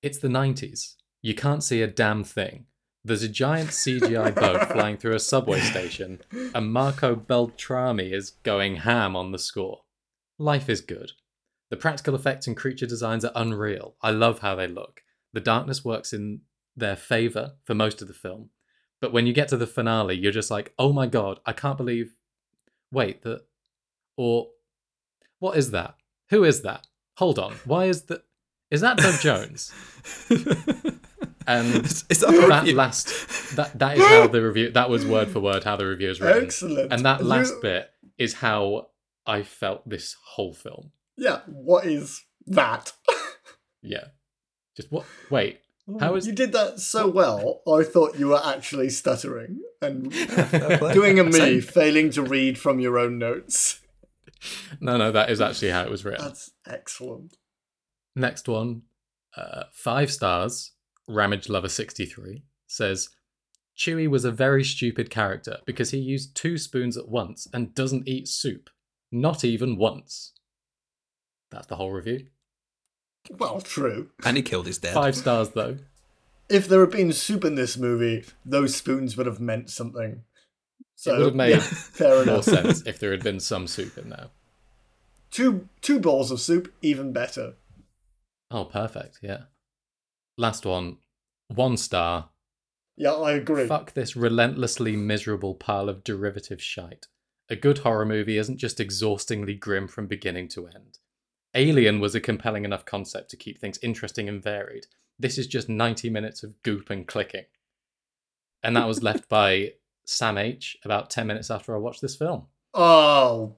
It's 0.01 0.20
the 0.20 0.28
90s. 0.28 0.95
You 1.22 1.34
can't 1.34 1.64
see 1.64 1.82
a 1.82 1.88
damn 1.88 2.24
thing. 2.24 2.66
There's 3.06 3.24
a 3.24 3.30
giant 3.30 3.72
CGI 3.72 4.34
boat 4.34 4.68
flying 4.72 4.95
through 4.95 5.16
a 5.16 5.20
subway 5.20 5.60
station, 5.60 6.22
and 6.32 6.72
Marco 6.72 7.16
Beltrami 7.16 8.14
is 8.14 8.32
going 8.43 8.78
ham 8.78 9.16
on 9.16 9.32
the 9.32 9.39
score. 9.39 9.82
Life 10.39 10.70
is 10.70 10.80
good. 10.80 11.12
The 11.70 11.76
practical 11.76 12.16
effects 12.16 12.47
and 12.47 12.56
creature 12.56 12.86
designs 12.86 13.26
are 13.26 13.32
unreal. 13.36 13.95
I 14.01 14.12
love 14.12 14.39
how 14.39 14.56
they 14.56 14.68
look. 14.68 15.01
The 15.34 15.41
darkness 15.41 15.84
works 15.84 16.14
in 16.14 16.41
their 16.78 16.95
favor 16.95 17.54
for 17.66 17.76
most 17.76 18.01
of 18.01 18.08
the 18.08 18.14
film. 18.14 18.51
But 19.01 19.12
when 19.12 19.28
you 19.28 19.34
get 19.34 19.49
to 19.49 19.58
the 19.58 19.68
finale, 19.68 20.16
you're 20.16 20.32
just 20.32 20.51
like, 20.51 20.74
oh 20.80 20.93
my 20.93 21.08
god, 21.08 21.39
I 21.45 21.51
can't 21.51 21.78
believe. 21.78 22.16
Wait, 22.91 23.24
that. 23.24 23.41
Or. 24.16 24.47
What 25.39 25.58
is 25.58 25.72
that? 25.72 25.95
Who 26.30 26.45
is 26.45 26.62
that? 26.62 26.88
Hold 27.18 27.38
on. 27.38 27.56
Why 27.66 27.86
is 27.86 28.04
that? 28.04 28.24
Is 28.72 28.80
that 28.80 28.97
Doug 28.97 29.20
Jones? 29.20 29.74
And 31.48 31.86
is, 31.86 32.04
that 32.04 32.45
that 32.49 32.68
last. 32.74 33.56
That, 33.56 33.78
that 33.80 33.98
is 33.98 34.06
how 34.06 34.28
the 34.28 34.41
review. 34.41 34.72
That 34.72 34.90
was 34.90 35.06
word 35.06 35.30
for 35.30 35.40
word 35.40 35.64
how 35.64 35.76
the 35.76 35.86
review 35.88 36.10
is 36.10 36.22
written. 36.22 36.44
Excellent. 36.45 36.94
And 36.94 37.06
that 37.06 37.20
You- 37.22 37.26
last 37.28 37.53
bit 37.61 37.90
is 38.18 38.36
how 38.36 38.88
I 39.26 39.44
felt 39.44 39.88
this 39.88 40.15
whole 40.24 40.53
film. 40.53 40.91
Yeah. 41.18 41.41
What 41.48 41.86
is 41.86 42.24
that? 42.48 42.94
Yeah. 43.86 44.06
Just 44.78 44.90
what? 44.94 45.06
Wait. 45.30 45.60
How 45.99 46.15
is. 46.15 46.26
you 46.26 46.32
did 46.32 46.53
that 46.53 46.80
so 46.80 47.10
well? 47.10 47.61
I 47.68 47.84
thought 47.84 48.18
you 48.18 48.30
were 48.30 48.41
actually 48.41 48.90
stuttering 48.90 49.60
and 49.82 50.10
doing 50.94 51.20
a 51.20 51.26
me, 51.26 51.60
failing 51.60 52.10
to 52.11 52.24
read 52.24 52.57
from 52.57 52.80
your 52.80 52.98
own 52.98 53.20
notes. 53.20 53.82
No, 54.80 54.95
no, 54.95 55.11
that 55.11 55.30
is 55.30 55.41
actually 55.41 55.72
how 55.72 55.84
it 55.84 55.90
was 55.90 56.06
written. 56.06 56.24
That's 56.24 56.52
excellent. 56.65 57.36
Next 58.15 58.48
one, 58.48 58.84
uh, 59.36 59.64
five 59.74 60.10
stars. 60.10 60.72
Ramage 61.07 61.49
Lover 61.49 61.69
sixty 61.69 62.05
three 62.05 62.43
says, 62.67 63.09
Chuy 63.77 64.07
was 64.07 64.25
a 64.25 64.31
very 64.31 64.63
stupid 64.63 65.09
character 65.09 65.57
because 65.65 65.91
he 65.91 65.97
used 65.97 66.35
two 66.35 66.57
spoons 66.57 66.95
at 66.97 67.07
once 67.09 67.47
and 67.53 67.73
doesn't 67.75 68.07
eat 68.07 68.27
soup, 68.27 68.69
not 69.11 69.43
even 69.43 69.77
once. 69.77 70.34
That's 71.51 71.67
the 71.67 71.75
whole 71.75 71.91
review. 71.91 72.27
Well, 73.31 73.61
true. 73.61 74.09
And 74.25 74.38
he 74.38 74.43
killed 74.43 74.67
his 74.67 74.77
dad. 74.77 74.93
Five 74.93 75.15
stars 75.15 75.49
though. 75.49 75.77
If 76.49 76.67
there 76.67 76.81
had 76.81 76.91
been 76.91 77.13
soup 77.13 77.45
in 77.45 77.55
this 77.55 77.77
movie, 77.77 78.25
those 78.45 78.75
spoons 78.75 79.15
would 79.17 79.25
have 79.25 79.39
meant 79.39 79.69
something. 79.69 80.23
So 80.95 81.13
it 81.15 81.17
would 81.17 81.25
have 81.27 81.35
made 81.35 81.49
yeah, 81.51 81.59
fair 81.61 82.25
More 82.25 82.43
sense 82.43 82.85
if 82.85 82.99
there 82.99 83.11
had 83.11 83.23
been 83.23 83.39
some 83.39 83.67
soup 83.67 83.97
in 83.97 84.09
there. 84.09 84.27
two 85.31 85.67
two 85.81 85.99
bowls 85.99 86.31
of 86.31 86.39
soup, 86.39 86.71
even 86.81 87.11
better. 87.13 87.53
Oh, 88.51 88.65
perfect. 88.65 89.19
Yeah. 89.21 89.43
Last 90.38 90.65
one, 90.65 90.97
one 91.47 91.77
star. 91.77 92.30
Yeah, 92.95 93.14
I 93.14 93.34
agree. 93.34 93.68
Fuck 93.68 93.93
this 93.93 94.15
relentlessly 94.15 94.95
miserable 94.95 95.55
pile 95.55 95.89
of 95.89 96.03
derivative 96.03 96.61
shite. 96.61 97.07
A 97.49 97.55
good 97.55 97.80
horror 97.80 98.05
movie 98.05 98.38
isn't 98.38 98.57
just 98.57 98.80
exhaustingly 98.80 99.55
grim 99.55 99.88
from 99.88 100.07
beginning 100.07 100.47
to 100.49 100.68
end. 100.68 100.99
Alien 101.55 101.99
was 101.99 102.15
a 102.15 102.22
compelling 102.22 102.65
enough 102.65 102.85
concept 102.85 103.30
to 103.31 103.38
keep 103.38 103.60
things 103.60 103.80
interesting 103.84 104.27
and 104.27 104.41
varied. 104.41 104.88
This 105.19 105.38
is 105.38 105.45
just 105.45 105.69
90 105.69 106.10
minutes 106.10 106.43
of 106.43 106.61
goop 106.64 106.89
and 106.89 107.07
clicking. 107.07 107.45
And 108.64 108.76
that 108.76 108.88
was 108.88 109.03
left 109.03 109.30
by 109.30 109.73
Sam 110.05 110.38
H 110.38 110.77
about 110.84 111.10
10 111.10 111.27
minutes 111.27 111.51
after 111.51 111.76
I 111.76 111.80
watched 111.80 112.01
this 112.01 112.15
film. 112.15 112.47
Oh, 112.73 113.55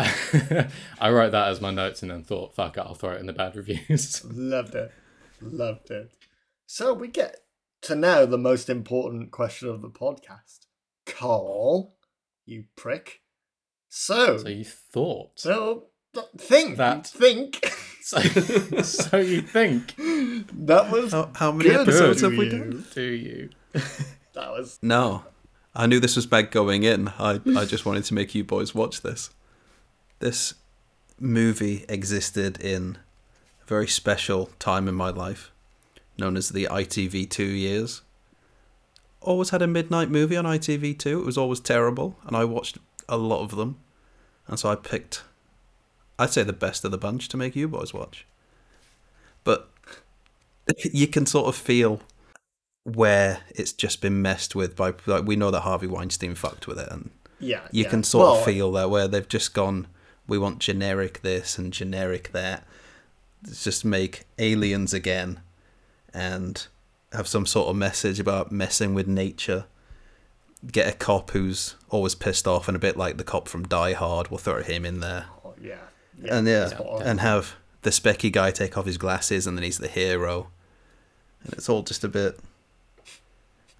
I 1.00 1.10
wrote 1.10 1.32
that 1.32 1.48
as 1.48 1.60
my 1.60 1.70
notes 1.70 2.02
and 2.02 2.10
then 2.10 2.22
thought, 2.24 2.54
fuck 2.54 2.76
it, 2.76 2.80
I'll 2.80 2.94
throw 2.94 3.12
it 3.12 3.20
in 3.20 3.26
the 3.26 3.32
bad 3.32 3.56
reviews. 3.56 4.24
Loved 4.32 4.74
it. 4.74 4.92
Loved 5.40 5.90
it. 5.90 6.12
So 6.66 6.92
we 6.92 7.08
get 7.08 7.36
to 7.82 7.94
now 7.94 8.26
the 8.26 8.38
most 8.38 8.68
important 8.68 9.30
question 9.30 9.68
of 9.68 9.82
the 9.82 9.88
podcast. 9.90 10.66
Carl, 11.06 11.94
you 12.46 12.64
prick. 12.76 13.20
So, 13.88 14.38
So 14.38 14.48
you 14.48 14.64
thought. 14.64 15.32
so 15.40 15.84
think, 16.36 16.76
That- 16.76 17.06
think. 17.06 17.60
So, 18.02 18.18
so 18.82 19.18
you 19.18 19.40
think, 19.42 19.94
that 19.96 20.90
was 20.90 21.12
How, 21.12 21.30
how 21.36 21.52
many 21.52 21.68
good 21.68 21.82
episodes 21.82 22.22
have 22.22 22.32
we 22.32 22.48
done? 22.48 22.84
do 22.92 23.02
you? 23.02 23.50
That 24.32 24.50
was 24.50 24.78
No. 24.82 25.24
I 25.76 25.86
knew 25.86 26.00
this 26.00 26.16
was 26.16 26.26
bad 26.26 26.50
going 26.50 26.82
in. 26.82 27.08
I, 27.08 27.40
I 27.56 27.64
just 27.66 27.86
wanted 27.86 28.04
to 28.04 28.14
make 28.14 28.34
you 28.34 28.42
boys 28.42 28.74
watch 28.74 29.02
this. 29.02 29.30
This 30.20 30.54
movie 31.18 31.84
existed 31.88 32.60
in 32.60 32.98
a 33.62 33.66
very 33.66 33.88
special 33.88 34.50
time 34.58 34.88
in 34.88 34.94
my 34.94 35.10
life, 35.10 35.50
known 36.18 36.36
as 36.36 36.50
the 36.50 36.68
ITV2 36.70 37.38
years. 37.38 38.02
Always 39.20 39.50
had 39.50 39.62
a 39.62 39.66
midnight 39.66 40.08
movie 40.10 40.36
on 40.36 40.44
ITV2. 40.44 41.06
It 41.06 41.26
was 41.26 41.36
always 41.36 41.60
terrible, 41.60 42.16
and 42.26 42.36
I 42.36 42.44
watched 42.44 42.78
a 43.08 43.16
lot 43.16 43.42
of 43.42 43.56
them. 43.56 43.78
And 44.46 44.58
so 44.58 44.70
I 44.70 44.76
picked, 44.76 45.22
I'd 46.18 46.30
say, 46.30 46.42
the 46.42 46.52
best 46.52 46.84
of 46.84 46.90
the 46.90 46.98
bunch 46.98 47.28
to 47.28 47.36
make 47.36 47.54
you 47.56 47.68
boys 47.68 47.92
watch. 47.92 48.26
But 49.44 49.68
you 50.84 51.06
can 51.06 51.26
sort 51.26 51.48
of 51.48 51.56
feel 51.56 52.00
where 52.84 53.40
it's 53.50 53.72
just 53.72 54.00
been 54.00 54.22
messed 54.22 54.54
with 54.54 54.74
by 54.74 54.94
like 55.06 55.24
we 55.24 55.36
know 55.36 55.50
that 55.50 55.60
Harvey 55.60 55.86
Weinstein 55.86 56.34
fucked 56.34 56.66
with 56.66 56.78
it 56.78 56.88
and 56.90 57.10
yeah. 57.38 57.60
you 57.70 57.84
yeah. 57.84 57.90
can 57.90 58.02
sort 58.02 58.24
Well, 58.24 58.38
of 58.38 58.44
feel 58.44 58.72
that 58.72 58.88
where 58.88 59.06
they've 59.06 59.28
just 59.28 59.52
gone 59.52 59.86
we 60.30 60.38
want 60.38 60.58
generic 60.58 61.20
this 61.20 61.58
and 61.58 61.72
generic 61.72 62.32
that 62.32 62.66
Let's 63.44 63.64
just 63.64 63.84
make 63.84 64.24
aliens 64.38 64.92
again 64.92 65.40
and 66.12 66.66
have 67.12 67.26
some 67.26 67.46
sort 67.46 67.68
of 67.68 67.76
message 67.76 68.20
about 68.20 68.52
messing 68.52 68.94
with 68.94 69.06
nature 69.06 69.66
get 70.70 70.86
a 70.86 70.92
cop 70.96 71.30
who's 71.30 71.74
always 71.88 72.14
pissed 72.14 72.46
off 72.46 72.68
and 72.68 72.76
a 72.76 72.80
bit 72.80 72.96
like 72.96 73.16
the 73.16 73.24
cop 73.24 73.48
from 73.48 73.66
Die 73.66 73.94
Hard 73.94 74.30
we'll 74.30 74.38
throw 74.38 74.62
him 74.62 74.84
in 74.84 75.00
there 75.00 75.26
oh, 75.44 75.54
yeah. 75.60 75.76
yeah. 76.22 76.36
and 76.36 76.46
yeah, 76.46 76.70
and 77.02 77.20
have 77.20 77.56
the 77.82 77.90
specky 77.90 78.30
guy 78.30 78.50
take 78.50 78.76
off 78.76 78.86
his 78.86 78.98
glasses, 78.98 79.46
and 79.46 79.56
then 79.56 79.64
he's 79.64 79.78
the 79.78 79.88
hero, 79.88 80.48
and 81.44 81.52
it's 81.54 81.68
all 81.68 81.82
just 81.82 82.04
a 82.04 82.08
bit. 82.08 82.38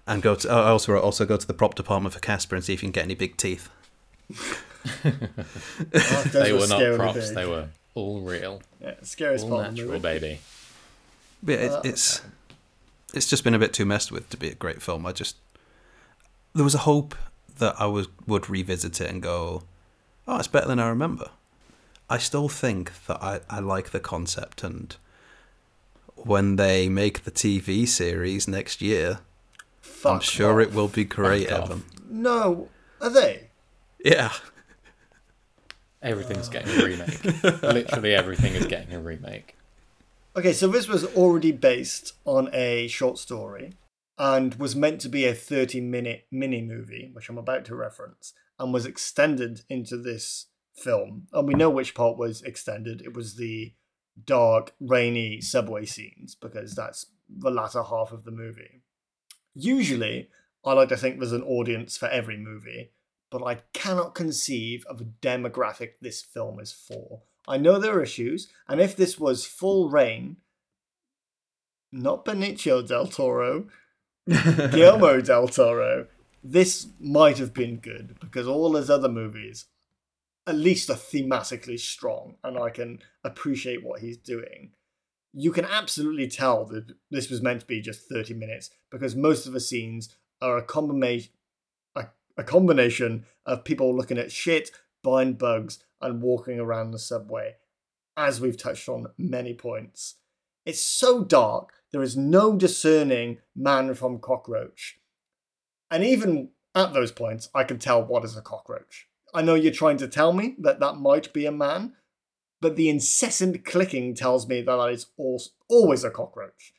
And 0.07 0.21
go 0.21 0.35
to 0.35 0.49
I 0.49 0.69
also 0.69 0.93
wrote, 0.93 1.03
also 1.03 1.25
go 1.25 1.37
to 1.37 1.47
the 1.47 1.53
prop 1.53 1.75
department 1.75 2.13
for 2.13 2.19
Casper 2.19 2.55
and 2.55 2.65
see 2.65 2.73
if 2.73 2.81
you 2.81 2.87
can 2.87 2.91
get 2.91 3.05
any 3.05 3.15
big 3.15 3.37
teeth. 3.37 3.69
Oh, 5.03 6.23
They 6.33 6.53
were 6.53 6.67
not 6.67 6.95
props, 6.95 7.27
big. 7.27 7.35
they 7.35 7.45
were 7.45 7.67
all 7.93 8.21
real, 8.21 8.61
Yeah, 8.79 8.95
scariest 9.03 9.43
all 9.45 9.51
part 9.51 9.67
of 9.67 9.75
the 9.75 9.81
natural, 9.81 10.01
movie. 10.01 10.19
baby. 10.19 10.39
But 11.43 11.59
it, 11.59 11.71
Uh, 11.71 11.81
it's 11.83 12.21
it's 13.13 13.29
just 13.29 13.43
been 13.43 13.53
a 13.53 13.59
bit 13.59 13.73
too 13.73 13.85
messed 13.85 14.11
with 14.11 14.29
to 14.29 14.37
be 14.37 14.49
a 14.49 14.55
great 14.55 14.81
film. 14.81 15.05
I 15.05 15.11
just 15.11 15.35
there 16.53 16.63
was 16.63 16.75
a 16.75 16.79
hope 16.79 17.15
that 17.57 17.75
I 17.79 17.85
was 17.85 18.07
would 18.27 18.49
revisit 18.49 19.01
it 19.01 19.09
and 19.09 19.21
go, 19.21 19.63
oh, 20.27 20.37
it's 20.37 20.47
better 20.47 20.67
than 20.67 20.79
I 20.79 20.87
remember. 20.87 21.29
I 22.09 22.17
still 22.17 22.49
think 22.49 22.91
that 23.07 23.21
I, 23.23 23.39
I 23.49 23.59
like 23.59 23.91
the 23.91 23.99
concept 23.99 24.63
and 24.63 24.95
when 26.15 26.55
they 26.57 26.89
make 26.89 27.23
the 27.23 27.31
TV 27.31 27.87
series 27.87 28.47
next 28.47 28.81
year, 28.81 29.19
I'm 30.05 30.19
sure 30.19 30.61
off. 30.61 30.67
it 30.67 30.73
will 30.73 30.87
be 30.89 31.03
great, 31.05 31.49
Fuck 31.49 31.59
off. 31.61 31.69
Evan. 31.71 31.83
No, 32.09 32.67
are 32.99 33.09
they? 33.09 33.47
Yeah. 34.03 34.31
Everything's 36.01 36.49
getting 36.49 36.79
a 36.79 36.83
remake. 36.83 37.43
Literally 37.63 38.15
everything 38.15 38.53
is 38.53 38.65
getting 38.65 38.93
a 38.93 38.99
remake. 38.99 39.55
Okay, 40.35 40.53
so 40.53 40.67
this 40.67 40.87
was 40.87 41.05
already 41.15 41.51
based 41.51 42.13
on 42.25 42.49
a 42.53 42.87
short 42.87 43.17
story 43.17 43.73
and 44.17 44.55
was 44.55 44.75
meant 44.75 45.01
to 45.01 45.09
be 45.09 45.25
a 45.25 45.33
30 45.33 45.81
minute 45.81 46.25
mini 46.31 46.61
movie, 46.61 47.09
which 47.13 47.29
I'm 47.29 47.37
about 47.37 47.65
to 47.65 47.75
reference, 47.75 48.33
and 48.57 48.73
was 48.73 48.85
extended 48.85 49.61
into 49.69 49.97
this 49.97 50.47
film. 50.75 51.27
And 51.33 51.47
we 51.47 51.53
know 51.53 51.69
which 51.69 51.93
part 51.93 52.17
was 52.17 52.41
extended. 52.41 53.01
It 53.01 53.15
was 53.15 53.35
the 53.35 53.73
dark, 54.25 54.73
rainy 54.79 55.41
subway 55.41 55.85
scenes, 55.85 56.35
because 56.35 56.75
that's 56.75 57.07
the 57.29 57.51
latter 57.51 57.83
half 57.83 58.11
of 58.11 58.23
the 58.23 58.31
movie. 58.31 58.81
Usually, 59.53 60.29
I 60.63 60.73
like 60.73 60.89
to 60.89 60.97
think 60.97 61.19
there's 61.19 61.31
an 61.31 61.43
audience 61.43 61.97
for 61.97 62.07
every 62.07 62.37
movie, 62.37 62.91
but 63.31 63.43
I 63.43 63.61
cannot 63.73 64.13
conceive 64.13 64.85
of 64.85 65.01
a 65.01 65.05
demographic 65.05 65.93
this 66.01 66.21
film 66.21 66.59
is 66.59 66.71
for. 66.71 67.21
I 67.47 67.57
know 67.57 67.79
there 67.79 67.97
are 67.97 68.03
issues, 68.03 68.49
and 68.67 68.79
if 68.79 68.95
this 68.95 69.17
was 69.17 69.45
full 69.45 69.89
rain, 69.89 70.37
not 71.91 72.25
Benicio 72.25 72.85
del 72.87 73.07
Toro, 73.07 73.67
Guillermo 74.27 75.21
del 75.21 75.47
Toro, 75.47 76.07
this 76.43 76.87
might 76.99 77.37
have 77.37 77.53
been 77.53 77.77
good 77.77 78.17
because 78.19 78.47
all 78.47 78.75
his 78.75 78.89
other 78.89 79.09
movies, 79.09 79.65
at 80.45 80.55
least, 80.55 80.89
are 80.89 80.95
thematically 80.95 81.79
strong, 81.79 82.35
and 82.43 82.59
I 82.59 82.69
can 82.69 82.99
appreciate 83.23 83.83
what 83.83 84.01
he's 84.01 84.17
doing. 84.17 84.71
You 85.33 85.51
can 85.51 85.65
absolutely 85.65 86.27
tell 86.27 86.65
that 86.65 86.93
this 87.09 87.29
was 87.29 87.41
meant 87.41 87.61
to 87.61 87.65
be 87.65 87.79
just 87.79 88.09
30 88.09 88.33
minutes 88.33 88.69
because 88.89 89.15
most 89.15 89.47
of 89.47 89.53
the 89.53 89.61
scenes 89.61 90.15
are 90.41 90.57
a 90.57 90.63
combination 90.63 91.31
a, 92.41 92.43
combination 92.43 93.25
of 93.45 93.63
people 93.63 93.95
looking 93.95 94.17
at 94.17 94.31
shit, 94.31 94.71
buying 95.03 95.33
bugs, 95.33 95.83
and 96.01 96.21
walking 96.21 96.59
around 96.59 96.91
the 96.91 96.99
subway, 96.99 97.55
as 98.17 98.41
we've 98.41 98.57
touched 98.57 98.89
on 98.89 99.07
many 99.17 99.53
points. 99.53 100.15
It's 100.65 100.81
so 100.81 101.23
dark, 101.23 101.73
there 101.91 102.03
is 102.03 102.17
no 102.17 102.55
discerning 102.55 103.39
man 103.55 103.93
from 103.93 104.19
cockroach. 104.19 104.99
And 105.89 106.03
even 106.03 106.49
at 106.73 106.93
those 106.93 107.11
points, 107.11 107.49
I 107.53 107.63
can 107.63 107.79
tell 107.79 108.03
what 108.03 108.23
is 108.23 108.37
a 108.37 108.41
cockroach. 108.41 109.07
I 109.33 109.41
know 109.41 109.55
you're 109.55 109.71
trying 109.71 109.97
to 109.97 110.07
tell 110.07 110.33
me 110.33 110.55
that 110.59 110.79
that 110.79 110.95
might 110.95 111.33
be 111.33 111.45
a 111.45 111.51
man, 111.51 111.93
but 112.61 112.75
the 112.75 112.89
incessant 112.89 113.65
clicking 113.65 114.13
tells 114.13 114.47
me 114.47 114.61
that 114.61 114.75
that 114.75 114.89
is 114.89 115.07
always 115.67 116.03
a 116.03 116.11
cockroach. 116.11 116.73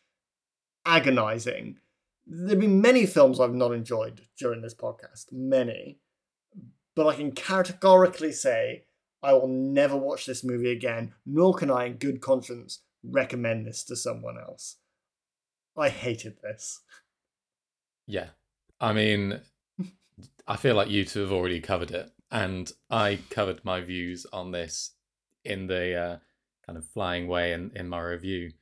Agonizing. 0.87 1.79
There 2.27 2.51
have 2.51 2.61
been 2.61 2.81
many 2.81 3.07
films 3.07 3.41
I've 3.41 3.55
not 3.55 3.73
enjoyed 3.73 4.23
during 4.39 4.63
this 4.63 4.75
podcast, 4.75 5.27
many. 5.33 5.99
But 6.95 7.07
I 7.07 7.15
can 7.15 7.33
categorically 7.33 8.33
say 8.33 8.85
I 9.23 9.33
will 9.33 9.49
never 9.49 9.97
watch 9.97 10.27
this 10.27 10.45
movie 10.45 10.71
again, 10.71 11.15
nor 11.25 11.55
can 11.55 11.71
I, 11.71 11.87
in 11.87 11.95
good 11.95 12.21
conscience, 12.21 12.81
recommend 13.03 13.67
this 13.67 13.85
to 13.85 13.97
someone 13.97 14.37
else. 14.39 14.77
I 15.77 15.89
hated 15.89 16.37
this. 16.43 16.81
Yeah. 18.07 18.29
I 18.81 18.93
mean, 18.93 19.41
I 20.47 20.57
feel 20.57 20.75
like 20.75 20.91
you 20.91 21.05
two 21.05 21.21
have 21.21 21.33
already 21.33 21.61
covered 21.61 21.93
it. 21.93 22.11
And 22.31 22.71
I 22.91 23.19
covered 23.31 23.65
my 23.65 23.81
views 23.81 24.27
on 24.33 24.51
this 24.51 24.93
in 25.45 25.67
the 25.67 25.95
uh, 25.95 26.17
kind 26.67 26.79
of 26.79 26.87
flying 26.87 27.29
way 27.29 27.53
in, 27.53 27.71
in 27.75 27.89
my 27.89 28.01
review. 28.01 28.53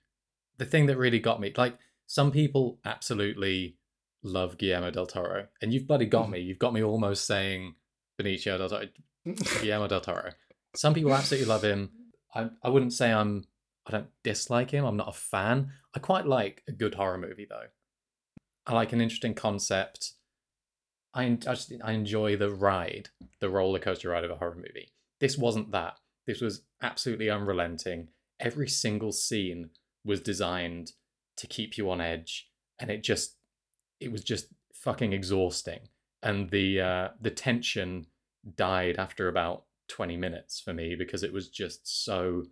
The 0.59 0.67
thing 0.67 0.87
that 0.87 0.99
really 0.99 1.21
got 1.21 1.41
me, 1.41 1.53
like, 1.57 1.79
some 2.11 2.33
people 2.33 2.81
absolutely 2.85 3.77
love 4.25 4.59
Guillermo 4.59 4.91
del 4.91 5.07
Toro. 5.07 5.47
And 5.63 5.73
you've 5.73 5.87
bloody 5.87 6.07
got 6.07 6.25
mm-hmm. 6.25 6.33
me. 6.33 6.41
You've 6.41 6.59
got 6.59 6.75
me 6.75 6.83
almost 6.83 7.25
saying 7.25 7.77
Benicio 8.21 8.59
del 8.59 8.69
Toro. 8.69 8.89
Guillermo 9.61 9.87
del 9.87 10.01
Toro. 10.01 10.31
Some 10.75 10.93
people 10.93 11.15
absolutely 11.15 11.47
love 11.47 11.63
him. 11.63 11.91
I, 12.35 12.49
I 12.65 12.69
wouldn't 12.69 12.95
say 12.95 13.13
I'm, 13.13 13.45
I 13.87 13.93
don't 13.93 14.09
dislike 14.25 14.73
him. 14.73 14.85
I'm 14.85 14.97
not 14.97 15.11
a 15.11 15.13
fan. 15.13 15.71
I 15.95 16.01
quite 16.01 16.27
like 16.27 16.65
a 16.67 16.73
good 16.73 16.97
horror 16.97 17.17
movie, 17.17 17.47
though. 17.49 17.69
I 18.67 18.75
like 18.75 18.93
an 18.93 19.01
interesting 19.01 19.35
concept. 19.35 20.15
I, 21.15 21.27
I 21.27 21.29
just 21.37 21.73
I 21.85 21.93
enjoy 21.93 22.35
the 22.35 22.51
ride, 22.51 23.11
the 23.39 23.51
roller 23.51 23.79
coaster 23.79 24.09
ride 24.09 24.25
of 24.25 24.33
a 24.33 24.37
horror 24.37 24.57
movie. 24.57 24.91
This 25.21 25.39
wasn't 25.39 25.71
that. 25.71 25.95
This 26.27 26.41
was 26.41 26.63
absolutely 26.83 27.31
unrelenting. 27.31 28.09
Every 28.41 28.69
single 28.69 29.13
scene 29.13 29.71
was 30.05 30.21
designed 30.21 30.91
to 31.41 31.47
keep 31.47 31.77
you 31.77 31.91
on 31.91 32.01
edge, 32.01 32.49
and 32.79 32.91
it 32.91 33.03
just 33.03 33.37
it 34.01 34.11
was 34.13 34.23
just 34.23 34.47
fucking 34.75 35.13
exhausting. 35.13 35.81
And 36.23 36.51
the 36.51 36.81
uh, 36.81 37.09
the 37.21 37.31
tension 37.31 38.07
died 38.57 38.97
after 38.99 39.29
about 39.29 39.65
twenty 39.89 40.17
minutes 40.17 40.61
for 40.61 40.73
me 40.73 40.95
because 40.95 41.23
it 41.23 41.33
was 41.33 41.49
just 41.49 42.05
so 42.05 42.45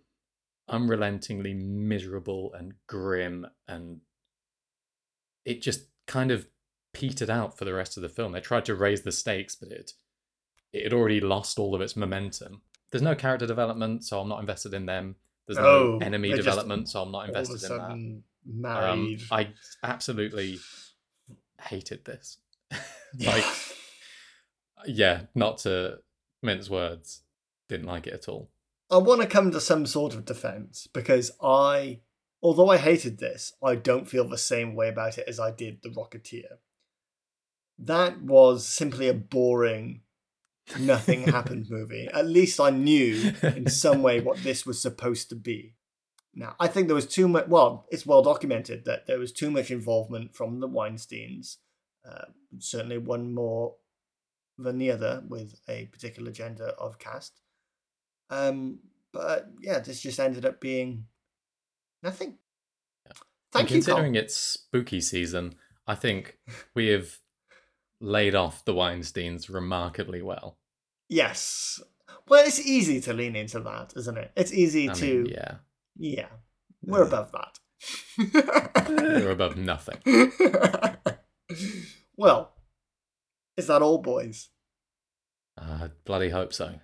unrelentingly 0.67 1.53
miserable 1.53 2.53
and 2.53 2.73
grim 2.85 3.47
and 3.67 4.01
it 5.43 5.63
just 5.63 5.85
kind 6.05 6.29
of 6.29 6.45
petered 6.93 7.29
out 7.29 7.57
for 7.57 7.65
the 7.65 7.73
rest 7.73 7.97
of 7.97 8.03
the 8.03 8.09
film. 8.09 8.33
They 8.33 8.39
tried 8.39 8.65
to 8.65 8.75
raise 8.75 9.01
the 9.01 9.11
stakes, 9.11 9.55
but 9.55 9.71
it 9.71 9.93
it 10.71 10.83
had 10.83 10.93
already 10.93 11.19
lost 11.19 11.57
all 11.57 11.73
of 11.73 11.81
its 11.81 11.95
momentum. 11.95 12.61
There's 12.91 13.01
no 13.01 13.15
character 13.15 13.47
development, 13.47 14.03
so 14.03 14.19
I'm 14.19 14.29
not 14.29 14.39
invested 14.41 14.73
in 14.73 14.85
them. 14.85 15.15
There's 15.47 15.57
no 15.57 15.65
Oh, 15.65 15.97
enemy 15.99 16.29
they 16.29 16.35
just 16.37 16.45
development, 16.45 16.89
so 16.89 17.01
I'm 17.01 17.11
not 17.11 17.29
All 17.29 17.29
of 17.29 17.35
a 17.35 17.39
invested 17.39 17.71
in 17.71 17.77
that. 17.77 18.23
Sudden, 18.45 18.65
Um. 18.65 19.17
I 19.31 19.49
absolutely 19.83 20.59
hated 21.61 22.05
this. 22.05 22.37
like, 23.19 23.43
yeah, 24.85 25.21
not 25.35 25.59
to 25.59 25.99
mince 26.41 26.69
words. 26.69 27.21
didn't 27.67 27.87
like 27.87 28.07
it 28.07 28.13
at 28.13 28.27
all. 28.29 28.49
I 28.91 28.97
want 28.97 29.21
to 29.21 29.27
come 29.27 29.51
to 29.51 29.61
some 29.61 29.85
sort 29.85 30.13
of 30.15 30.25
defense 30.25 30.87
because 30.91 31.31
I, 31.41 31.99
although 32.41 32.69
I 32.69 32.77
hated 32.77 33.19
this, 33.19 33.53
I 33.63 33.75
don't 33.75 34.07
feel 34.07 34.27
the 34.27 34.37
same 34.37 34.73
way 34.75 34.89
about 34.89 35.17
it 35.19 35.25
as 35.27 35.39
I 35.39 35.51
did 35.51 35.83
The 35.83 35.89
Rocketeer. 35.89 36.57
That 37.77 38.21
was 38.21 38.65
simply 38.65 39.07
a 39.07 39.13
boring, 39.13 40.01
nothing 40.79 41.23
happened 41.27 41.67
movie. 41.69 42.07
At 42.11 42.25
least 42.25 42.59
I 42.59 42.71
knew 42.71 43.33
in 43.43 43.69
some 43.69 44.01
way 44.01 44.19
what 44.21 44.37
this 44.43 44.65
was 44.65 44.81
supposed 44.81 45.29
to 45.29 45.35
be. 45.35 45.75
Now, 46.33 46.55
I 46.59 46.67
think 46.67 46.87
there 46.87 46.95
was 46.95 47.07
too 47.07 47.27
much, 47.27 47.47
well, 47.47 47.85
it's 47.89 48.05
well 48.05 48.21
documented 48.21 48.85
that 48.85 49.07
there 49.07 49.19
was 49.19 49.31
too 49.31 49.49
much 49.49 49.71
involvement 49.71 50.35
from 50.35 50.59
the 50.59 50.69
Weinsteins. 50.69 51.57
Uh, 52.07 52.25
certainly 52.59 52.97
one 52.97 53.33
more 53.33 53.75
than 54.57 54.77
the 54.77 54.91
other 54.91 55.23
with 55.27 55.59
a 55.67 55.85
particular 55.85 56.31
gender 56.31 56.71
of 56.77 56.99
cast. 56.99 57.41
Um, 58.29 58.79
but 59.11 59.47
yeah, 59.61 59.79
this 59.79 60.01
just 60.01 60.19
ended 60.19 60.45
up 60.45 60.61
being 60.61 61.05
nothing. 62.03 62.37
Thank 63.51 63.63
and 63.63 63.71
you, 63.71 63.75
considering 63.77 64.13
Carl. 64.13 64.23
it's 64.23 64.35
spooky 64.35 65.01
season, 65.01 65.55
I 65.87 65.95
think 65.95 66.37
we 66.75 66.87
have 66.87 67.17
laid 67.99 68.35
off 68.35 68.63
the 68.65 68.73
Weinsteins 68.73 69.51
remarkably 69.51 70.21
well. 70.21 70.57
Yes. 71.09 71.81
Well, 72.27 72.45
it's 72.45 72.59
easy 72.59 73.01
to 73.01 73.13
lean 73.13 73.35
into 73.35 73.59
that, 73.61 73.93
isn't 73.95 74.17
it? 74.17 74.31
It's 74.35 74.53
easy 74.53 74.89
I 74.89 74.93
to. 74.93 75.23
mean, 75.23 75.25
yeah, 75.33 75.55
yeah. 75.99 76.27
We're 76.81 77.03
above 77.03 77.31
that. 77.33 77.59
we're 78.89 79.31
above 79.31 79.57
nothing. 79.57 79.97
well, 82.17 82.53
is 83.57 83.67
that 83.67 83.81
all, 83.81 83.97
boys? 83.97 84.49
I 85.57 85.89
bloody 86.05 86.29
hope 86.29 86.53
so. 86.53 86.75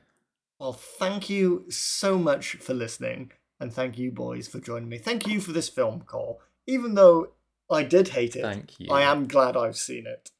Well, 0.59 0.73
thank 0.73 1.29
you 1.29 1.65
so 1.69 2.17
much 2.17 2.55
for 2.57 2.73
listening, 2.73 3.31
and 3.59 3.73
thank 3.73 3.97
you, 3.97 4.11
boys, 4.11 4.47
for 4.47 4.59
joining 4.59 4.89
me. 4.89 4.97
Thank 4.97 5.27
you 5.27 5.39
for 5.39 5.53
this 5.53 5.69
film 5.69 6.01
call. 6.01 6.41
Even 6.67 6.95
though 6.95 7.33
I 7.69 7.83
did 7.83 8.09
hate 8.09 8.35
it, 8.35 8.41
Thank 8.41 8.79
you. 8.79 8.91
I 8.91 9.01
am 9.01 9.27
glad 9.27 9.55
I've 9.57 9.77
seen 9.77 10.05
it 10.05 10.31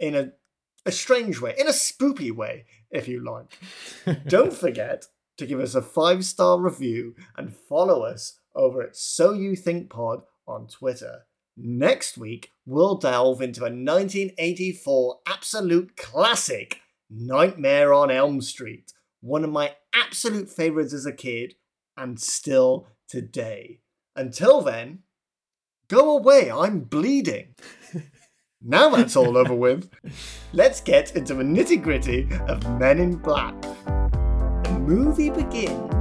in 0.00 0.14
a 0.14 0.32
a 0.84 0.92
strange 0.92 1.40
way, 1.40 1.54
in 1.58 1.66
a 1.66 1.70
spoopy 1.70 2.32
way, 2.32 2.64
if 2.90 3.06
you 3.06 3.22
like. 3.22 3.58
Don't 4.26 4.52
forget 4.52 5.06
to 5.42 5.48
give 5.48 5.60
us 5.60 5.74
a 5.74 5.82
five 5.82 6.24
star 6.24 6.60
review 6.60 7.14
and 7.36 7.54
follow 7.54 8.02
us 8.02 8.38
over 8.54 8.82
at 8.82 8.96
So 8.96 9.32
You 9.32 9.56
Think 9.56 9.90
Pod 9.90 10.22
on 10.46 10.68
Twitter. 10.68 11.22
Next 11.56 12.16
week, 12.16 12.52
we'll 12.64 12.94
delve 12.94 13.42
into 13.42 13.62
a 13.62 13.64
1984 13.64 15.18
absolute 15.26 15.96
classic, 15.96 16.80
Nightmare 17.10 17.92
on 17.92 18.10
Elm 18.10 18.40
Street, 18.40 18.92
one 19.20 19.44
of 19.44 19.50
my 19.50 19.74
absolute 19.94 20.48
favorites 20.48 20.94
as 20.94 21.06
a 21.06 21.12
kid 21.12 21.54
and 21.96 22.18
still 22.18 22.86
today. 23.08 23.80
Until 24.14 24.62
then, 24.62 25.00
go 25.88 26.16
away, 26.16 26.50
I'm 26.50 26.80
bleeding. 26.80 27.54
Now 28.64 28.90
that's 28.90 29.16
all 29.16 29.36
over 29.36 29.56
with, 29.56 29.90
let's 30.52 30.80
get 30.80 31.16
into 31.16 31.34
the 31.34 31.42
nitty 31.42 31.82
gritty 31.82 32.28
of 32.46 32.78
Men 32.78 33.00
in 33.00 33.16
Black. 33.16 33.56
Movie 34.82 35.30
begins. 35.30 35.91